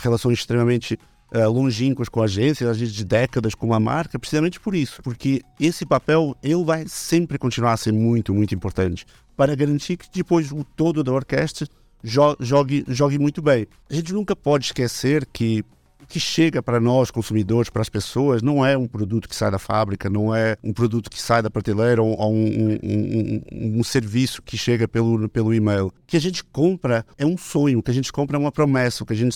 relações 0.00 0.38
extremamente 0.38 0.98
uh, 1.34 1.50
longínquas 1.50 2.08
com 2.08 2.22
a 2.22 2.24
agência, 2.24 2.70
às 2.70 2.78
vezes 2.78 2.94
de 2.94 3.04
décadas 3.04 3.54
com 3.54 3.74
a 3.74 3.80
marca, 3.80 4.18
precisamente 4.18 4.58
por 4.58 4.74
isso. 4.74 5.02
Porque 5.02 5.42
esse 5.60 5.84
papel, 5.84 6.34
ele 6.42 6.64
vai 6.64 6.86
sempre 6.88 7.36
continuar 7.36 7.72
a 7.72 7.76
ser 7.76 7.92
muito, 7.92 8.32
muito 8.32 8.54
importante 8.54 9.04
para 9.36 9.54
garantir 9.54 9.96
que 9.96 10.06
depois 10.12 10.52
o 10.52 10.64
todo 10.64 11.02
da 11.02 11.12
orquestra 11.12 11.66
jogue, 12.04 12.84
jogue 12.86 13.18
muito 13.18 13.40
bem. 13.40 13.66
A 13.90 13.94
gente 13.94 14.12
nunca 14.12 14.36
pode 14.36 14.66
esquecer 14.66 15.26
que 15.32 15.64
o 16.02 16.06
que 16.06 16.20
chega 16.20 16.62
para 16.62 16.78
nós, 16.78 17.10
consumidores, 17.10 17.70
para 17.70 17.80
as 17.80 17.88
pessoas, 17.88 18.42
não 18.42 18.64
é 18.64 18.76
um 18.76 18.86
produto 18.86 19.26
que 19.26 19.34
sai 19.34 19.50
da 19.50 19.58
fábrica, 19.58 20.10
não 20.10 20.34
é 20.34 20.54
um 20.62 20.72
produto 20.72 21.10
que 21.10 21.20
sai 21.20 21.40
da 21.40 21.48
prateleira 21.48 22.02
ou, 22.02 22.14
ou 22.18 22.32
um, 22.32 22.44
um, 22.44 23.40
um, 23.50 23.78
um, 23.78 23.82
serviço 23.84 24.42
que 24.42 24.58
chega 24.58 24.86
pelo, 24.86 25.26
pelo 25.30 25.54
e-mail. 25.54 25.86
O 25.86 25.92
que 26.06 26.18
a 26.18 26.20
gente 26.20 26.44
compra 26.44 27.06
é 27.16 27.24
um 27.24 27.38
sonho, 27.38 27.78
o 27.78 27.82
que 27.82 27.90
a 27.90 27.94
gente 27.94 28.12
compra 28.12 28.36
é 28.36 28.40
uma 28.40 28.52
promessa, 28.52 29.02
o 29.02 29.06
que 29.06 29.14
a 29.14 29.16
gente 29.16 29.34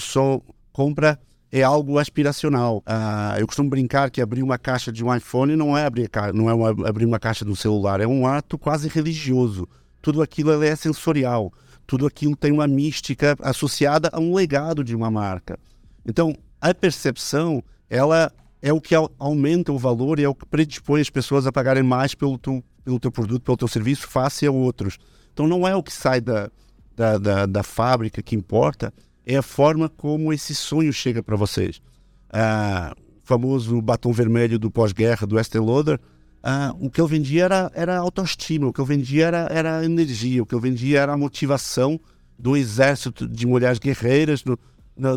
só 0.00 0.40
compra 0.72 1.18
é 1.52 1.62
algo 1.62 1.98
aspiracional. 1.98 2.78
Uh, 2.78 3.38
eu 3.38 3.46
costumo 3.46 3.70
brincar 3.70 4.10
que 4.10 4.20
abrir 4.20 4.42
uma 4.42 4.58
caixa 4.58 4.90
de 4.90 5.04
um 5.04 5.14
iPhone 5.14 5.54
não 5.54 5.78
é 5.78 5.86
abrir, 5.86 6.10
não 6.34 6.50
é 6.50 6.54
uma, 6.54 6.88
abrir 6.88 7.06
uma 7.06 7.20
caixa 7.20 7.44
do 7.44 7.54
celular, 7.54 8.00
é 8.00 8.06
um 8.08 8.26
ato 8.26 8.58
quase 8.58 8.88
religioso. 8.88 9.68
Tudo 10.02 10.20
aquilo 10.20 10.62
é 10.62 10.74
sensorial 10.74 11.52
tudo 11.88 12.06
aquilo 12.06 12.36
tem 12.36 12.52
uma 12.52 12.68
mística 12.68 13.34
associada 13.40 14.10
a 14.12 14.20
um 14.20 14.34
legado 14.34 14.84
de 14.84 14.94
uma 14.94 15.10
marca. 15.10 15.58
Então, 16.04 16.36
a 16.60 16.74
percepção, 16.74 17.64
ela 17.88 18.30
é 18.60 18.70
o 18.70 18.78
que 18.80 18.94
aumenta 19.18 19.72
o 19.72 19.78
valor 19.78 20.18
e 20.18 20.24
é 20.24 20.28
o 20.28 20.34
que 20.34 20.44
predispõe 20.44 21.00
as 21.00 21.08
pessoas 21.08 21.46
a 21.46 21.52
pagarem 21.52 21.82
mais 21.82 22.14
pelo 22.14 22.36
teu, 22.36 22.62
pelo 22.84 23.00
teu 23.00 23.10
produto, 23.10 23.42
pelo 23.42 23.56
teu 23.56 23.66
serviço, 23.66 24.06
face 24.06 24.46
a 24.46 24.50
outros. 24.52 24.98
Então, 25.32 25.48
não 25.48 25.66
é 25.66 25.74
o 25.74 25.82
que 25.82 25.90
sai 25.90 26.20
da, 26.20 26.50
da, 26.94 27.16
da, 27.16 27.46
da 27.46 27.62
fábrica 27.62 28.22
que 28.22 28.36
importa, 28.36 28.92
é 29.24 29.38
a 29.38 29.42
forma 29.42 29.88
como 29.88 30.30
esse 30.30 30.54
sonho 30.54 30.92
chega 30.92 31.22
para 31.22 31.36
vocês. 31.36 31.80
Ah, 32.30 32.94
o 32.98 33.26
famoso 33.26 33.80
batom 33.80 34.12
vermelho 34.12 34.58
do 34.58 34.70
pós-guerra 34.70 35.26
do 35.26 35.40
Estée 35.40 35.58
Lauder, 35.58 35.98
ah, 36.50 36.74
o 36.80 36.88
que 36.88 36.98
eu 36.98 37.06
vendia 37.06 37.44
era, 37.44 37.70
era 37.74 37.98
autoestima, 37.98 38.68
o 38.68 38.72
que 38.72 38.80
eu 38.80 38.86
vendia 38.86 39.26
era, 39.26 39.48
era 39.50 39.84
energia, 39.84 40.42
o 40.42 40.46
que 40.46 40.54
eu 40.54 40.60
vendia 40.60 40.98
era 41.00 41.12
a 41.12 41.16
motivação 41.16 42.00
do 42.38 42.56
exército 42.56 43.28
de 43.28 43.46
mulheres 43.46 43.78
guerreiras 43.78 44.42
no, 44.44 44.58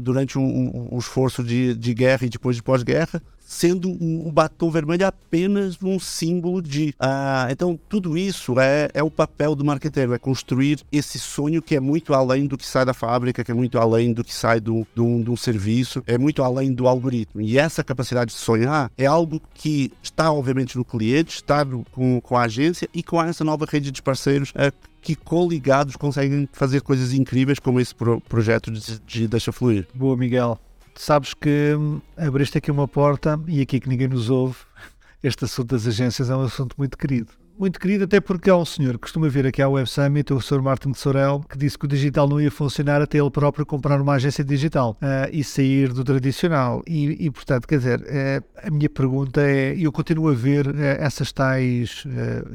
durante 0.02 0.38
um, 0.38 0.44
um, 0.44 0.89
um, 0.91 1.00
esforço 1.00 1.44
de, 1.44 1.76
de 1.76 1.94
guerra 1.94 2.26
e 2.26 2.30
depois 2.30 2.56
de 2.56 2.63
pós-guerra 2.63 3.22
sendo 3.52 3.89
um 3.89 4.32
batom 4.32 4.72
vermelho 4.72 5.06
apenas 5.06 5.78
um 5.84 6.00
símbolo 6.00 6.62
de. 6.62 6.96
Ah, 6.98 7.50
então, 7.52 7.78
tudo 7.89 8.17
isso 8.17 8.58
é, 8.58 8.88
é 8.94 9.04
o 9.04 9.12
papel 9.12 9.56
do 9.56 9.65
marqueteiro, 9.65 10.13
é 10.13 10.17
construir 10.17 10.80
esse 10.89 11.20
sonho 11.20 11.62
que 11.62 11.76
é 11.76 11.80
muito 11.82 12.13
além 12.13 12.48
do 12.48 12.58
que 12.58 12.65
sai 12.65 12.86
da 12.86 12.94
fábrica, 12.94 13.44
que 13.44 13.52
é 13.52 13.54
muito 13.54 13.78
além 13.78 14.13
do 14.13 14.24
que 14.24 14.34
sai 14.34 14.62
do, 14.62 14.88
do, 14.96 15.22
do 15.22 15.36
serviço, 15.36 16.02
é 16.08 16.17
muito 16.17 16.41
além 16.41 16.72
do 16.72 16.88
algoritmo. 16.88 17.41
E 17.41 17.58
essa 17.58 17.84
capacidade 17.84 18.32
de 18.32 18.38
sonhar 18.38 18.89
é 18.98 19.06
algo 19.06 19.41
que 19.54 19.91
está, 20.02 20.32
obviamente, 20.32 20.78
no 20.78 20.86
cliente, 20.86 21.36
está 21.36 21.65
no, 21.65 21.84
com, 21.91 22.22
com 22.22 22.38
a 22.38 22.44
agência 22.44 22.88
e 22.94 23.04
com 23.04 23.22
essa 23.22 23.44
nova 23.44 23.65
rede 23.70 23.91
de 23.91 24.02
parceiros 24.02 24.54
é, 24.56 24.72
que 25.02 25.16
coligados 25.16 25.96
conseguem 25.96 26.48
fazer 26.54 26.82
coisas 26.82 27.14
incríveis 27.14 27.60
como 27.60 27.80
esse 27.80 27.94
pro, 27.94 28.22
projeto 28.22 28.72
de, 28.72 29.00
de 29.00 29.28
Deixa 29.28 29.52
Fluir. 29.52 29.88
Boa, 29.94 30.16
Miguel 30.16 30.60
sabes 30.96 31.34
que 31.34 31.76
hum, 31.76 32.02
abriste 32.18 32.58
aqui 32.58 32.72
uma 32.72 32.88
porta 32.88 33.40
e 33.48 33.62
aqui 33.62 33.80
que 33.80 33.90
ninguém 33.90 34.08
nos 34.08 34.30
ouve, 34.30 34.58
este 35.24 35.46
assunto 35.46 35.70
das 35.70 35.88
agências 35.88 36.30
é 36.30 36.36
um 36.36 36.42
assunto 36.42 36.76
muito 36.78 36.98
querido. 36.98 37.30
Muito 37.60 37.80
querido, 37.80 38.06
até 38.06 38.20
porque 38.20 38.50
há 38.50 38.56
um 38.56 38.66
senhor 38.66 38.94
que 38.94 39.02
costuma 39.02 39.28
vir 39.28 39.46
aqui 39.46 39.62
ao 39.62 39.74
Web 39.74 39.88
Summit, 39.88 40.34
o 40.34 40.42
Sr. 40.42 40.64
Martin 40.64 40.92
de 40.94 40.98
Sorel, 40.98 41.44
que 41.48 41.58
disse 41.58 41.78
que 41.78 41.86
o 41.86 41.88
digital 41.88 42.28
não 42.28 42.42
ia 42.42 42.50
funcionar 42.50 43.02
até 43.04 43.20
ele 43.20 43.30
próprio 43.30 43.66
comprar 43.66 44.02
uma 44.02 44.14
agência 44.14 44.44
digital 44.44 44.98
uh, 45.00 45.30
e 45.32 45.44
sair 45.44 45.94
do 45.94 46.04
tradicional. 46.04 46.82
E, 46.88 47.26
e 47.26 47.30
portanto, 47.30 47.68
quer 47.68 47.78
dizer, 47.78 48.00
uh, 48.00 48.68
a 48.68 48.72
minha 48.72 48.90
pergunta 48.90 49.42
é: 49.42 49.76
eu 49.78 49.92
continuo 49.92 50.30
a 50.30 50.34
ver 50.34 50.66
uh, 50.66 50.74
essas 50.98 51.32
tais, 51.32 52.04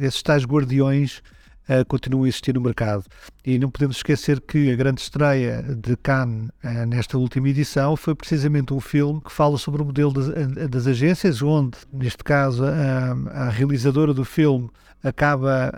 esses 0.01 0.23
tais 0.23 0.45
guardiões 0.45 1.23
uh, 1.68 1.85
continuam 1.87 2.24
a 2.24 2.29
existir 2.29 2.55
no 2.55 2.61
mercado. 2.61 3.05
E 3.44 3.59
não 3.59 3.70
podemos 3.70 3.96
esquecer 3.96 4.40
que 4.40 4.70
a 4.70 4.76
grande 4.76 5.00
estreia 5.00 5.62
de 5.62 5.96
Cannes 5.96 6.50
uh, 6.64 6.87
nesta 6.87 7.18
última 7.18 7.48
edição 7.48 7.96
foi 7.96 8.14
precisamente 8.14 8.72
um 8.72 8.81
filme 8.81 9.20
que 9.20 9.33
fala 9.33 9.59
sobre 9.59 9.83
o 9.83 9.85
modelo 9.85 10.12
das, 10.12 10.70
das 10.70 10.87
agências, 10.87 11.42
onde, 11.42 11.79
neste 11.92 12.22
caso, 12.24 12.64
a, 12.64 13.48
realizadora 13.48 14.12
do 14.12 14.24
filme 14.24 14.68
acaba 15.02 15.72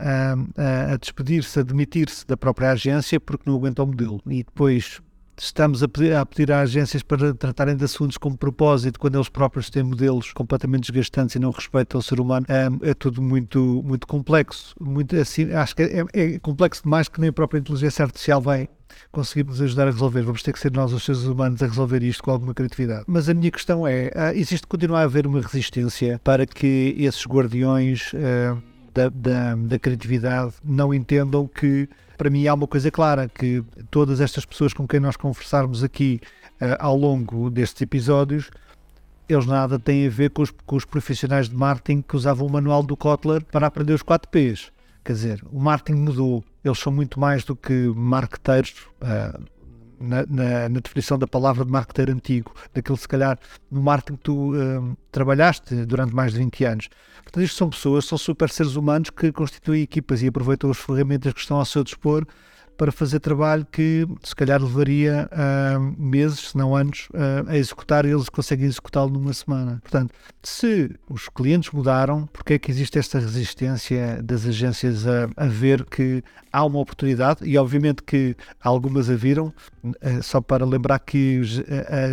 a 0.56 0.96
despedir-se, 0.96 1.60
a 1.60 1.62
demitir-se 1.62 2.26
da 2.26 2.36
própria 2.36 2.70
agência 2.70 3.20
porque 3.20 3.48
não 3.48 3.56
aguenta 3.56 3.82
o 3.82 3.86
modelo. 3.86 4.20
E 4.26 4.42
depois 4.42 5.00
estamos 5.44 5.82
a 5.82 5.88
pedir, 5.88 6.14
a 6.14 6.24
pedir 6.26 6.52
a 6.52 6.60
agências 6.60 7.02
para 7.02 7.34
tratarem 7.34 7.76
de 7.76 7.84
assuntos 7.84 8.16
com 8.16 8.34
propósito, 8.34 8.98
quando 8.98 9.16
eles 9.16 9.28
próprios 9.28 9.70
têm 9.70 9.82
modelos 9.82 10.32
completamente 10.32 10.90
desgastantes 10.90 11.36
e 11.36 11.38
não 11.38 11.50
respeitam 11.50 12.00
o 12.00 12.02
ser 12.02 12.20
humano, 12.20 12.46
é, 12.48 12.90
é 12.90 12.94
tudo 12.94 13.22
muito, 13.22 13.82
muito 13.84 14.06
complexo. 14.06 14.74
Muito, 14.80 15.16
assim, 15.16 15.52
acho 15.52 15.74
que 15.74 15.82
é, 15.82 16.04
é, 16.12 16.38
complexo 16.38 16.82
demais 16.82 17.08
que 17.08 17.20
nem 17.20 17.30
a 17.30 17.32
própria 17.32 17.58
inteligência 17.58 18.04
artificial 18.04 18.40
vai 18.40 18.68
conseguir 19.12 19.48
nos 19.48 19.60
ajudar 19.60 19.88
a 19.88 19.90
resolver. 19.90 20.22
Vamos 20.22 20.42
ter 20.42 20.52
que 20.52 20.58
ser 20.58 20.72
nós, 20.72 20.92
os 20.92 21.04
seres 21.04 21.22
humanos, 21.22 21.62
a 21.62 21.66
resolver 21.66 22.02
isto 22.02 22.22
com 22.22 22.30
alguma 22.30 22.54
criatividade. 22.54 23.04
Mas 23.06 23.28
a 23.28 23.34
minha 23.34 23.50
questão 23.50 23.86
é: 23.86 24.10
ah, 24.14 24.34
existe 24.34 24.66
continuar 24.66 25.00
a 25.00 25.04
haver 25.04 25.26
uma 25.26 25.40
resistência 25.40 26.20
para 26.24 26.46
que 26.46 26.94
esses 26.98 27.24
guardiões 27.26 28.12
uh, 28.12 28.60
da, 28.92 29.08
da, 29.08 29.54
da 29.54 29.78
criatividade 29.78 30.54
não 30.64 30.92
entendam 30.92 31.46
que 31.46 31.88
para 32.18 32.28
mim 32.28 32.46
há 32.46 32.52
uma 32.52 32.66
coisa 32.66 32.90
clara, 32.90 33.28
que 33.28 33.62
todas 33.90 34.20
estas 34.20 34.44
pessoas 34.44 34.74
com 34.74 34.86
quem 34.86 34.98
nós 34.98 35.16
conversarmos 35.16 35.84
aqui 35.84 36.20
uh, 36.60 36.76
ao 36.80 36.96
longo 36.96 37.48
destes 37.48 37.80
episódios, 37.80 38.50
eles 39.28 39.46
nada 39.46 39.78
têm 39.78 40.06
a 40.06 40.10
ver 40.10 40.30
com 40.30 40.42
os, 40.42 40.50
com 40.50 40.76
os 40.76 40.84
profissionais 40.84 41.48
de 41.48 41.54
marketing 41.54 42.02
que 42.02 42.16
usavam 42.16 42.46
o 42.46 42.50
manual 42.50 42.82
do 42.82 42.96
Kotler 42.96 43.44
para 43.44 43.68
aprender 43.68 43.92
os 43.92 44.02
4 44.02 44.28
Ps. 44.30 44.72
Quer 45.04 45.12
dizer, 45.12 45.44
o 45.52 45.60
marketing 45.60 46.00
mudou. 46.00 46.44
Eles 46.64 46.78
são 46.78 46.92
muito 46.92 47.20
mais 47.20 47.44
do 47.44 47.54
que 47.54 47.72
marqueteiros. 47.94 48.74
Uh, 49.00 49.42
na, 50.00 50.24
na, 50.26 50.68
na, 50.68 50.80
definição 50.80 51.18
da 51.18 51.26
palavra 51.26 51.64
de 51.64 51.70
marketeiro 51.70 52.12
antigo, 52.12 52.54
daquele 52.72 52.98
se 52.98 53.08
calhar 53.08 53.38
no 53.70 53.82
marketing 53.82 54.16
que 54.16 54.22
tu 54.22 54.54
uh, 54.54 54.96
trabalhaste 55.10 55.74
durante 55.86 56.14
mais 56.14 56.32
de 56.32 56.38
20 56.38 56.64
anos. 56.64 56.88
Portanto, 57.22 57.44
isto 57.44 57.56
são 57.56 57.70
pessoas, 57.70 58.04
são 58.04 58.16
super 58.18 58.48
seres 58.50 58.76
humanos 58.76 59.10
que 59.10 59.30
constituem 59.32 59.82
equipas 59.82 60.22
e 60.22 60.28
aproveitam 60.28 60.70
as 60.70 60.78
ferramentas 60.78 61.32
que 61.32 61.40
estão 61.40 61.58
ao 61.58 61.64
seu 61.64 61.84
dispor 61.84 62.26
para 62.78 62.92
fazer 62.92 63.18
trabalho 63.18 63.66
que 63.70 64.06
se 64.22 64.34
calhar 64.36 64.62
levaria 64.62 65.28
uh, 65.32 66.00
meses, 66.00 66.50
se 66.50 66.56
não 66.56 66.76
anos, 66.76 67.08
uh, 67.10 67.50
a 67.50 67.58
executar 67.58 68.06
e 68.06 68.10
eles 68.10 68.28
conseguem 68.28 68.66
executá-lo 68.66 69.10
numa 69.10 69.32
semana. 69.32 69.80
Portanto, 69.82 70.14
se 70.44 70.88
os 71.10 71.28
clientes 71.28 71.72
mudaram, 71.72 72.26
porque 72.32 72.54
é 72.54 72.58
que 72.58 72.70
existe 72.70 72.96
esta 72.96 73.18
resistência 73.18 74.22
das 74.22 74.46
agências 74.46 75.04
a, 75.08 75.28
a 75.36 75.46
ver 75.46 75.84
que 75.86 76.22
há 76.52 76.64
uma 76.64 76.78
oportunidade? 76.78 77.44
E 77.44 77.58
obviamente 77.58 78.04
que 78.04 78.36
algumas 78.62 79.10
a 79.10 79.16
viram, 79.16 79.52
uh, 79.82 80.22
só 80.22 80.40
para 80.40 80.64
lembrar 80.64 81.00
que 81.00 81.40
os, 81.40 81.60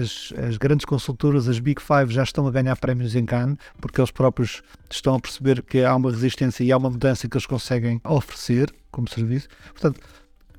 as, 0.01 0.33
as 0.47 0.57
grandes 0.57 0.85
consultoras, 0.85 1.47
as 1.47 1.59
Big 1.59 1.79
Five, 1.79 2.11
já 2.11 2.23
estão 2.23 2.47
a 2.47 2.51
ganhar 2.51 2.75
prémios 2.77 3.15
em 3.15 3.23
Cannes, 3.23 3.59
porque 3.79 4.01
eles 4.01 4.09
próprios 4.09 4.63
estão 4.89 5.13
a 5.13 5.19
perceber 5.19 5.61
que 5.61 5.83
há 5.83 5.95
uma 5.95 6.09
resistência 6.09 6.63
e 6.63 6.71
há 6.71 6.77
uma 6.77 6.89
mudança 6.89 7.27
que 7.29 7.37
eles 7.37 7.45
conseguem 7.45 8.01
oferecer 8.03 8.73
como 8.89 9.07
serviço. 9.07 9.47
Portanto, 9.73 9.99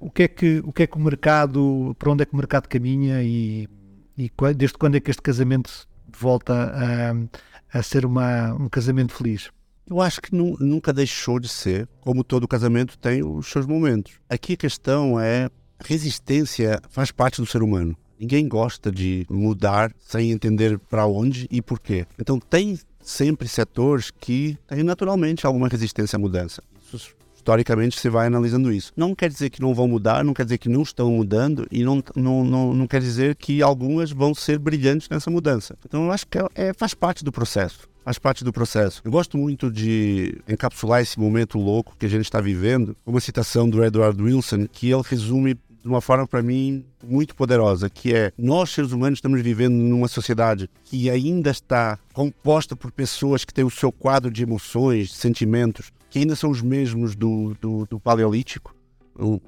o 0.01 0.11
que 0.11 0.25
é 0.25 0.29
que 0.29 0.63
o 0.65 0.73
que 0.73 0.83
é 0.85 0.87
que 0.87 0.97
o 0.97 1.01
mercado, 1.01 1.95
para 1.99 2.11
onde 2.11 2.23
é 2.23 2.27
que 2.27 2.35
o 2.35 2.37
mercado 2.37 2.69
caminha 2.69 3.23
e, 3.23 3.69
e 4.17 4.31
desde 4.55 4.77
quando 4.79 4.97
é 4.97 5.01
que 5.01 5.11
este 5.11 5.23
casamento 5.23 5.87
volta 6.09 6.53
a, 6.55 7.79
a 7.79 7.83
ser 7.83 8.05
uma, 8.07 8.55
um 8.55 8.69
casamento 8.69 9.13
feliz? 9.13 9.51
Eu 9.89 10.01
acho 10.01 10.21
que 10.21 10.35
nu, 10.35 10.57
nunca 10.59 10.93
deixou 10.93 11.39
de 11.39 11.49
ser, 11.49 11.89
como 12.01 12.25
todo 12.25 12.49
casamento 12.49 12.99
tem 12.99 13.25
os 13.25 13.47
seus 13.47 13.67
momentos. 13.67 14.15
Aqui 14.29 14.55
a 14.55 14.57
questão 14.57 15.21
é 15.21 15.49
resistência 15.85 16.81
faz 16.89 17.11
parte 17.13 17.41
do 17.41 17.47
ser 17.47 17.63
humano. 17.63 17.97
Ninguém 18.19 18.49
gosta 18.49 18.91
de 18.91 19.27
mudar 19.29 19.93
sem 20.01 20.31
entender 20.31 20.79
para 20.79 21.07
onde 21.07 21.47
e 21.51 21.61
por 21.61 21.79
quê. 21.79 22.07
Então 22.19 22.41
tem 22.41 22.79
sempre 23.01 23.47
setores 23.47 24.11
que 24.11 24.59
têm 24.67 24.83
naturalmente 24.83 25.47
alguma 25.47 25.69
resistência 25.69 26.17
à 26.17 26.19
mudança. 26.19 26.63
Isso 26.93 27.15
historicamente 27.47 28.01
se 28.01 28.09
vai 28.09 28.27
analisando 28.27 28.73
isso. 28.73 28.93
Não 28.97 29.15
quer 29.15 29.29
dizer 29.29 29.51
que 29.51 29.61
não 29.61 29.73
vão 29.73 29.87
mudar, 29.87 30.25
não 30.25 30.35
quer 30.35 30.43
dizer 30.43 30.59
que 30.59 30.69
não 30.69 30.83
estão 30.83 31.13
mudando 31.13 31.67
e 31.71 31.85
não, 31.85 32.03
não, 32.17 32.45
não, 32.45 32.75
não 32.75 32.87
quer 32.89 33.01
dizer 33.01 33.37
que 33.37 33.63
algumas 33.63 34.11
vão 34.11 34.35
ser 34.35 34.59
brilhantes 34.59 35.09
nessa 35.09 35.31
mudança. 35.31 35.79
Então 35.87 36.07
eu 36.07 36.13
acho 36.13 36.27
que 36.27 36.39
é, 36.39 36.47
é, 36.57 36.73
faz 36.73 36.93
parte 36.93 37.25
do 37.25 37.31
processo 37.31 37.89
faz 38.05 38.21
parte 38.21 38.45
do 38.45 38.53
processo. 38.53 39.03
Eu 39.05 39.11
gosto 39.11 39.37
muito 39.37 39.69
de 39.69 40.41
encapsular 40.49 41.03
esse 41.03 41.19
momento 41.19 41.59
louco 41.59 41.97
que 41.99 42.07
a 42.07 42.09
gente 42.09 42.23
está 42.23 42.41
vivendo, 42.41 42.97
uma 43.05 43.19
citação 43.19 43.69
do 43.69 43.85
Edward 43.85 44.23
Wilson, 44.23 44.69
que 44.69 44.93
ele 44.93 45.03
resume 45.05 45.55
de 45.87 45.89
uma 45.89 46.01
forma 46.01 46.25
para 46.25 46.41
mim 46.41 46.85
muito 47.03 47.35
poderosa, 47.35 47.91
que 47.91 48.15
é 48.15 48.33
nós 48.39 48.71
seres 48.71 48.93
humanos 48.93 49.19
estamos 49.19 49.43
vivendo 49.43 49.75
numa 49.75 50.07
sociedade 50.07 50.71
que 50.85 51.11
ainda 51.11 51.51
está 51.51 51.99
composta 52.13 52.77
por 52.77 52.93
pessoas 52.93 53.45
que 53.45 53.53
têm 53.53 53.65
o 53.65 53.71
seu 53.71 53.91
quadro 53.91 54.31
de 54.31 54.45
emoções, 54.45 55.13
sentimentos 55.13 55.93
que 56.11 56.19
ainda 56.19 56.37
são 56.37 56.51
os 56.51 56.63
mesmos 56.63 57.15
do, 57.15 57.55
do, 57.61 57.87
do 57.87 58.01
Paleolítico. 58.01 58.75
O, 59.19 59.41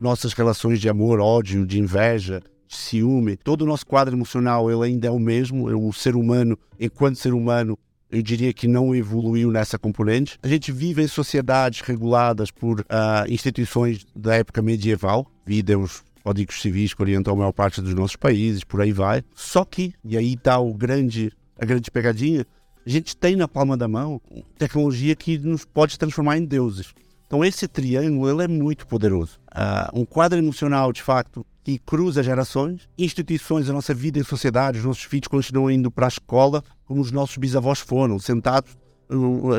nossas 0.00 0.32
relações 0.32 0.80
de 0.80 0.88
amor, 0.88 1.20
ódio, 1.20 1.64
de 1.64 1.78
inveja, 1.78 2.42
de 2.66 2.76
ciúme, 2.76 3.36
todo 3.36 3.62
o 3.62 3.66
nosso 3.66 3.86
quadro 3.86 4.16
emocional 4.16 4.70
ele 4.70 4.92
ainda 4.92 5.08
é 5.08 5.10
o 5.10 5.18
mesmo. 5.18 5.66
O 5.88 5.92
ser 5.92 6.16
humano, 6.16 6.58
enquanto 6.78 7.16
ser 7.16 7.32
humano, 7.32 7.78
eu 8.10 8.20
diria 8.20 8.52
que 8.52 8.68
não 8.68 8.94
evoluiu 8.94 9.50
nessa 9.50 9.78
componente. 9.78 10.38
A 10.42 10.48
gente 10.48 10.70
vive 10.70 11.02
em 11.02 11.06
sociedades 11.06 11.80
reguladas 11.80 12.50
por 12.50 12.80
uh, 12.80 12.84
instituições 13.28 14.04
da 14.14 14.34
época 14.34 14.60
medieval, 14.60 15.26
vida 15.46 15.78
os 15.78 16.02
códigos 16.22 16.60
civis 16.60 16.94
que 16.94 17.02
orientam 17.02 17.32
a 17.32 17.36
maior 17.36 17.52
parte 17.52 17.80
dos 17.80 17.94
nossos 17.94 18.16
países, 18.16 18.64
por 18.64 18.80
aí 18.80 18.92
vai. 18.92 19.22
Só 19.34 19.64
que, 19.64 19.94
e 20.04 20.16
aí 20.16 20.34
está 20.34 20.56
grande, 20.76 21.32
a 21.58 21.64
grande 21.64 21.90
pegadinha, 21.90 22.46
a 22.84 22.90
gente 22.90 23.16
tem 23.16 23.36
na 23.36 23.46
palma 23.46 23.76
da 23.76 23.86
mão 23.86 24.20
tecnologia 24.58 25.14
que 25.14 25.38
nos 25.38 25.64
pode 25.64 25.98
transformar 25.98 26.38
em 26.38 26.44
deuses. 26.44 26.94
Então 27.26 27.44
esse 27.44 27.66
triângulo 27.66 28.28
ele 28.28 28.42
é 28.44 28.48
muito 28.48 28.86
poderoso. 28.86 29.40
Uh, 29.50 30.00
um 30.00 30.04
quadro 30.04 30.38
emocional, 30.38 30.92
de 30.92 31.02
facto, 31.02 31.46
que 31.64 31.78
cruza 31.78 32.22
gerações, 32.22 32.88
instituições 32.98 33.66
da 33.68 33.72
nossa 33.72 33.94
vida 33.94 34.18
em 34.18 34.24
sociedade, 34.24 34.78
os 34.78 34.84
nossos 34.84 35.04
filhos 35.04 35.28
continuam 35.28 35.70
indo 35.70 35.90
para 35.90 36.06
a 36.06 36.08
escola 36.08 36.62
como 36.84 37.00
os 37.00 37.12
nossos 37.12 37.36
bisavós 37.36 37.78
foram, 37.78 38.18
sentados 38.18 38.76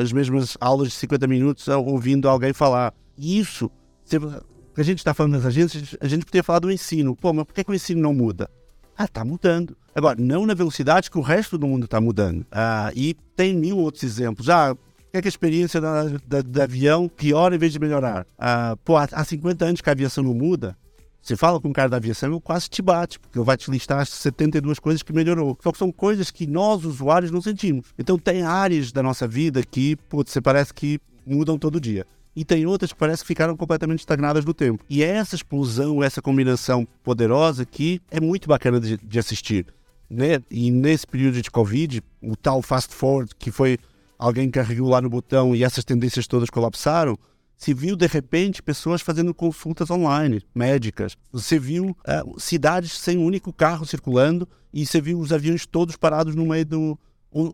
as 0.00 0.12
mesmas 0.12 0.56
aulas 0.60 0.88
de 0.88 0.94
50 0.94 1.26
minutos 1.26 1.68
ouvindo 1.68 2.28
alguém 2.28 2.52
falar. 2.52 2.92
E 3.16 3.38
isso, 3.38 3.70
se 4.04 4.16
a 4.16 4.82
gente 4.82 4.98
está 4.98 5.14
falando 5.14 5.32
das 5.32 5.46
agências, 5.46 5.96
a 6.00 6.08
gente 6.08 6.24
poderia 6.24 6.42
falar 6.42 6.58
do 6.58 6.70
ensino. 6.70 7.14
Pô, 7.14 7.32
mas 7.32 7.44
por 7.44 7.54
que, 7.54 7.64
que 7.64 7.70
o 7.70 7.74
ensino 7.74 8.00
não 8.00 8.12
muda? 8.12 8.50
Ah, 8.96 9.04
está 9.04 9.24
mudando. 9.24 9.76
Agora, 9.94 10.20
não 10.20 10.46
na 10.46 10.54
velocidade 10.54 11.10
que 11.10 11.18
o 11.18 11.22
resto 11.22 11.58
do 11.58 11.66
mundo 11.66 11.84
está 11.84 12.00
mudando. 12.00 12.46
Ah, 12.50 12.92
e 12.94 13.14
tem 13.36 13.54
mil 13.54 13.78
outros 13.78 14.02
exemplos. 14.02 14.48
Ah, 14.48 14.76
é 15.12 15.20
que 15.20 15.28
a 15.28 15.30
experiência 15.30 15.80
da, 15.80 16.04
da, 16.26 16.42
do 16.42 16.62
avião 16.62 17.08
piora 17.08 17.54
em 17.54 17.58
vez 17.58 17.72
de 17.72 17.78
melhorar? 17.78 18.26
Ah, 18.38 18.76
pô, 18.84 18.96
há, 18.96 19.08
há 19.12 19.24
50 19.24 19.64
anos 19.64 19.80
que 19.80 19.88
a 19.88 19.92
aviação 19.92 20.24
não 20.24 20.34
muda. 20.34 20.76
Você 21.22 21.36
fala 21.36 21.58
com 21.58 21.68
um 21.68 21.72
cara 21.72 21.88
da 21.88 21.96
aviação, 21.96 22.30
ele 22.30 22.40
quase 22.40 22.68
te 22.68 22.82
bate, 22.82 23.18
porque 23.18 23.38
ele 23.38 23.46
vai 23.46 23.56
te 23.56 23.70
listar 23.70 24.00
as 24.00 24.10
72 24.10 24.78
coisas 24.78 25.02
que 25.02 25.12
melhorou. 25.12 25.56
Só 25.62 25.72
que 25.72 25.78
são 25.78 25.90
coisas 25.90 26.30
que 26.30 26.46
nós, 26.46 26.84
usuários, 26.84 27.30
não 27.30 27.40
sentimos. 27.40 27.86
Então 27.98 28.18
tem 28.18 28.42
áreas 28.42 28.92
da 28.92 29.02
nossa 29.02 29.26
vida 29.26 29.62
que, 29.62 29.96
putz, 29.96 30.32
você 30.32 30.40
parece 30.40 30.74
que 30.74 31.00
mudam 31.26 31.58
todo 31.58 31.80
dia 31.80 32.06
e 32.34 32.44
tem 32.44 32.66
outras 32.66 32.92
que 32.92 32.98
parece 32.98 33.22
que 33.22 33.28
ficaram 33.28 33.56
completamente 33.56 34.00
estagnadas 34.00 34.44
no 34.44 34.54
tempo. 34.54 34.84
E 34.88 35.02
é 35.02 35.08
essa 35.08 35.34
explosão, 35.34 36.02
essa 36.02 36.20
combinação 36.20 36.86
poderosa 37.02 37.64
que 37.64 38.00
é 38.10 38.20
muito 38.20 38.48
bacana 38.48 38.80
de, 38.80 38.96
de 38.96 39.18
assistir. 39.18 39.66
Né? 40.08 40.40
E 40.50 40.70
nesse 40.70 41.06
período 41.06 41.40
de 41.40 41.50
Covid, 41.50 42.02
o 42.22 42.36
tal 42.36 42.60
fast 42.62 42.94
forward, 42.94 43.34
que 43.38 43.50
foi 43.50 43.78
alguém 44.18 44.50
carregou 44.50 44.88
lá 44.88 45.00
no 45.00 45.10
botão 45.10 45.54
e 45.54 45.64
essas 45.64 45.84
tendências 45.84 46.26
todas 46.26 46.50
colapsaram, 46.50 47.18
se 47.56 47.72
viu 47.72 47.96
de 47.96 48.06
repente 48.06 48.62
pessoas 48.62 49.00
fazendo 49.00 49.32
consultas 49.32 49.90
online, 49.90 50.42
médicas. 50.54 51.16
Você 51.32 51.58
viu 51.58 51.90
uh, 51.90 52.40
cidades 52.40 52.92
sem 52.92 53.16
um 53.16 53.24
único 53.24 53.52
carro 53.52 53.86
circulando 53.86 54.48
e 54.72 54.84
você 54.84 55.00
viu 55.00 55.18
os 55.18 55.32
aviões 55.32 55.64
todos 55.66 55.96
parados 55.96 56.34
no 56.34 56.46
meio 56.46 56.66
do. 56.66 56.98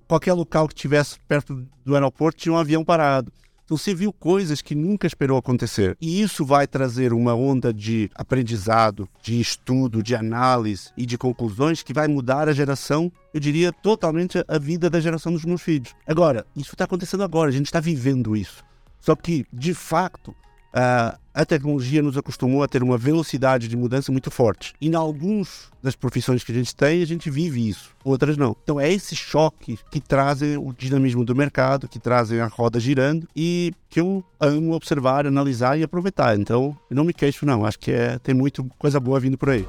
qualquer 0.08 0.32
local 0.32 0.66
que 0.66 0.74
tivesse 0.74 1.18
perto 1.28 1.66
do 1.84 1.94
aeroporto 1.94 2.40
tinha 2.40 2.52
um 2.52 2.58
avião 2.58 2.84
parado. 2.84 3.32
Então 3.70 3.78
você 3.78 3.94
viu 3.94 4.12
coisas 4.12 4.60
que 4.60 4.74
nunca 4.74 5.06
esperou 5.06 5.38
acontecer. 5.38 5.96
E 6.00 6.20
isso 6.20 6.44
vai 6.44 6.66
trazer 6.66 7.12
uma 7.12 7.36
onda 7.36 7.72
de 7.72 8.10
aprendizado, 8.16 9.08
de 9.22 9.40
estudo, 9.40 10.02
de 10.02 10.12
análise 10.12 10.90
e 10.96 11.06
de 11.06 11.16
conclusões 11.16 11.80
que 11.80 11.94
vai 11.94 12.08
mudar 12.08 12.48
a 12.48 12.52
geração, 12.52 13.12
eu 13.32 13.38
diria, 13.38 13.72
totalmente 13.72 14.44
a 14.48 14.58
vida 14.58 14.90
da 14.90 14.98
geração 14.98 15.32
dos 15.32 15.44
meus 15.44 15.62
filhos. 15.62 15.94
Agora, 16.04 16.44
isso 16.56 16.74
está 16.74 16.82
acontecendo 16.82 17.22
agora, 17.22 17.48
a 17.48 17.52
gente 17.52 17.66
está 17.66 17.78
vivendo 17.78 18.34
isso. 18.34 18.64
Só 19.00 19.14
que, 19.14 19.46
de 19.52 19.72
fato, 19.72 20.34
Uh, 20.70 21.18
a 21.34 21.44
tecnologia 21.44 22.02
nos 22.02 22.16
acostumou 22.16 22.62
a 22.62 22.68
ter 22.68 22.82
uma 22.82 22.98
velocidade 22.98 23.68
de 23.68 23.76
mudança 23.76 24.10
muito 24.12 24.30
forte. 24.30 24.74
E 24.80 24.88
em 24.88 24.94
alguns 24.94 25.70
das 25.82 25.94
profissões 25.94 26.44
que 26.44 26.52
a 26.52 26.54
gente 26.54 26.74
tem, 26.74 27.02
a 27.02 27.06
gente 27.06 27.30
vive 27.30 27.68
isso, 27.68 27.90
outras 28.04 28.36
não. 28.36 28.56
Então 28.62 28.78
é 28.78 28.90
esse 28.92 29.16
choque 29.16 29.78
que 29.90 30.00
trazem 30.00 30.56
o 30.56 30.72
dinamismo 30.72 31.24
do 31.24 31.34
mercado, 31.34 31.88
que 31.88 31.98
trazem 31.98 32.40
a 32.40 32.46
roda 32.46 32.78
girando 32.78 33.26
e 33.34 33.72
que 33.88 34.00
eu 34.00 34.22
amo 34.38 34.74
observar, 34.74 35.26
analisar 35.26 35.78
e 35.78 35.82
aproveitar. 35.82 36.38
Então, 36.38 36.76
eu 36.88 36.96
não 36.96 37.04
me 37.04 37.12
queixo 37.12 37.46
não, 37.46 37.64
acho 37.64 37.78
que 37.78 37.90
é, 37.90 38.18
tem 38.18 38.34
muito 38.34 38.64
coisa 38.78 39.00
boa 39.00 39.18
vindo 39.18 39.38
por 39.38 39.50
aí. 39.50 39.66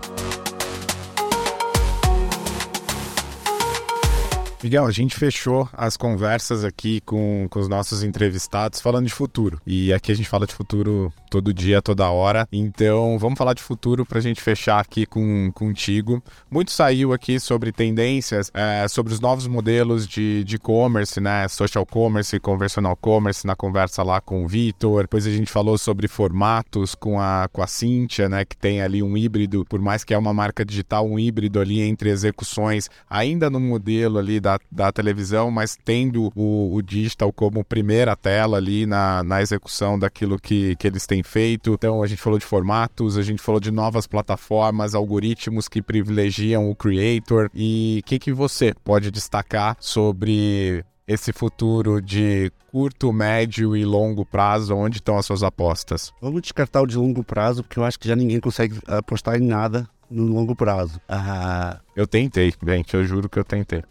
Miguel, 4.64 4.86
a 4.86 4.91
gente 4.91 5.16
fechou 5.16 5.68
as 5.74 5.97
conversas 5.97 6.64
aqui 6.64 7.01
com, 7.01 7.47
com 7.49 7.59
os 7.59 7.68
nossos 7.68 8.03
entrevistados 8.03 8.80
falando 8.80 9.07
de 9.07 9.14
futuro. 9.14 9.59
E 9.66 9.91
aqui 9.91 10.12
a 10.12 10.16
gente 10.16 10.30
fala 10.30 10.45
de 10.45 10.53
futuro 10.53 11.12
todo 11.32 11.51
dia, 11.51 11.82
toda 11.82 12.07
hora. 12.12 12.47
Então 12.51 13.18
vamos 13.18 13.39
falar 13.39 13.55
de 13.55 13.62
futuro 13.62 14.05
para 14.05 14.20
a 14.20 14.22
gente 14.22 14.39
fechar 14.39 14.80
aqui 14.80 15.07
com, 15.07 15.51
contigo. 15.51 16.22
Muito 16.49 16.70
saiu 16.70 17.12
aqui 17.12 17.39
sobre 17.39 17.72
tendências, 17.72 18.51
é, 18.53 18.88
sobre 18.88 19.12
os 19.12 19.20
novos 19.20 19.47
modelos 19.47 20.07
de 20.07 20.45
e-commerce, 20.47 21.20
né? 21.20 21.47
Social 21.47 21.84
commerce, 21.84 22.39
conversional 22.39 22.95
commerce, 22.95 23.47
na 23.47 23.55
conversa 23.55 24.03
lá 24.03 24.22
com 24.22 24.45
o 24.45 24.47
Vitor. 24.47 25.03
Depois 25.03 25.26
a 25.26 25.32
gente 25.32 25.51
falou 25.51 25.76
sobre 25.76 26.07
formatos 26.07 26.93
com 26.93 27.20
a, 27.20 27.49
com 27.51 27.64
a 27.64 27.68
Cynthia, 27.68 28.30
né? 28.30 28.45
Que 28.45 28.55
tem 28.55 28.80
ali 28.80 29.01
um 29.01 29.18
híbrido, 29.18 29.66
por 29.66 29.82
mais 29.82 30.03
que 30.03 30.14
é 30.14 30.18
uma 30.18 30.36
marca 30.36 30.64
digital, 30.64 31.07
um 31.07 31.18
híbrido 31.18 31.59
ali 31.59 31.82
entre 31.82 32.12
execuções, 32.12 32.91
ainda 33.09 33.49
no 33.49 33.59
modelo 33.59 34.20
ali 34.20 34.39
da 34.39 34.50
da, 34.51 34.59
da 34.85 34.91
televisão, 34.91 35.51
mas 35.51 35.77
tendo 35.83 36.31
o, 36.35 36.75
o 36.75 36.81
digital 36.81 37.31
como 37.31 37.63
primeira 37.63 38.15
tela 38.15 38.57
ali 38.57 38.85
na, 38.85 39.23
na 39.23 39.41
execução 39.41 39.97
daquilo 39.97 40.39
que, 40.39 40.75
que 40.75 40.87
eles 40.87 41.05
têm 41.05 41.23
feito. 41.23 41.73
Então 41.73 42.01
a 42.01 42.07
gente 42.07 42.21
falou 42.21 42.39
de 42.39 42.45
formatos, 42.45 43.17
a 43.17 43.21
gente 43.21 43.41
falou 43.41 43.59
de 43.59 43.71
novas 43.71 44.07
plataformas, 44.07 44.95
algoritmos 44.95 45.67
que 45.67 45.81
privilegiam 45.81 46.69
o 46.69 46.75
creator. 46.75 47.49
E 47.53 48.01
o 48.03 48.07
que, 48.07 48.19
que 48.19 48.33
você 48.33 48.73
pode 48.83 49.11
destacar 49.11 49.77
sobre 49.79 50.83
esse 51.07 51.31
futuro 51.33 52.01
de 52.01 52.51
curto, 52.71 53.11
médio 53.11 53.75
e 53.75 53.85
longo 53.85 54.25
prazo? 54.25 54.75
Onde 54.75 54.97
estão 54.97 55.17
as 55.17 55.25
suas 55.25 55.43
apostas? 55.43 56.13
Vamos 56.21 56.41
descartar 56.41 56.81
o 56.81 56.87
de 56.87 56.97
longo 56.97 57.23
prazo, 57.23 57.63
porque 57.63 57.79
eu 57.79 57.83
acho 57.83 57.99
que 57.99 58.07
já 58.07 58.15
ninguém 58.15 58.39
consegue 58.39 58.77
apostar 58.87 59.37
em 59.37 59.45
nada 59.45 59.87
no 60.09 60.25
longo 60.25 60.55
prazo. 60.55 60.99
Ah, 61.07 61.79
eu 61.95 62.05
tentei, 62.05 62.53
gente, 62.63 62.93
eu 62.93 63.03
juro 63.05 63.29
que 63.29 63.39
eu 63.39 63.43
tentei. 63.45 63.83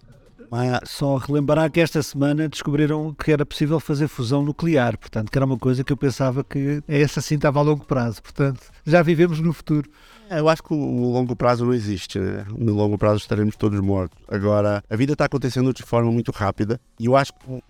Só 0.85 1.17
relembrar 1.17 1.71
que 1.71 1.81
esta 1.81 2.03
semana 2.03 2.49
descobriram 2.49 3.15
que 3.15 3.31
era 3.31 3.47
possível 3.47 3.79
fazer 3.79 4.09
fusão 4.09 4.43
nuclear, 4.43 4.99
portanto, 4.99 5.31
que 5.31 5.39
era 5.39 5.45
uma 5.45 5.59
coisa 5.59 5.85
que 5.85 5.93
eu 5.93 5.97
pensava 5.97 6.43
que 6.43 6.83
essa 6.89 7.21
sim 7.21 7.37
estava 7.37 7.61
a 7.61 7.63
longo 7.63 7.85
prazo, 7.85 8.23
portanto, 8.23 8.61
já 8.85 9.03
vivemos 9.03 9.41
no 9.41 9.53
futuro. 9.53 9.89
É, 10.29 10.39
eu 10.39 10.49
acho 10.49 10.63
que 10.63 10.73
o 10.73 11.13
longo 11.13 11.35
prazo 11.35 11.65
não 11.65 11.75
existe. 11.75 12.19
Né? 12.19 12.47
No 12.57 12.73
longo 12.73 12.97
prazo 12.97 13.19
estaremos 13.19 13.57
todos 13.57 13.81
mortos. 13.81 14.17
Agora, 14.29 14.83
a 14.89 14.97
vida 14.97 15.13
está 15.13 15.25
acontecendo 15.25 15.73
de 15.73 15.83
forma 15.83 16.11
muito 16.11 16.31
rápida 16.31 16.81
e 16.99 17.07
eu 17.07 17.17
acho 17.17 17.33
que 17.35 17.51
o 17.51 17.63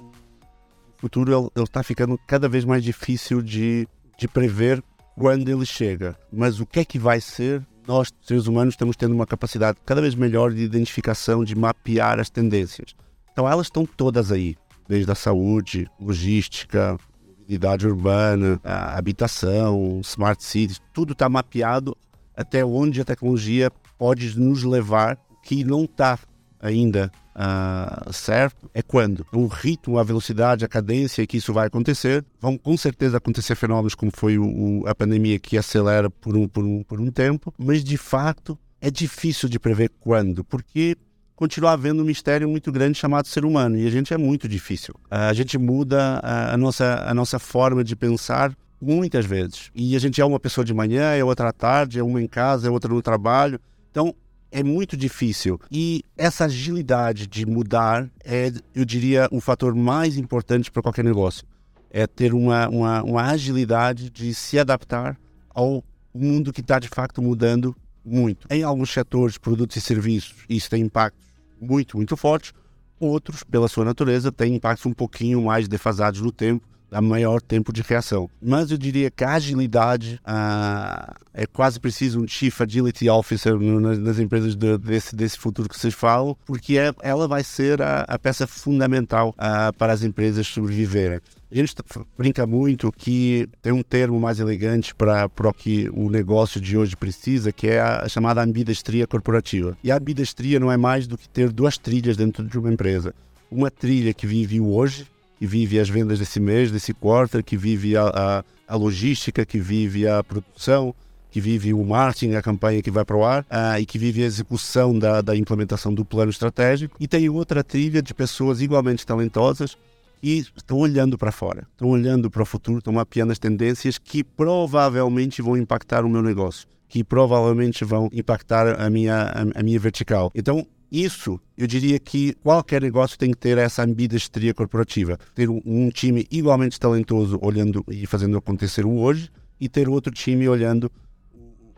futuro 0.99 1.51
ele 1.57 1.65
está 1.65 1.83
ficando 1.83 2.19
cada 2.27 2.49
vez 2.49 2.65
mais 2.65 2.85
difícil 2.85 3.41
de, 3.41 3.89
de 4.19 4.29
prever 4.29 4.83
quando 5.17 5.49
ele 5.49 5.65
chega. 5.65 6.17
Mas 6.31 6.61
o 6.61 6.67
que 6.67 6.81
é 6.81 6.85
que 6.85 6.99
vai 6.99 7.21
ser 7.21 7.63
nós, 7.91 8.13
seres 8.23 8.47
humanos, 8.47 8.75
estamos 8.75 8.95
tendo 8.95 9.17
uma 9.17 9.27
capacidade 9.27 9.77
cada 9.85 10.01
vez 10.01 10.15
melhor 10.15 10.53
de 10.53 10.63
identificação, 10.63 11.43
de 11.43 11.57
mapear 11.57 12.21
as 12.21 12.31
tendências. 12.31 12.95
Então 13.33 13.49
elas 13.49 13.67
estão 13.67 13.85
todas 13.85 14.31
aí, 14.31 14.55
desde 14.89 15.11
a 15.11 15.15
saúde, 15.17 15.91
logística, 16.01 16.97
mobilidade 17.41 17.89
urbana, 17.89 18.61
habitação, 18.63 20.01
smart 20.05 20.43
cities, 20.45 20.81
tudo 20.95 21.15
está 21.15 21.29
mapeado 21.29 21.97
até 22.37 22.65
onde 22.65 23.01
a 23.01 23.05
tecnologia 23.05 23.73
pode 23.99 24.39
nos 24.39 24.63
levar, 24.63 25.19
que 25.43 25.65
não 25.65 25.83
está 25.83 26.17
ainda 26.61 27.11
uh, 27.35 28.13
certo 28.13 28.71
é 28.75 28.83
quando 28.83 29.27
o 29.33 29.47
ritmo, 29.47 29.99
a 29.99 30.03
velocidade, 30.03 30.65
a 30.65 30.69
cadência 30.69 31.27
que 31.27 31.37
isso 31.37 31.53
vai 31.53 31.67
acontecer. 31.67 32.25
Vão 32.41 32.57
com 32.59 32.77
certeza 32.77 33.17
acontecer 33.17 33.55
fenômenos 33.55 33.95
como 33.95 34.13
foi 34.15 34.39
o, 34.39 34.45
o, 34.45 34.87
a 34.87 34.95
pandemia 34.95 35.39
que 35.39 35.57
acelera 35.57 36.11
por 36.11 36.37
um, 36.37 36.47
por, 36.47 36.65
um, 36.65 36.83
por 36.83 37.01
um 37.01 37.11
tempo, 37.11 37.53
mas 37.59 37.83
de 37.83 37.97
fato 37.97 38.59
é 38.81 38.91
difícil 38.91 39.49
de 39.49 39.59
prever 39.59 39.91
quando, 40.01 40.45
porque 40.45 40.97
continua 41.35 41.73
havendo 41.73 42.03
um 42.03 42.07
mistério 42.07 42.49
muito 42.49 42.71
grande 42.71 42.99
chamado 42.99 43.27
ser 43.27 43.45
humano 43.45 43.79
e 43.79 43.87
a 43.87 43.91
gente 43.91 44.13
é 44.13 44.19
muito 44.19 44.47
difícil. 44.47 44.95
A 45.11 45.33
gente 45.33 45.57
muda 45.57 46.21
a, 46.23 46.55
a 46.55 46.57
nossa, 46.57 47.05
a 47.07 47.15
nossa 47.15 47.39
forma 47.39 47.83
de 47.83 47.97
pensar 47.97 48.55
muitas 48.81 49.27
vezes. 49.27 49.71
E 49.75 49.95
a 49.95 49.99
gente 49.99 50.21
é 50.21 50.25
uma 50.25 50.41
pessoa 50.41 50.65
de 50.65 50.73
manhã, 50.73 51.13
é 51.13 51.23
outra 51.23 51.49
à 51.49 51.53
tarde, 51.53 51.99
é 51.99 52.03
uma 52.03 52.21
em 52.21 52.27
casa, 52.27 52.69
é 52.69 52.71
outra 52.71 52.93
no 52.93 53.03
trabalho. 53.03 53.61
Então, 53.91 54.15
é 54.51 54.63
muito 54.63 54.97
difícil. 54.97 55.61
E 55.71 56.03
essa 56.17 56.45
agilidade 56.45 57.27
de 57.27 57.47
mudar 57.47 58.11
é, 58.25 58.53
eu 58.75 58.85
diria, 58.85 59.29
um 59.31 59.41
fator 59.41 59.75
mais 59.75 60.17
importante 60.17 60.71
para 60.71 60.83
qualquer 60.83 61.05
negócio. 61.05 61.47
É 61.91 62.07
ter 62.07 62.33
uma, 62.33 62.69
uma, 62.69 63.03
uma 63.03 63.23
agilidade 63.23 64.11
de 64.11 64.35
se 64.35 64.59
adaptar 64.59 65.19
ao 65.51 65.85
mundo 66.15 66.53
que 66.53 66.61
está 66.61 66.79
de 66.79 66.89
fato 66.89 67.21
mudando 67.21 67.77
muito. 68.05 68.47
Em 68.51 68.63
alguns 68.63 68.93
setores, 68.93 69.39
produtos 69.39 69.77
e 69.77 69.81
serviços, 69.81 70.35
isso 70.49 70.71
tem 70.71 70.83
impactos 70.83 71.25
muito, 71.61 71.97
muito 71.97 72.17
fortes. 72.17 72.53
Outros, 72.99 73.43
pela 73.43 73.69
sua 73.69 73.85
natureza, 73.85 74.31
têm 74.31 74.55
impactos 74.55 74.87
um 74.87 74.93
pouquinho 74.93 75.43
mais 75.43 75.67
defasados 75.67 76.21
no 76.21 76.31
tempo 76.31 76.70
dá 76.91 77.01
maior 77.01 77.41
tempo 77.41 77.73
de 77.73 77.83
reação. 77.83 78.29
Mas 78.43 78.71
eu 78.71 78.77
diria 78.77 79.11
que 79.11 79.23
a 79.23 79.35
agilidade 79.35 80.21
ah, 80.25 81.15
é 81.33 81.47
quase 81.47 81.79
preciso 81.79 82.21
um 82.21 82.27
Chief 82.27 82.61
Agility 82.61 83.09
Officer 83.09 83.59
nas, 83.59 83.99
nas, 83.99 84.19
empresas 84.19 84.57
de, 84.57 84.77
desse, 84.79 85.15
desse 85.15 85.39
futuro 85.39 85.69
que 85.69 85.79
vocês 85.79 85.95
falam, 85.95 86.37
porque 86.45 86.77
é, 86.77 86.93
ela 87.03 87.29
vai 87.29 87.45
ser 87.45 87.81
a, 87.81 88.01
a 88.09 88.19
peça 88.19 88.47
fundamental 88.47 89.35
ah, 89.39 89.73
para 89.77 89.93
as 89.93 90.03
empresas 90.03 90.47
sobreviverem. 90.47 91.21
A 91.53 91.55
gente 91.55 91.75
brinca 92.17 92.47
muito 92.47 92.93
que 92.93 93.49
tem 93.61 93.73
um 93.73 93.83
termo 93.83 94.21
mais 94.21 94.39
elegante 94.39 94.95
para 94.95 95.29
o 95.45 95.53
que 95.53 95.91
o 95.93 96.09
negócio 96.09 96.61
de 96.61 96.79
hoje 96.79 96.97
precisa, 96.97 97.51
que 97.51 97.67
é 97.67 97.81
a 97.81 98.09
chamada 98.09 98.41
ambidestria 98.41 99.05
corporativa. 99.05 99.77
E 99.83 99.91
a 99.91 99.97
ambidestria 99.97 100.61
não 100.61 100.71
é 100.71 100.77
mais 100.77 101.09
do 101.09 101.19
que 101.19 101.29
ter 101.29 101.51
duas 101.51 101.77
trilhas 101.77 102.17
dentro 102.17 102.45
de 102.45 102.57
uma 102.57 102.73
empresa. 102.73 103.13
Uma 103.51 103.69
trilha 103.69 104.15
que 104.15 104.29
vive 104.29 104.61
hoje 104.61 105.09
que 105.41 105.47
vive 105.47 105.81
as 105.81 105.89
vendas 105.89 106.19
desse 106.19 106.39
mês, 106.39 106.71
desse 106.71 106.93
quarter, 106.93 107.43
que 107.43 107.57
vive 107.57 107.97
a, 107.97 108.03
a, 108.09 108.45
a 108.69 108.77
logística, 108.77 109.47
que 109.47 109.59
vive 109.59 110.07
a 110.07 110.23
produção, 110.23 110.95
que 111.31 111.41
vive 111.41 111.73
o 111.73 111.83
marketing, 111.83 112.35
a 112.35 112.43
campanha 112.43 112.83
que 112.83 112.91
vai 112.91 113.07
para 113.07 113.17
o 113.17 113.25
ar, 113.25 113.41
uh, 113.45 113.81
e 113.81 113.87
que 113.87 113.97
vive 113.97 114.23
a 114.23 114.27
execução 114.27 114.99
da, 114.99 115.23
da 115.23 115.35
implementação 115.35 115.95
do 115.95 116.05
plano 116.05 116.31
estratégico. 116.31 116.95
E 117.01 117.09
tem 117.09 117.31
outra 117.31 117.65
trilha 117.65 118.03
de 118.03 118.13
pessoas 118.13 118.61
igualmente 118.61 119.07
talentosas 119.07 119.79
e 120.23 120.41
estão 120.55 120.77
olhando 120.77 121.17
para 121.17 121.33
fora, 121.33 121.67
estão 121.73 121.89
olhando 121.89 122.31
para 122.31 122.43
o 122.43 122.45
futuro, 122.45 122.77
estão 122.77 122.93
mapeando 122.93 123.33
as 123.33 123.39
tendências 123.39 123.97
que 123.97 124.23
provavelmente 124.23 125.41
vão 125.41 125.57
impactar 125.57 126.05
o 126.05 126.11
meu 126.11 126.21
negócio, 126.21 126.69
que 126.87 127.03
provavelmente 127.03 127.83
vão 127.83 128.11
impactar 128.13 128.79
a 128.79 128.91
minha, 128.91 129.23
a, 129.23 129.61
a 129.61 129.63
minha 129.63 129.81
vertical. 129.81 130.31
Então, 130.35 130.67
isso, 130.91 131.41
eu 131.57 131.67
diria 131.67 131.99
que 132.01 132.35
qualquer 132.43 132.83
negócio 132.83 133.17
tem 133.17 133.31
que 133.31 133.37
ter 133.37 133.57
essa 133.59 133.85
ambidestria 133.85 134.53
corporativa. 134.53 135.17
Ter 135.35 135.49
um, 135.49 135.89
time 135.91 136.27
igualmente 136.31 136.81
talentoso 136.81 137.39
olhando 137.41 137.85
e 137.89 138.07
fazendo 138.07 138.37
acontecer 138.37 138.85
o 138.85 138.97
hoje 138.99 139.31
e 139.61 139.69
ter 139.69 139.89
outro 139.89 140.13
time 140.13 140.49
olhando 140.49 140.91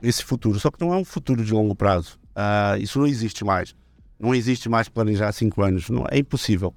esse 0.03 0.25
futuro. 0.25 0.59
Só 0.59 0.71
que 0.71 0.81
não 0.81 0.95
é 0.95 0.97
um 0.97 1.05
futuro 1.05 1.45
de 1.45 1.53
longo 1.53 1.75
prazo. 1.75 2.19
Uh, 2.31 2.81
isso 2.81 2.99
não 2.99 3.07
existe 3.07 3.45
mais. 3.45 3.75
Não 4.19 4.35
existe 4.35 4.69
mais 4.69 4.89
planejar 4.89 5.31
cinco 5.33 5.63
anos. 5.63 5.91
Não, 5.91 6.07
é 6.11 6.19
impossível. 6.19 6.75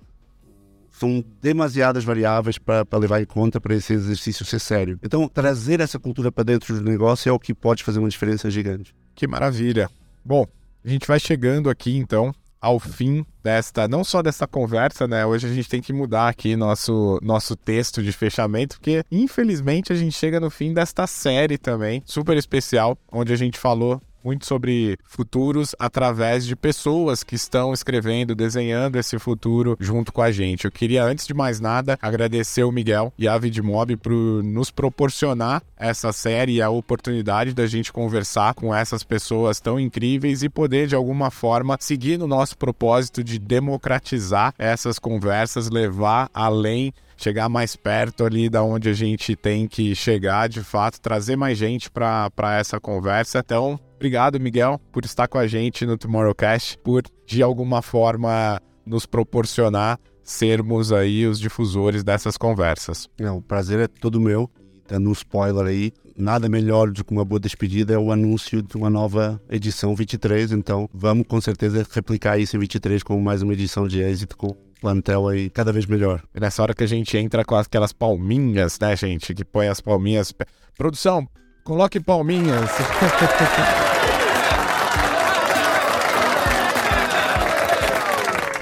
São 0.92 1.24
demasiadas 1.42 2.04
variáveis 2.04 2.58
para 2.58 2.86
levar 2.98 3.22
em 3.22 3.26
conta 3.26 3.62
para 3.62 3.76
esse 3.76 3.94
exercício 3.94 4.46
ser 4.46 4.60
sério. 4.60 5.00
Então, 5.04 5.28
trazer 5.28 5.80
essa 5.80 6.00
cultura 6.00 6.32
para 6.32 6.44
dentro 6.44 6.74
do 6.74 6.84
negócio 6.90 7.30
é 7.30 7.32
o 7.32 7.40
que 7.40 7.54
pode 7.54 7.84
fazer 7.84 8.00
uma 8.00 8.10
diferença 8.10 8.50
gigante. 8.50 8.96
Que 9.14 9.28
maravilha. 9.28 9.90
Bom, 10.24 10.48
a 10.86 10.90
gente 10.90 11.08
vai 11.08 11.20
chegando 11.20 11.70
aqui 11.70 11.98
então 11.98 12.32
ao 12.62 12.80
fim 12.80 13.26
desta, 13.44 13.88
não 13.88 14.04
só 14.04 14.24
desta 14.24 14.48
conversa, 14.48 15.08
né? 15.08 15.24
Hoje 15.24 15.46
a 15.46 15.54
gente 15.54 15.70
tem 15.70 15.82
que 15.82 15.94
mudar 15.94 16.30
aqui 16.30 16.56
nosso, 16.56 17.20
nosso 17.22 17.56
texto 17.56 18.02
de 18.02 18.12
fechamento, 18.12 18.78
porque 18.78 19.04
infelizmente 19.12 19.94
a 19.94 19.96
gente 19.96 20.18
chega 20.18 20.40
no 20.40 20.50
fim 20.50 20.74
desta 20.74 21.06
série 21.06 21.60
também, 21.60 22.02
super 22.06 22.36
especial, 22.38 22.98
onde 23.12 23.32
a 23.32 23.36
gente 23.36 23.60
falou 23.60 24.02
muito 24.26 24.48
sobre 24.48 24.98
futuros 25.06 25.76
através 25.78 26.46
de 26.46 26.56
pessoas 26.56 27.24
que 27.24 27.36
estão 27.36 27.72
escrevendo, 27.72 28.34
desenhando 28.34 28.96
esse 28.96 29.20
futuro 29.20 29.78
junto 29.80 30.12
com 30.12 30.24
a 30.24 30.32
gente. 30.32 30.66
Eu 30.66 30.72
queria, 30.72 31.04
antes 31.04 31.28
de 31.28 31.34
mais 31.34 31.60
nada, 31.60 31.98
agradecer 32.02 32.64
o 32.64 32.72
Miguel 32.72 33.14
e 33.20 33.28
a 33.28 33.38
Vidmob 33.38 33.96
por 33.98 34.12
nos 34.44 34.72
proporcionar 34.72 35.62
essa 35.78 36.12
série 36.12 36.54
e 36.54 36.62
a 36.62 36.70
oportunidade 36.70 37.54
da 37.54 37.68
gente 37.68 37.94
conversar 37.94 38.56
com 38.56 38.74
essas 38.74 39.04
pessoas 39.04 39.60
tão 39.60 39.80
incríveis 39.80 40.42
e 40.42 40.50
poder, 40.50 40.88
de 40.88 40.96
alguma 40.96 41.30
forma, 41.30 41.78
seguir 41.80 42.18
no 42.18 42.26
nosso 42.26 42.58
propósito 42.58 43.24
de 43.24 43.38
democratizar 43.38 44.56
essas 44.58 44.98
conversas, 44.98 45.70
levar 45.70 46.30
além 46.34 46.92
chegar 47.18 47.48
mais 47.48 47.78
perto 47.78 48.26
ali 48.26 48.50
da 48.50 48.62
onde 48.62 48.90
a 48.90 48.94
gente 48.94 49.36
tem 49.38 49.68
que 49.68 49.96
chegar, 49.96 50.50
de 50.50 50.62
fato, 50.62 51.00
trazer 51.00 51.38
mais 51.38 51.58
gente 51.58 51.90
para 51.90 52.58
essa 52.60 52.78
conversa. 52.78 53.40
Então, 53.40 53.80
Obrigado, 53.96 54.40
Miguel, 54.40 54.80
por 54.92 55.06
estar 55.06 55.28
com 55.28 55.38
a 55.38 55.48
gente 55.48 55.86
no 55.86 55.98
Tomorrowcast, 55.98 56.78
por 56.80 57.04
de 57.26 57.42
alguma 57.42 57.82
forma 57.82 58.62
nos 58.86 59.06
proporcionar 59.06 60.00
sermos 60.26 60.92
aí 60.92 61.26
os 61.26 61.40
difusores 61.40 62.04
dessas 62.04 62.36
conversas. 62.36 63.08
É, 63.18 63.30
o 63.30 63.42
prazer 63.42 63.80
é 63.80 63.88
todo 63.88 64.20
meu. 64.20 64.50
Dando 64.88 65.10
um 65.10 65.14
spoiler 65.14 65.66
aí, 65.66 65.92
nada 66.16 66.48
melhor 66.48 66.92
do 66.92 67.04
que 67.04 67.12
uma 67.12 67.26
boa 67.26 67.40
despedida 67.40 67.96
é 67.96 67.98
o 67.98 68.12
anúncio 68.12 68.62
de 68.62 68.78
uma 68.78 68.88
nova 68.88 69.42
edição 69.50 69.96
23. 69.96 70.52
Então, 70.52 70.88
vamos 70.94 71.26
com 71.28 71.42
certeza 71.42 71.84
replicar 71.92 72.38
isso 72.38 72.56
em 72.56 72.60
23 72.60 73.02
com 73.02 73.20
mais 73.20 73.42
uma 73.42 73.54
edição 73.54 73.88
de 73.88 74.00
êxito 74.00 74.38
com 74.38 74.56
plantel 74.80 75.28
aí 75.28 75.50
cada 75.50 75.74
vez 75.74 75.88
melhor. 75.88 76.22
E 76.36 76.40
nessa 76.40 76.62
hora 76.62 76.76
que 76.76 76.84
a 76.84 76.88
gente 76.88 77.18
entra 77.18 77.44
com 77.44 77.56
aquelas 77.56 77.94
palminhas, 77.94 78.78
né, 78.80 78.96
gente? 78.96 79.34
Que 79.34 79.44
põe 79.44 79.68
as 79.68 79.82
palminhas. 79.82 80.32
Produção, 80.78 81.28
coloque 81.64 82.00
palminhas. 82.00 82.70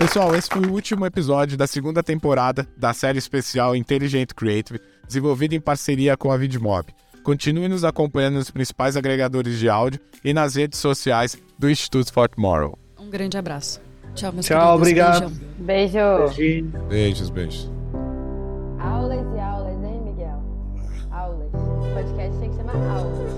Pessoal, 0.04 0.36
esse 0.36 0.50
foi 0.50 0.66
o 0.66 0.74
último 0.74 1.06
episódio 1.06 1.58
da 1.58 1.66
segunda 1.66 2.04
temporada 2.04 2.68
da 2.76 2.94
série 2.94 3.18
especial 3.18 3.74
Intelligent 3.74 4.34
Creative, 4.36 4.78
desenvolvida 5.08 5.56
em 5.56 5.62
parceria 5.62 6.18
com 6.18 6.30
a 6.30 6.36
Vidmob. 6.36 6.94
Continue 7.24 7.70
nos 7.70 7.86
acompanhando 7.86 8.34
nos 8.34 8.52
principais 8.52 8.98
agregadores 8.98 9.58
de 9.58 9.70
áudio 9.70 10.02
e 10.22 10.34
nas 10.34 10.56
redes 10.56 10.78
sociais 10.80 11.38
do 11.58 11.70
Instituto 11.70 12.12
For 12.12 12.28
Tomorrow. 12.28 12.78
Um 13.00 13.10
grande 13.10 13.38
abraço. 13.38 13.80
Tchau, 14.14 14.34
meus 14.34 14.46
Tchau, 14.46 14.76
obrigado. 14.76 15.32
Beijo. 15.58 15.98
Beijos, 16.90 17.30
beijos. 17.30 17.72
Aulas 18.80 19.26
e 19.34 19.40
aulas, 19.40 19.84
hein, 19.86 20.02
Miguel? 20.04 20.44
Aulas. 21.12 21.48
O 21.54 21.94
podcast 21.94 22.40
tem 22.42 22.50
que 22.50 22.58
chamar 22.58 22.76
aulas. 22.76 23.33